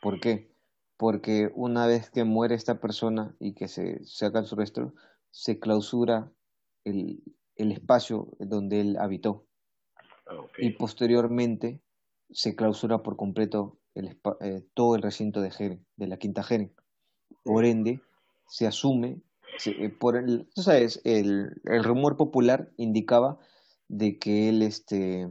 ¿Por 0.02 0.20
qué? 0.20 0.54
Porque 0.98 1.50
una 1.56 1.88
vez 1.88 2.10
que 2.10 2.26
muere 2.26 2.56
esta 2.56 2.82
persona 2.82 3.34
y 3.40 3.54
que 3.54 3.70
se 3.70 4.04
saca 4.04 4.44
su 4.44 4.58
resto, 4.58 4.94
se 5.30 5.58
clausura 5.58 6.34
el, 6.84 7.24
el 7.56 7.72
espacio 7.72 8.28
donde 8.40 8.82
él 8.82 8.98
habitó. 8.98 9.48
Ah, 10.28 10.46
y 10.58 10.72
posteriormente 10.72 11.82
se 12.30 12.54
clausura 12.54 13.04
por 13.04 13.16
completo 13.16 13.80
el, 13.96 14.20
eh, 14.42 14.68
todo 14.74 14.98
el 14.98 15.02
recinto 15.02 15.40
de 15.40 15.52
Jere, 15.52 15.80
de 15.96 16.08
la 16.08 16.18
Quinta 16.18 16.44
Jere. 16.44 16.74
Por 17.46 17.64
ende, 17.64 18.02
se 18.50 18.68
asume, 18.68 19.22
eh, 19.66 19.88
por 19.88 20.18
el, 20.18 20.50
tú 20.54 20.62
sabes, 20.62 21.00
el, 21.06 21.62
el, 21.64 21.86
rumor 21.86 22.18
popular 22.18 22.70
indicaba 22.76 23.40
de 23.91 24.17
que 24.17 24.47
él, 24.47 24.62
este, 24.62 25.30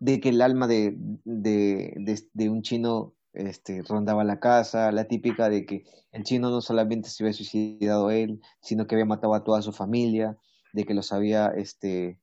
de 0.00 0.20
que 0.20 0.30
el 0.30 0.42
alma 0.42 0.66
de, 0.66 0.96
de, 1.24 1.94
de, 2.32 2.50
un 2.50 2.62
chino 2.62 3.14
este, 3.34 3.82
rondaba 3.82 4.24
la 4.24 4.40
casa, 4.40 4.90
la 4.90 5.06
típica 5.06 5.48
de 5.48 5.64
que 5.64 5.84
el 6.10 6.24
chino 6.24 6.50
no 6.50 6.60
solamente 6.60 7.08
se 7.08 7.22
había 7.22 7.32
suicidado 7.32 8.10
él, 8.10 8.40
sino 8.60 8.86
que 8.86 8.96
había 8.96 9.04
matado 9.04 9.34
a 9.34 9.44
toda 9.44 9.62
su 9.62 9.72
familia, 9.72 10.36
de 10.72 10.84
que 10.84 10.92
los 10.92 11.12
había, 11.12 11.46
este, 11.46 12.18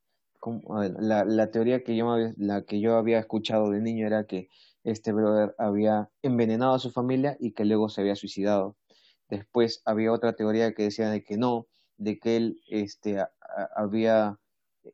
la, 1.00 1.24
la 1.24 1.52
teoría 1.52 1.86
que 1.86 1.96
yo, 1.96 2.18
la 2.36 2.64
que 2.64 2.82
yo 2.82 2.98
había 2.98 3.20
escuchado 3.20 3.70
de 3.70 3.80
niño 3.80 4.08
era 4.08 4.26
que 4.26 4.50
este 4.84 5.14
brother 5.14 5.56
había 5.58 6.10
envenenado 6.22 6.74
a 6.74 6.80
su 6.80 6.92
familia 6.92 7.38
y 7.40 7.54
que 7.54 7.64
luego 7.64 7.88
se 7.88 8.02
había 8.02 8.18
suicidado. 8.18 8.76
Después 9.30 9.82
había 9.86 10.12
otra 10.12 10.34
teoría 10.34 10.74
que 10.74 10.84
decía 10.84 11.10
de 11.10 11.24
que 11.24 11.38
no, 11.38 11.68
de 11.98 12.20
que 12.20 12.36
él 12.36 12.62
este, 12.68 13.24
había 13.76 14.38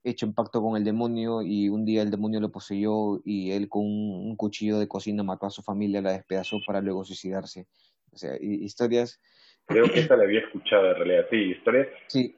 hecho 0.04 0.26
un 0.26 0.34
pacto 0.34 0.62
con 0.62 0.78
el 0.78 0.84
demonio 0.84 1.42
y 1.42 1.70
un 1.70 1.86
día 1.86 2.02
el 2.02 2.12
demonio 2.12 2.40
lo 2.40 2.52
poseyó 2.52 3.22
y 3.24 3.52
él 3.52 3.70
con 3.70 3.84
un, 3.84 4.36
cuchillo 4.36 4.80
de 4.80 4.88
cocina 4.88 5.24
mató 5.24 5.46
a 5.46 5.52
su 5.52 5.62
familia, 5.62 6.02
la 6.02 6.14
despedazó 6.14 6.58
para 6.66 6.82
luego 6.82 7.04
suicidarse. 7.04 7.68
O 8.12 8.18
sea, 8.18 8.38
historias... 8.40 9.20
Creo 9.68 9.86
que 9.86 10.02
esa 10.02 10.16
la 10.16 10.24
había 10.24 10.42
escuchado 10.42 10.90
en 10.92 10.96
realidad, 10.96 11.26
sí, 11.30 11.38
historias... 11.38 11.88
Sí. 12.08 12.36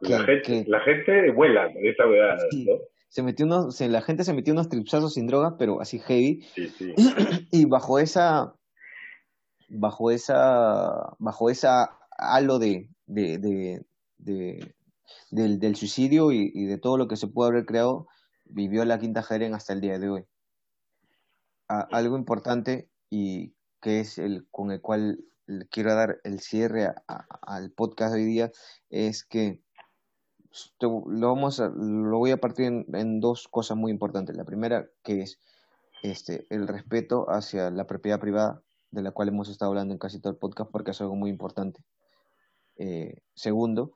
La, 0.00 0.22
gente, 0.22 0.64
la 0.68 0.78
gente 0.80 1.32
vuela 1.32 1.72
con 1.72 1.84
esa 1.84 2.06
verdad, 2.06 2.38
¿no? 2.52 2.74
Se 3.08 3.22
metió 3.24 3.46
unos, 3.46 3.80
la 3.80 4.00
gente 4.00 4.22
se 4.22 4.32
metió 4.32 4.52
unos 4.52 4.68
tripsazos 4.68 5.14
sin 5.14 5.26
droga, 5.26 5.56
pero 5.58 5.80
así 5.80 5.98
heavy. 5.98 6.42
Sí, 6.54 6.68
sí. 6.68 6.94
y 7.50 7.64
bajo 7.64 7.98
esa, 7.98 8.54
bajo 9.68 10.10
esa, 10.10 11.16
bajo 11.18 11.50
esa 11.50 11.98
halo 12.18 12.58
de, 12.58 12.88
de, 13.06 13.38
de, 14.18 14.74
del, 15.30 15.58
del, 15.58 15.76
suicidio 15.76 16.32
y, 16.32 16.50
y, 16.54 16.64
de 16.64 16.78
todo 16.78 16.96
lo 16.96 17.08
que 17.08 17.16
se 17.16 17.28
pudo 17.28 17.48
haber 17.48 17.66
creado, 17.66 18.08
vivió 18.44 18.84
la 18.84 18.98
Quinta 18.98 19.22
Jeren 19.22 19.54
hasta 19.54 19.72
el 19.72 19.80
día 19.80 19.98
de 19.98 20.08
hoy. 20.08 20.24
algo 21.68 22.16
importante 22.16 22.88
y 23.10 23.54
que 23.80 24.00
es 24.00 24.18
el 24.18 24.46
con 24.50 24.70
el 24.70 24.80
cual 24.80 25.24
quiero 25.70 25.94
dar 25.94 26.20
el 26.24 26.40
cierre 26.40 26.92
al 27.06 27.70
podcast 27.72 28.14
de 28.14 28.20
hoy 28.20 28.26
día 28.26 28.52
es 28.90 29.24
que 29.24 29.62
lo 30.80 31.28
vamos 31.28 31.60
a, 31.60 31.68
lo 31.68 32.18
voy 32.18 32.30
a 32.30 32.40
partir 32.40 32.66
en, 32.66 32.86
en, 32.94 33.20
dos 33.20 33.48
cosas 33.48 33.76
muy 33.76 33.92
importantes. 33.92 34.36
La 34.36 34.44
primera 34.44 34.88
que 35.02 35.22
es 35.22 35.38
este 36.02 36.46
el 36.50 36.68
respeto 36.68 37.26
hacia 37.30 37.70
la 37.70 37.86
propiedad 37.86 38.20
privada 38.20 38.62
de 38.90 39.02
la 39.02 39.10
cual 39.10 39.28
hemos 39.28 39.48
estado 39.48 39.70
hablando 39.70 39.92
en 39.92 39.98
casi 39.98 40.20
todo 40.20 40.32
el 40.32 40.38
podcast 40.38 40.70
porque 40.70 40.92
es 40.92 41.00
algo 41.00 41.16
muy 41.16 41.30
importante. 41.30 41.82
Eh, 42.76 43.22
segundo, 43.34 43.92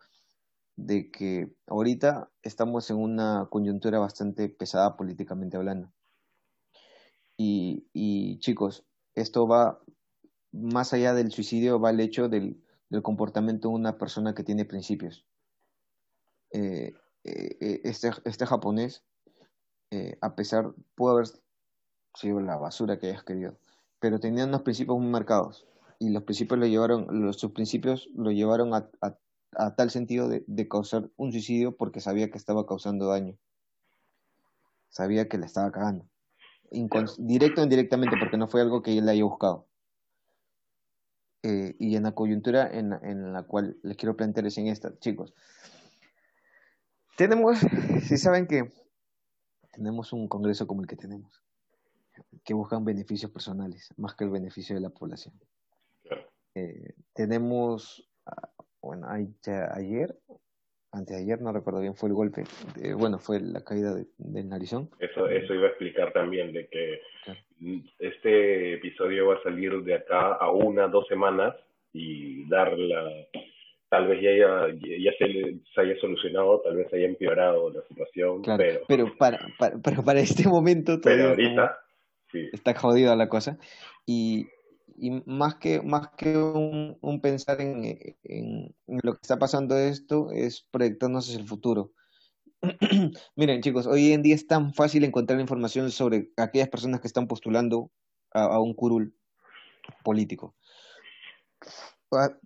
de 0.77 1.11
que 1.11 1.55
ahorita 1.67 2.31
estamos 2.43 2.91
en 2.91 2.97
una 2.97 3.47
coyuntura 3.51 3.99
bastante 3.99 4.49
pesada 4.49 4.97
políticamente 4.97 5.57
hablando. 5.57 5.93
Y, 7.37 8.39
chicos, 8.39 8.85
esto 9.17 9.49
va 9.49 9.81
más 10.53 10.93
allá 10.93 11.13
del 11.13 11.33
suicidio, 11.33 11.81
va 11.81 11.91
el 11.91 11.99
hecho 11.99 12.29
del, 12.29 12.63
del 12.89 13.03
comportamiento 13.03 13.69
de 13.69 13.75
una 13.75 13.99
persona 13.99 14.35
que 14.35 14.45
tiene 14.45 14.65
principios. 14.65 15.27
Eh, 16.53 16.93
eh, 17.25 17.81
este, 17.85 18.11
este 18.25 18.47
japonés, 18.47 19.03
a 20.21 20.35
pesar, 20.35 20.73
pudo 20.95 21.13
haber 21.13 21.27
sido 22.15 22.41
la 22.41 22.57
basura 22.57 22.99
que 22.99 23.09
hayas 23.09 23.25
querido, 23.25 23.59
pero 23.99 24.21
tenían 24.21 24.49
unos 24.49 24.63
principios 24.63 24.99
muy 24.99 25.09
marcados 25.09 25.67
y 25.99 26.11
los 26.11 26.25
principios 26.25 26.59
lo 26.59 26.67
llevaron, 26.67 27.33
sus 27.33 27.53
principios 27.53 28.09
lo 28.15 28.31
llevaron 28.31 28.75
a, 28.75 28.91
tal 29.77 29.91
sentido 29.91 30.29
de, 30.29 30.45
de, 30.47 30.69
causar 30.69 31.11
un 31.17 31.33
suicidio 31.33 31.77
porque 31.77 32.01
sabía 32.01 32.31
que 32.31 32.39
estaba 32.39 32.67
causando 32.67 33.07
daño. 33.07 33.37
Sabía 34.89 35.29
que 35.29 35.39
le 35.39 35.47
estaba 35.47 35.71
cagando. 35.71 36.07
directo 37.19 37.61
o 37.61 37.65
indirectamente, 37.65 38.17
porque 38.19 38.37
no 38.37 38.49
fue 38.49 38.61
algo 38.61 38.83
que 38.83 38.97
él 38.97 39.09
haya 39.09 39.25
buscado. 39.25 39.67
Eh, 41.43 41.75
y 41.79 41.97
en 41.97 42.05
la 42.05 42.13
coyuntura 42.13 42.69
en, 42.71 42.93
en, 43.03 43.33
la 43.33 43.43
cual 43.43 43.77
les 43.83 43.97
quiero 43.97 44.17
plantear 44.17 44.47
es 44.47 44.59
en 44.59 44.69
esta, 44.69 44.97
chicos. 45.01 45.35
Tenemos, 47.17 47.59
si 48.07 48.17
saben 48.17 48.47
que 48.47 48.73
tenemos 49.73 50.13
un 50.13 50.29
congreso 50.29 50.67
como 50.67 50.83
el 50.83 50.87
que 50.87 50.97
tenemos 50.97 51.43
que 52.45 52.55
buscan 52.55 52.85
beneficios 52.85 53.31
personales 53.31 53.89
más 53.97 54.15
que 54.15 54.25
el 54.25 54.31
beneficio 54.31 54.75
de 54.75 54.81
la 54.81 54.91
población. 54.91 55.35
Eh, 56.55 56.95
tenemos, 57.15 58.11
bueno, 58.83 59.07
ayer, 59.09 60.15
antes 60.93 61.17
de 61.17 61.23
ayer, 61.23 61.41
no 61.41 61.53
recuerdo 61.53 61.81
bien, 61.81 61.95
fue 61.95 62.09
el 62.09 62.15
golpe, 62.15 62.45
bueno, 62.97 63.19
fue 63.19 63.41
la 63.41 63.63
caída 63.63 63.95
del 64.19 64.49
narizón. 64.49 64.91
Eso, 64.99 65.29
eso 65.29 65.55
iba 65.55 65.67
a 65.67 65.71
explicar 65.71 66.13
también, 66.13 66.53
de 66.53 66.67
que 66.69 67.01
este 67.99 68.75
episodio 68.75 69.29
va 69.29 69.37
a 69.37 69.43
salir 69.43 69.83
de 69.85 69.95
acá 69.95 70.33
a 70.35 70.51
una, 70.51 70.89
dos 70.89 71.07
semanas 71.07 71.55
y 71.93 72.49
dar 72.49 72.77
la, 72.77 73.09
tal 73.89 74.09
vez 74.09 74.23
ya, 74.23 74.31
ya, 74.81 75.13
se, 75.19 75.59
se, 75.75 75.81
haya 75.81 75.97
solucionado, 76.01 76.61
tal 76.63 76.77
vez 76.77 76.93
haya 76.93 77.07
empeorado 77.07 77.71
la 77.71 77.83
situación. 77.83 78.43
pero, 78.57 78.81
pero, 78.89 79.17
para, 79.17 79.39
para, 79.59 79.77
pero 79.83 80.03
para 80.03 80.21
este 80.21 80.49
momento 80.49 81.01
todavía. 81.01 81.35
Pero 81.37 81.61
ahorita, 81.61 81.79
Está 82.53 82.75
jodida 82.75 83.15
la 83.17 83.29
cosa. 83.29 83.59
Y, 84.07 84.47
y 85.03 85.11
más 85.27 85.57
que, 85.57 85.83
más 85.83 86.11
que 86.17 86.39
un, 86.39 86.97
un 87.01 87.21
pensar 87.21 87.61
en, 87.61 87.85
en, 88.23 88.73
lo 88.87 89.15
que 89.15 89.19
está 89.21 89.37
pasando 89.37 89.77
esto, 89.77 90.31
es 90.31 90.65
proyectarnos 90.71 91.29
hacia 91.29 91.41
el 91.41 91.49
futuro. 91.49 91.91
Miren, 93.35 93.63
chicos, 93.63 93.89
hoy 93.89 94.13
en 94.13 94.23
día 94.23 94.37
es 94.37 94.47
tan 94.47 94.73
fácil 94.75 95.03
encontrar 95.03 95.41
información 95.41 95.91
sobre 95.91 96.31
aquellas 96.37 96.69
personas 96.69 97.01
que 97.01 97.09
están 97.09 97.27
postulando 97.27 97.91
a, 98.33 98.45
a 98.45 98.61
un 98.61 98.75
curul 98.75 99.13
político. 100.05 100.55
Ah, 102.13 102.39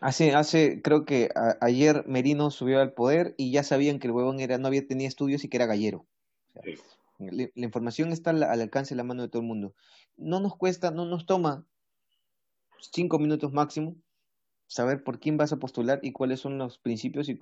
hace, 0.00 0.34
hace, 0.34 0.80
creo 0.80 1.04
que 1.04 1.28
ayer 1.60 2.04
Merino 2.06 2.50
subió 2.50 2.80
al 2.80 2.94
poder 2.94 3.34
y 3.36 3.52
ya 3.52 3.62
sabían 3.62 3.98
que 3.98 4.06
el 4.06 4.14
huevón 4.14 4.40
era, 4.40 4.56
no 4.56 4.68
había 4.68 4.86
tenía 4.86 5.06
estudios 5.06 5.44
y 5.44 5.50
que 5.50 5.58
era 5.58 5.66
gallero. 5.66 6.06
La, 7.18 7.50
información 7.56 8.10
está 8.10 8.30
al, 8.30 8.42
alcance 8.42 8.94
de 8.94 8.96
la 8.96 9.04
mano 9.04 9.20
de 9.20 9.28
todo 9.28 9.42
el 9.42 9.48
mundo. 9.48 9.74
No 10.16 10.40
nos 10.40 10.56
cuesta, 10.56 10.90
no 10.90 11.04
nos 11.04 11.26
toma 11.26 11.66
cinco 12.92 13.18
minutos 13.18 13.52
máximo 13.52 13.96
saber 14.70 15.02
por 15.02 15.18
quién 15.18 15.36
vas 15.36 15.52
a 15.52 15.58
postular 15.58 15.98
y 16.02 16.12
cuáles 16.12 16.38
son 16.38 16.56
los 16.56 16.78
principios 16.78 17.28
y, 17.28 17.36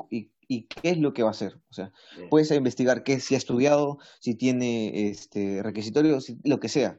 y, 0.48 0.62
qué 0.62 0.90
es 0.90 0.98
lo 0.98 1.12
que 1.12 1.22
va 1.22 1.28
a 1.28 1.32
hacer. 1.32 1.60
O 1.68 1.74
sea, 1.74 1.92
puedes 2.30 2.50
investigar 2.50 3.02
qué, 3.04 3.20
si 3.20 3.34
ha 3.34 3.38
estudiado, 3.38 3.98
si 4.18 4.34
tiene 4.34 5.10
este 5.10 5.62
requisitorio, 5.62 6.18
lo 6.44 6.58
que 6.58 6.70
sea. 6.70 6.98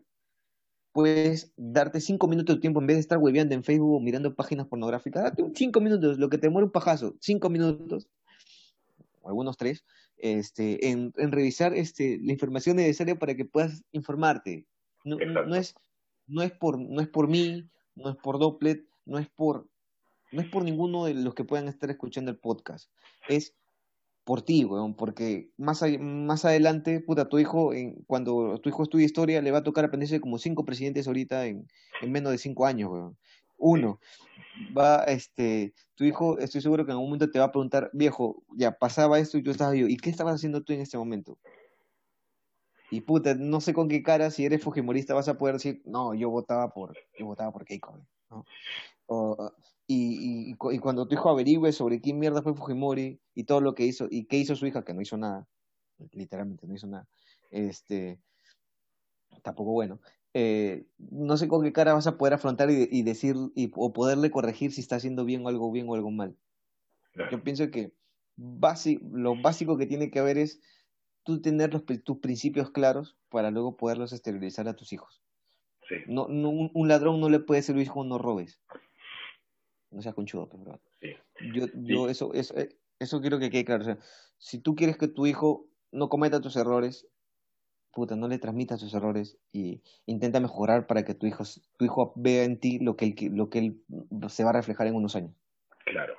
Puedes 0.92 1.52
darte 1.58 2.00
cinco 2.00 2.28
minutos 2.28 2.58
de 2.58 2.62
tiempo 2.62 2.80
en 2.80 2.86
vez 2.86 2.98
de 2.98 3.02
estar 3.02 3.18
hueveando 3.18 3.56
en 3.56 3.64
Facebook 3.64 3.96
o 3.96 4.00
mirando 4.00 4.36
páginas 4.36 4.68
pornográficas. 4.68 5.24
Date 5.24 5.44
cinco 5.56 5.82
minutos, 5.82 6.20
lo 6.20 6.30
que 6.30 6.38
te 6.38 6.50
muere 6.50 6.66
un 6.66 6.72
pajazo, 6.72 7.16
cinco 7.20 7.50
minutos, 7.50 8.08
algunos 9.24 9.58
tres, 9.58 9.84
este, 10.18 10.90
en, 10.90 11.12
en 11.18 11.32
revisar 11.32 11.74
este, 11.74 12.20
la 12.22 12.34
información 12.34 12.78
necesaria 12.78 13.18
para 13.18 13.36
que 13.36 13.46
puedas 13.46 13.84
informarte. 13.94 14.68
No, 15.04 15.18
no, 15.18 15.56
es, 15.56 15.74
no, 16.28 16.44
es 16.44 16.52
por, 16.52 16.80
no 16.80 17.02
es 17.02 17.08
por 17.08 17.28
mí, 17.28 17.68
no 18.00 18.10
es 18.10 18.16
por 18.18 18.40
Dopplet, 18.40 18.86
no 19.06 19.20
es 19.20 19.30
por, 19.30 19.70
no 20.32 20.42
es 20.42 20.48
por 20.48 20.64
ninguno 20.64 21.06
de 21.06 21.14
los 21.14 21.34
que 21.36 21.44
puedan 21.44 21.68
estar 21.68 21.90
escuchando 21.90 22.32
el 22.32 22.38
podcast. 22.38 22.90
Es 23.28 23.56
por 24.24 24.42
ti, 24.44 24.64
weón, 24.64 24.96
porque 24.96 25.50
más, 25.58 25.84
más 26.00 26.46
adelante, 26.46 27.00
puta, 27.02 27.30
tu 27.30 27.40
hijo, 27.40 27.74
en, 27.74 28.04
cuando 28.06 28.60
tu 28.60 28.70
hijo 28.70 28.84
estudie 28.84 29.06
historia, 29.06 29.42
le 29.42 29.52
va 29.52 29.60
a 29.60 29.64
tocar 29.64 29.86
aprenderse 29.86 30.22
como 30.22 30.38
cinco 30.38 30.66
presidentes 30.66 31.08
ahorita 31.08 31.48
en, 31.48 31.68
en 32.02 32.12
menos 32.12 32.32
de 32.32 32.38
cinco 32.38 32.66
años, 32.66 32.92
weón. 32.92 33.18
Uno, 33.58 34.00
va, 34.78 35.04
este, 35.06 35.74
tu 35.96 36.04
hijo, 36.04 36.38
estoy 36.40 36.62
seguro 36.62 36.86
que 36.86 36.92
en 36.92 36.98
algún 36.98 37.08
momento 37.10 37.30
te 37.30 37.40
va 37.40 37.46
a 37.46 37.52
preguntar, 37.52 37.90
viejo, 37.94 38.44
ya 38.56 38.72
pasaba 38.72 39.20
esto 39.20 39.38
y 39.38 39.44
tú 39.44 39.52
estabas 39.52 39.76
yo, 39.76 39.88
¿y 39.88 39.98
qué 39.98 40.10
estabas 40.10 40.36
haciendo 40.36 40.64
tú 40.64 40.74
en 40.74 40.82
este 40.82 40.98
momento? 40.98 41.38
Y 42.92 43.02
puta, 43.02 43.36
no 43.36 43.62
sé 43.62 43.74
con 43.74 43.88
qué 43.88 44.02
cara, 44.02 44.32
si 44.32 44.46
eres 44.46 44.64
fujimorista, 44.64 45.14
vas 45.14 45.28
a 45.28 45.38
poder 45.38 45.56
decir, 45.56 45.82
no, 45.86 46.14
yo 46.14 46.30
votaba 46.30 46.74
por, 46.74 46.96
yo 47.18 47.26
votaba 47.26 47.52
por 47.52 47.66
Keiko, 47.66 48.00
¿no? 48.30 48.46
y, 49.88 50.52
y, 50.52 50.56
y, 50.72 50.80
cuando 50.80 51.08
tu 51.08 51.16
hijo 51.16 51.30
averigüe 51.30 51.72
sobre 51.72 52.00
quién 52.00 52.20
mierda 52.20 52.44
fue 52.44 52.54
Fujimori 52.54 53.20
y 53.34 53.44
todo 53.46 53.60
lo 53.60 53.74
que 53.74 53.86
hizo, 53.86 54.08
y 54.10 54.26
qué 54.26 54.38
hizo 54.38 54.56
su 54.56 54.68
hija, 54.68 54.84
que 54.84 54.94
no 54.94 55.02
hizo 55.02 55.18
nada, 55.18 55.48
literalmente 56.12 56.68
no 56.68 56.76
hizo 56.76 56.86
nada, 56.86 57.08
este, 57.50 58.20
tampoco 59.42 59.72
bueno, 59.72 60.00
eh, 60.34 60.86
no 60.98 61.38
sé 61.38 61.48
con 61.48 61.64
qué 61.64 61.74
cara 61.74 61.94
vas 61.94 62.08
a 62.08 62.18
poder 62.18 62.36
afrontar 62.36 62.70
y, 62.70 63.02
decir 63.02 63.36
y, 63.56 63.72
o 63.76 63.94
poderle 63.94 64.30
corregir 64.30 64.72
si 64.72 64.82
está 64.82 64.98
haciendo 64.98 65.26
bien 65.26 65.44
o 65.46 65.50
algo 65.50 65.72
bien 65.72 65.90
o 65.90 65.96
algo 65.96 66.12
mal. 66.12 66.38
Yo 67.32 67.44
pienso 67.44 67.72
que 67.72 67.92
lo 68.38 69.42
básico 69.42 69.78
que 69.78 69.88
tiene 69.88 70.12
que 70.12 70.20
haber 70.20 70.38
es 70.38 70.62
tú 71.30 71.42
tener 71.42 71.72
los, 71.72 71.84
tus 72.04 72.18
principios 72.18 72.72
claros 72.72 73.16
para 73.30 73.52
luego 73.52 73.78
poderlos 73.78 74.14
esterilizar 74.14 74.68
a 74.68 74.76
tus 74.76 74.94
hijos. 74.94 75.22
No, 76.08 76.28
no, 76.28 76.50
un 76.50 76.88
ladrón 76.88 77.20
no 77.20 77.30
le 77.30 77.40
puede 77.40 77.60
decir 77.60 77.78
hijo 77.78 78.04
no 78.04 78.18
robes. 78.18 78.62
No 79.92 80.02
seas 80.02 80.16
conchudo, 80.16 80.50
pero 80.50 80.80
yo, 81.54 81.66
yo 81.74 82.10
eso, 82.10 82.34
eso, 82.34 82.58
eh, 82.58 82.70
eso 83.00 83.22
quiero 83.22 83.40
que 83.40 83.50
quede 83.50 83.66
claro. 83.66 83.82
O 83.82 83.86
sea, 83.86 83.98
si 84.38 84.60
tú 84.60 84.76
quieres 84.76 84.98
que 84.98 85.08
tu 85.08 85.26
hijo 85.28 85.68
no 85.92 86.10
cometa 86.10 86.42
tus 86.42 86.56
errores, 86.56 87.08
puta, 87.92 88.16
no 88.16 88.28
le 88.28 88.40
transmitas 88.40 88.80
sus 88.80 88.94
errores 88.94 89.38
y 89.52 89.82
intenta 90.06 90.40
mejorar 90.40 90.88
para 90.88 91.06
que 91.06 91.16
tu 91.16 91.26
hijo, 91.28 91.44
tu 91.78 91.86
hijo 91.86 92.14
vea 92.16 92.44
en 92.44 92.60
ti 92.60 92.80
lo 92.80 92.96
que, 92.96 93.06
él, 93.06 93.16
lo 93.36 93.50
que 93.50 93.60
él 93.60 93.84
se 94.30 94.44
va 94.44 94.52
a 94.52 94.54
reflejar 94.54 94.88
en 94.88 94.96
unos 94.96 95.16
años. 95.16 95.36
Claro. 95.86 96.16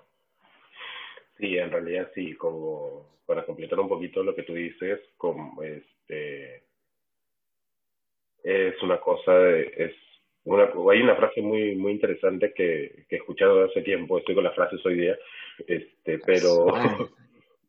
Sí, 1.40 1.56
en 1.56 1.70
realidad 1.70 2.10
sí, 2.14 2.34
como 2.34 3.18
para 3.26 3.44
completar 3.46 3.80
un 3.80 3.88
poquito 3.88 4.22
lo 4.22 4.34
que 4.34 4.42
tú 4.42 4.54
dices, 4.54 5.00
como 5.16 5.62
este 5.62 6.64
es 8.42 8.82
una 8.82 8.98
cosa, 9.00 9.48
es 9.58 9.94
una, 10.44 10.70
hay 10.90 11.02
una 11.02 11.16
frase 11.16 11.40
muy 11.40 11.76
muy 11.76 11.92
interesante 11.92 12.52
que, 12.54 13.04
que 13.08 13.16
he 13.16 13.18
escuchado 13.18 13.64
hace 13.64 13.82
tiempo, 13.82 14.18
estoy 14.18 14.34
con 14.34 14.44
las 14.44 14.54
frases 14.54 14.84
hoy 14.84 14.94
día, 14.96 15.18
este, 15.66 16.18
pero 16.18 16.66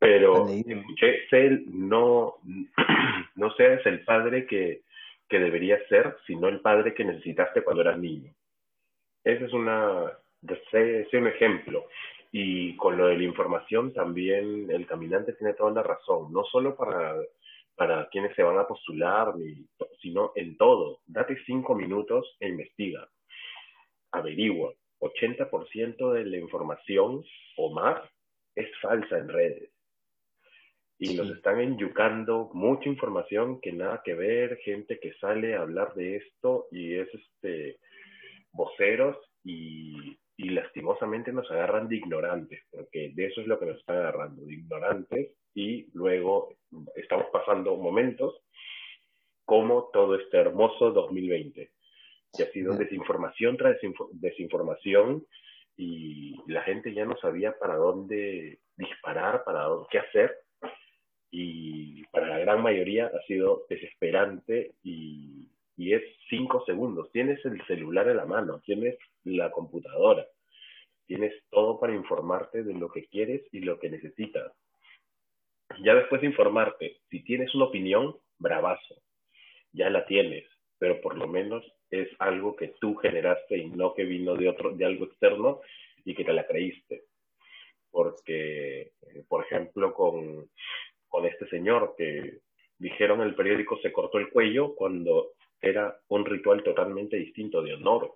pero 0.02 0.48
escuché, 0.50 1.62
no, 1.68 2.36
no 3.36 3.54
seas 3.54 3.86
el 3.86 4.04
padre 4.04 4.48
que, 4.48 4.82
que 5.30 5.38
deberías 5.38 5.82
ser, 5.90 6.18
sino 6.26 6.48
el 6.48 6.60
padre 6.60 6.96
que 6.96 7.06
necesitaste 7.06 7.64
cuando 7.64 7.84
eras 7.84 8.00
niño. 8.00 8.34
Ese 9.24 9.46
es 9.46 9.54
una, 9.54 10.12
es 10.42 11.14
un 11.14 11.28
ejemplo. 11.28 11.86
Y 12.32 12.76
con 12.78 12.98
lo 12.98 13.08
de 13.08 13.18
la 13.18 13.24
información 13.24 13.94
también 13.94 14.70
el 14.72 14.88
caminante 14.88 15.34
tiene 15.34 15.54
toda 15.54 15.72
la 15.72 15.84
razón, 15.84 16.32
no 16.32 16.46
solo 16.46 16.76
para, 16.76 17.16
para 17.76 18.08
quienes 18.10 18.36
se 18.36 18.44
van 18.44 18.58
a 18.58 18.68
postular, 18.68 19.34
sino 20.02 20.32
en 20.36 20.56
todo. 20.58 21.00
Date 21.06 21.38
cinco 21.46 21.76
minutos 21.76 22.38
e 22.40 22.48
investiga. 22.48 23.08
Averigua. 24.12 24.74
80% 25.00 26.14
de 26.14 26.26
la 26.26 26.38
información 26.38 27.24
o 27.58 27.74
más 27.74 28.00
es 28.56 28.70
falsa 28.82 29.18
en 29.18 29.30
redes 29.30 29.72
y 31.02 31.16
nos 31.16 31.32
están 31.32 31.60
enyucando 31.60 32.52
mucha 32.54 32.88
información 32.88 33.60
que 33.60 33.74
nada 33.74 34.04
que 34.06 34.14
ver, 34.14 34.58
gente 34.58 35.00
que 35.00 35.14
sale 35.14 35.56
a 35.56 35.62
hablar 35.62 35.96
de 35.96 36.18
esto 36.18 36.68
y 36.72 36.94
es 36.94 37.08
este 37.12 37.80
voceros 38.52 39.18
y, 39.44 40.16
y 40.42 40.50
lastimosamente 40.50 41.32
nos 41.32 41.50
agarran 41.52 41.88
de 41.88 41.98
ignorantes, 41.98 42.64
porque 42.72 43.12
de 43.14 43.28
eso 43.28 43.42
es 43.42 43.48
lo 43.48 43.60
que 43.60 43.68
nos 43.68 43.78
están 43.78 43.98
agarrando, 43.98 44.44
de 44.44 44.54
ignorantes 44.54 45.32
y 45.54 45.86
luego 45.94 46.56
estamos 46.96 47.28
pasando 47.32 47.76
momentos 47.76 48.42
como 49.46 49.90
todo 49.94 50.16
este 50.16 50.38
hermoso 50.38 50.92
2020, 50.92 51.70
que 52.36 52.44
ha 52.44 52.52
sido 52.52 52.76
desinformación 52.76 53.56
tras 53.56 53.78
desinformación 54.14 55.24
y 55.78 56.36
la 56.48 56.64
gente 56.64 56.92
ya 56.92 57.06
no 57.06 57.18
sabía 57.18 57.56
para 57.60 57.76
dónde 57.76 58.60
disparar, 58.76 59.44
para 59.44 59.64
dónde, 59.66 59.88
qué 59.92 60.00
hacer 60.00 60.36
y 61.30 62.04
para 62.08 62.28
la 62.28 62.40
gran 62.40 62.64
mayoría 62.64 63.08
ha 63.08 63.22
sido 63.28 63.66
desesperante 63.70 64.74
y, 64.84 65.52
y 65.78 65.94
es 65.94 66.02
cinco 66.30 66.64
segundos. 66.66 67.12
Tienes 67.12 67.44
el 67.46 67.64
celular 67.68 68.08
en 68.10 68.18
la 68.18 68.26
mano, 68.26 68.60
tienes 68.66 68.98
la 69.24 69.52
computadora, 69.52 70.26
tienes 71.12 71.34
todo 71.50 71.78
para 71.78 71.94
informarte 71.94 72.64
de 72.64 72.74
lo 72.74 72.90
que 72.90 73.06
quieres 73.08 73.42
y 73.52 73.60
lo 73.60 73.78
que 73.80 73.90
necesitas. 73.90 74.54
Ya 75.84 75.94
después 75.94 76.22
de 76.22 76.28
informarte, 76.28 77.02
si 77.10 77.22
tienes 77.24 77.54
una 77.54 77.66
opinión, 77.66 78.16
bravazo, 78.40 78.96
ya 79.74 79.90
la 79.90 80.06
tienes, 80.06 80.46
pero 80.78 81.02
por 81.02 81.18
lo 81.18 81.28
menos 81.28 81.66
es 81.90 82.08
algo 82.20 82.56
que 82.56 82.70
tú 82.80 82.96
generaste 82.96 83.58
y 83.58 83.70
no 83.70 83.94
que 83.94 84.06
vino 84.06 84.36
de 84.36 84.48
otro, 84.48 84.72
de 84.72 84.86
algo 84.86 85.04
externo 85.04 85.60
y 86.06 86.16
que 86.16 86.24
te 86.24 86.32
la 86.32 86.48
creíste. 86.48 87.04
Porque, 87.92 88.94
por 89.28 89.44
ejemplo, 89.44 89.94
con 89.94 90.50
con 91.12 91.26
este 91.26 91.46
señor 91.50 91.94
que 91.98 92.40
dijeron 92.80 93.20
en 93.22 93.28
el 93.28 93.36
periódico 93.36 93.78
se 93.82 93.92
cortó 93.92 94.18
el 94.18 94.30
cuello 94.30 94.74
cuando 94.76 95.34
era 95.62 95.94
un 96.08 96.26
ritual 96.26 96.64
totalmente 96.64 97.18
distinto 97.18 97.62
de 97.62 97.74
honor. 97.74 98.16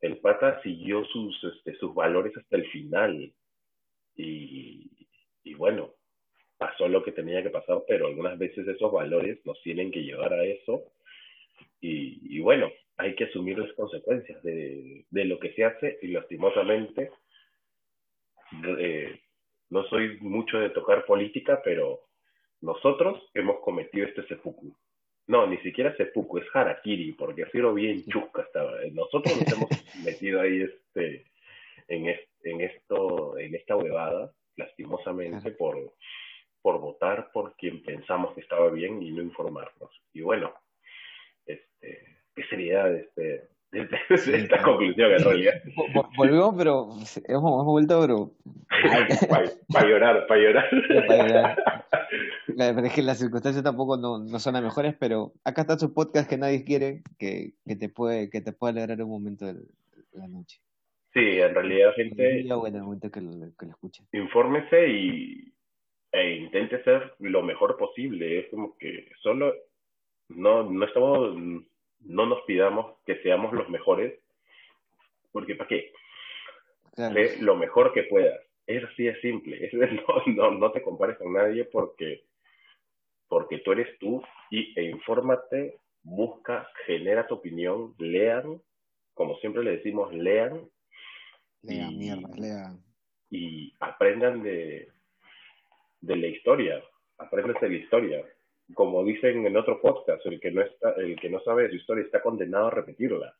El 0.00 0.18
pata 0.18 0.60
siguió 0.62 1.04
sus, 1.06 1.42
este, 1.44 1.74
sus 1.76 1.94
valores 1.94 2.36
hasta 2.36 2.56
el 2.56 2.66
final. 2.70 3.32
Y, 4.14 4.90
y 5.44 5.54
bueno, 5.54 5.94
pasó 6.58 6.88
lo 6.88 7.02
que 7.02 7.12
tenía 7.12 7.42
que 7.42 7.50
pasar, 7.50 7.82
pero 7.86 8.06
algunas 8.06 8.38
veces 8.38 8.66
esos 8.66 8.92
valores 8.92 9.44
nos 9.44 9.60
tienen 9.62 9.90
que 9.90 10.02
llevar 10.02 10.32
a 10.32 10.44
eso. 10.44 10.84
Y, 11.80 12.36
y 12.36 12.40
bueno, 12.40 12.70
hay 12.96 13.14
que 13.14 13.24
asumir 13.24 13.58
las 13.58 13.72
consecuencias 13.74 14.42
de, 14.42 15.04
lo 15.10 15.38
que 15.38 15.52
se 15.52 15.64
hace. 15.64 15.98
Y 16.02 16.08
lastimosamente 16.08 17.10
eh, 18.78 19.20
no 19.70 19.84
soy 19.88 20.18
mucho 20.20 20.58
de 20.58 20.70
tocar 20.70 21.04
política, 21.04 21.60
pero 21.64 22.00
nosotros 22.60 23.22
hemos 23.34 23.60
cometido 23.60 24.06
este 24.06 24.26
seppuku. 24.26 24.74
No, 25.28 25.46
ni 25.46 25.58
siquiera 25.58 25.96
seppuku, 25.96 26.38
es 26.38 26.46
harakiri, 26.54 27.12
porque 27.12 27.46
sido 27.46 27.74
bien 27.74 28.04
chusca 28.04 28.42
estaba. 28.42 28.72
Nosotros 28.92 29.36
nos 29.40 29.52
hemos 29.52 29.70
metido 30.04 30.40
ahí 30.40 30.62
este, 30.62 31.26
en, 31.88 32.06
en, 32.44 32.60
esto, 32.60 33.36
en 33.38 33.54
esta 33.54 33.76
huevada, 33.76 34.32
lastimosamente, 34.56 35.50
por, 35.52 35.94
por 36.62 36.80
votar 36.80 37.30
por 37.32 37.56
quien 37.56 37.82
pensamos 37.82 38.34
que 38.34 38.40
estaba 38.40 38.70
bien 38.70 39.02
y 39.02 39.10
no 39.10 39.22
informarnos. 39.22 39.90
Y 40.12 40.20
bueno, 40.20 40.54
este, 41.44 42.18
qué 42.34 42.44
seriedad 42.44 42.94
este, 42.94 43.48
esta 43.72 44.62
conclusión 44.62 45.12
en 45.12 45.24
realidad. 45.24 45.54
Volvemos, 46.16 46.54
pero 46.56 46.88
hemos, 47.28 47.64
vuelto, 47.64 48.00
pero... 48.00 48.30
Para 49.72 49.88
llorar, 49.88 50.26
para 50.26 50.40
llorar. 50.40 51.56
Pero 52.56 52.86
es 52.86 52.92
que 52.92 53.02
las 53.02 53.18
circunstancias 53.18 53.64
tampoco 53.64 53.96
no, 53.96 54.18
no, 54.18 54.38
son 54.38 54.54
las 54.54 54.62
mejores, 54.62 54.94
pero 54.98 55.32
acá 55.44 55.62
está 55.62 55.78
su 55.78 55.92
podcast 55.92 56.28
que 56.28 56.38
nadie 56.38 56.64
quiere, 56.64 57.02
que, 57.18 57.54
que 57.66 57.76
te 57.76 57.88
puede 57.88 58.30
que 58.30 58.40
te 58.40 58.52
puede 58.52 58.74
alegrar 58.74 59.02
un 59.02 59.10
momento 59.10 59.46
de 59.46 59.54
la 60.12 60.28
noche. 60.28 60.60
Sí, 61.12 61.20
en 61.20 61.54
realidad, 61.54 61.92
gente... 61.96 62.44
bueno 62.54 62.76
el 62.76 62.84
momento 62.84 63.10
que 63.10 63.20
lo, 63.20 63.32
que 63.58 63.66
lo 63.66 63.72
escuche. 63.72 64.04
Infórmese 64.12 64.88
y 64.88 65.52
e 66.12 66.36
intente 66.36 66.82
ser 66.84 67.14
lo 67.18 67.42
mejor 67.42 67.76
posible. 67.76 68.40
Es 68.40 68.48
como 68.50 68.76
que 68.76 69.08
solo 69.22 69.52
no, 70.28 70.70
no 70.70 70.86
estamos 70.86 71.36
no 72.00 72.26
nos 72.26 72.42
pidamos 72.42 72.96
que 73.04 73.20
seamos 73.22 73.52
los 73.52 73.68
mejores, 73.68 74.14
porque 75.32 75.54
¿para 75.54 75.68
qué? 75.68 75.92
Sé 76.94 77.42
lo 77.42 77.56
mejor 77.56 77.92
que 77.92 78.04
puedas. 78.04 78.40
Es 78.66 78.82
así 78.84 79.06
es 79.06 79.20
simple. 79.20 79.70
no, 80.26 80.34
no, 80.34 80.50
no, 80.52 80.72
te 80.72 80.82
compares 80.82 81.18
con 81.18 81.32
nadie 81.32 81.64
porque, 81.64 82.24
porque 83.28 83.58
tú 83.58 83.72
eres 83.72 83.98
tú 83.98 84.22
y, 84.50 84.78
e 84.78 84.84
infórmate, 84.84 85.78
busca, 86.02 86.68
genera 86.86 87.26
tu 87.26 87.34
opinión, 87.34 87.94
lean, 87.98 88.60
como 89.14 89.36
siempre 89.38 89.62
le 89.64 89.72
decimos, 89.72 90.12
lean. 90.14 90.68
Lean, 91.62 91.92
y, 91.92 91.96
mierda, 91.96 92.28
lean. 92.36 92.84
Y 93.30 93.74
aprendan 93.80 94.42
de, 94.42 94.88
de 96.00 96.16
la 96.16 96.26
historia, 96.26 96.82
aprendan 97.18 97.56
de 97.60 97.68
la 97.68 97.76
historia 97.76 98.24
como 98.74 99.04
dicen 99.04 99.46
en 99.46 99.56
otro 99.56 99.80
podcast, 99.80 100.24
el 100.26 100.40
que 100.40 100.50
no 100.50 100.62
está, 100.62 100.92
el 100.96 101.16
que 101.16 101.30
no 101.30 101.40
sabe 101.40 101.64
de 101.64 101.70
su 101.70 101.76
historia 101.76 102.04
está 102.04 102.20
condenado 102.20 102.66
a 102.66 102.70
repetirla. 102.70 103.34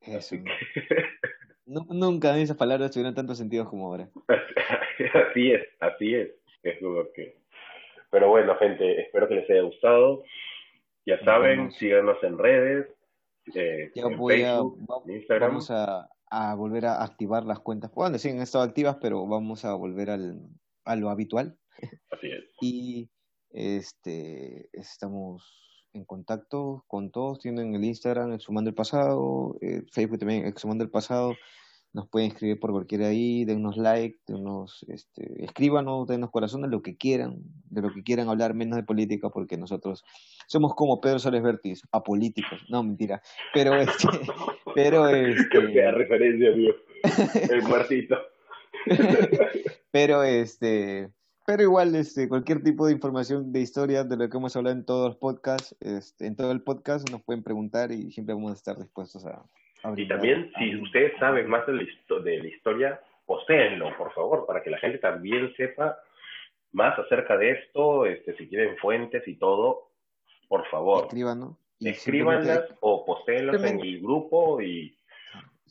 Eso. 0.00 0.36
nunca 1.66 2.34
en 2.34 2.42
esas 2.42 2.56
palabras 2.56 2.90
tuvieron 2.90 3.14
tantos 3.14 3.38
sentidos 3.38 3.68
como 3.68 3.88
ahora. 3.88 4.08
así 5.30 5.52
es, 5.52 5.62
así 5.80 6.14
es. 6.14 6.30
Es 6.62 6.80
lo 6.80 7.10
que. 7.12 7.41
Pero 8.12 8.28
bueno, 8.28 8.54
gente, 8.56 9.00
espero 9.00 9.26
que 9.26 9.36
les 9.36 9.48
haya 9.48 9.62
gustado. 9.62 10.22
Ya 11.06 11.18
saben, 11.24 11.72
síganos 11.72 12.22
en 12.22 12.36
redes. 12.36 12.86
Eh, 13.54 13.90
ya 13.94 14.06
voy 14.06 14.42
a, 14.42 14.60
Instagram. 15.06 15.48
Vamos 15.48 15.70
a, 15.70 16.10
a, 16.30 16.54
volver 16.54 16.84
a 16.84 17.02
activar 17.02 17.44
las 17.44 17.60
cuentas. 17.60 17.90
Bueno, 17.94 18.18
sí, 18.18 18.28
han 18.28 18.40
estado 18.42 18.64
activas, 18.64 18.98
pero 19.00 19.26
vamos 19.26 19.64
a 19.64 19.72
volver 19.72 20.10
al, 20.10 20.42
a 20.84 20.94
lo 20.94 21.08
habitual. 21.08 21.56
Así 22.10 22.30
es. 22.30 22.44
Y 22.60 23.10
este, 23.50 24.68
estamos 24.74 25.88
en 25.94 26.04
contacto 26.04 26.84
con 26.88 27.10
todos. 27.10 27.38
Tienen 27.38 27.74
el 27.74 27.82
Instagram, 27.82 28.34
Exhumando 28.34 28.68
el 28.68 28.76
Pasado, 28.76 29.56
eh, 29.62 29.82
Facebook 29.90 30.18
también, 30.18 30.44
Exhumando 30.44 30.84
el 30.84 30.90
Pasado. 30.90 31.34
Nos 31.92 32.08
pueden 32.08 32.30
escribir 32.30 32.58
por 32.58 32.70
cualquiera 32.70 33.08
ahí, 33.08 33.44
denos 33.44 33.76
like, 33.76 34.18
denos, 34.26 34.84
este, 34.88 35.44
escríbanos, 35.44 36.06
denos 36.06 36.30
corazones, 36.30 36.70
lo 36.70 36.80
que 36.80 36.96
quieran, 36.96 37.38
de 37.70 37.82
lo 37.82 37.92
que 37.92 38.02
quieran 38.02 38.28
hablar, 38.28 38.54
menos 38.54 38.76
de 38.76 38.82
política, 38.82 39.28
porque 39.28 39.56
nosotros 39.56 40.04
somos 40.46 40.74
como 40.74 41.00
Pedro 41.00 41.18
Soles 41.18 41.42
Vértiz, 41.42 41.82
apolíticos. 41.92 42.64
No, 42.70 42.82
mentira. 42.82 43.20
Pero 43.52 43.74
este, 43.80 44.08
pero 44.74 45.08
este. 45.08 45.60
referencia, 45.92 46.54
tío. 46.54 46.74
El 47.50 47.62
muertito. 47.62 48.16
pero 49.90 50.22
este 50.22 51.10
pero 51.44 51.64
igual, 51.64 51.94
este, 51.96 52.28
cualquier 52.28 52.62
tipo 52.62 52.86
de 52.86 52.92
información 52.92 53.52
de 53.52 53.60
historia 53.60 54.04
de 54.04 54.16
lo 54.16 54.28
que 54.30 54.36
hemos 54.36 54.54
hablado 54.54 54.76
en 54.76 54.84
todos 54.84 55.08
los 55.08 55.16
podcasts, 55.16 55.74
este, 55.80 56.26
en 56.26 56.36
todo 56.36 56.52
el 56.52 56.62
podcast, 56.62 57.10
nos 57.10 57.22
pueden 57.22 57.42
preguntar 57.42 57.90
y 57.90 58.12
siempre 58.12 58.34
vamos 58.34 58.52
a 58.52 58.54
estar 58.54 58.78
dispuestos 58.78 59.26
a, 59.26 59.44
Y 59.96 60.06
también, 60.06 60.52
si 60.58 60.76
ustedes 60.76 61.12
saben 61.18 61.48
más 61.48 61.66
de 61.66 61.72
la, 61.72 61.82
de 62.22 62.38
la 62.38 62.48
historia, 62.48 63.00
postéenlo, 63.26 63.96
por 63.96 64.12
favor, 64.12 64.46
para 64.46 64.62
que 64.62 64.70
la 64.70 64.78
gente 64.78 64.98
también 64.98 65.52
sepa 65.56 65.98
más 66.72 66.98
acerca 66.98 67.36
de 67.36 67.52
esto, 67.52 68.06
este, 68.06 68.36
si 68.36 68.48
quieren 68.48 68.76
fuentes 68.78 69.26
y 69.26 69.36
todo, 69.36 69.90
por 70.48 70.66
favor. 70.68 71.04
Escríbanos. 71.04 71.56
Escríbanlas 71.80 72.64
o 72.80 73.04
postéenlas 73.04 73.62
en 73.62 73.80
el 73.80 74.00
grupo 74.00 74.60
y 74.62 74.96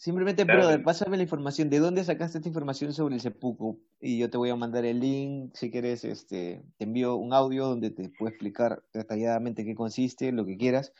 Simplemente, 0.02 0.46
brother, 0.46 0.82
pásame 0.82 1.16
la 1.16 1.22
información. 1.22 1.70
¿De 1.70 1.78
dónde 1.78 2.04
sacaste 2.04 2.40
esta 2.40 2.48
información 2.48 2.92
sobre 2.92 3.14
el 3.14 3.22
seppuku? 3.22 3.80
Y 4.00 4.18
yo 4.18 4.32
te 4.32 4.38
voy 4.40 4.50
a 4.50 4.56
mandar 4.56 4.84
el 4.84 5.00
link. 5.00 5.54
Si 5.54 5.70
quieres, 5.70 6.04
este, 6.06 6.64
te 6.78 6.86
envío 6.86 7.18
un 7.18 7.34
audio 7.34 7.68
donde 7.68 7.92
te 7.92 8.10
puedo 8.10 8.30
explicar 8.30 8.82
detalladamente 8.94 9.64
qué 9.64 9.76
consiste, 9.76 10.32
lo 10.32 10.44
que 10.44 10.58
quieras. 10.58 10.92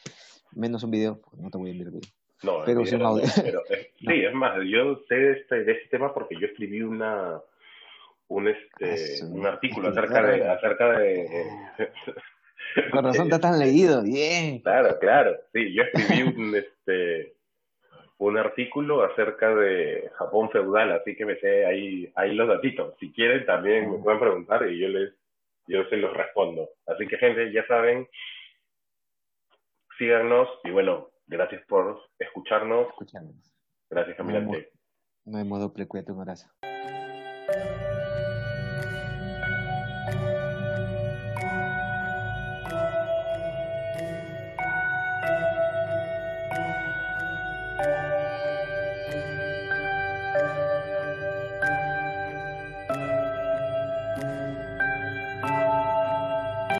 Menos 0.52 0.84
un 0.84 0.92
video, 0.92 1.20
no 1.36 1.50
te 1.50 1.58
voy 1.58 1.70
a 1.70 1.72
enviar 1.72 1.90
video. 1.90 2.21
No, 2.44 2.64
pero 2.66 2.82
un 2.82 3.02
audio. 3.02 3.26
Sí, 4.00 4.26
es 4.26 4.34
más, 4.34 4.58
yo 4.66 5.00
sé 5.08 5.16
de 5.16 5.32
este, 5.34 5.64
de 5.64 5.72
este 5.74 5.90
tema 5.90 6.14
porque 6.14 6.36
yo 6.40 6.48
escribí 6.48 6.82
una 6.82 7.40
un 8.28 8.48
este 8.48 9.22
ah, 9.22 9.26
un 9.30 9.46
artículo 9.46 9.90
acerca 9.90 10.24
de 10.24 10.50
acerca 10.50 11.00
de 11.00 11.28
Con 12.92 13.04
razón 13.06 13.30
te 13.30 13.40
tan 13.40 13.60
leído, 13.60 14.02
bien. 14.02 14.60
Claro, 14.62 14.98
claro. 15.00 15.38
Sí, 15.54 15.74
yo 15.74 15.84
escribí 15.84 16.24
un 16.24 16.56
este 16.56 17.36
un 18.18 18.38
artículo 18.38 19.04
acerca 19.04 19.54
de 19.54 20.10
Japón 20.16 20.50
feudal, 20.52 20.92
así 20.94 21.16
que 21.16 21.26
me 21.26 21.36
sé 21.38 21.66
ahí, 21.66 22.12
ahí 22.16 22.34
los 22.34 22.48
datitos. 22.48 22.96
Si 23.00 23.12
quieren 23.12 23.46
también 23.46 23.92
me 23.92 23.98
pueden 23.98 24.20
preguntar 24.20 24.68
y 24.70 24.80
yo 24.80 24.88
les 24.88 25.14
yo 25.68 25.84
se 25.90 25.98
los 25.98 26.16
respondo. 26.16 26.70
Así 26.88 27.08
que 27.08 27.18
gente, 27.18 27.52
ya 27.52 27.66
saben, 27.68 28.08
síganos 29.98 30.50
y 30.64 30.72
bueno, 30.72 31.11
gracias 31.32 31.64
por 31.68 32.00
escucharnos. 32.20 32.90
Escucharnos. 32.90 33.52
Gracias, 33.90 34.18
Camilante. 34.18 34.72
No 35.26 35.38
hay 35.38 35.46
modo, 35.46 35.74
un 36.12 36.20
abrazo. 36.20 36.50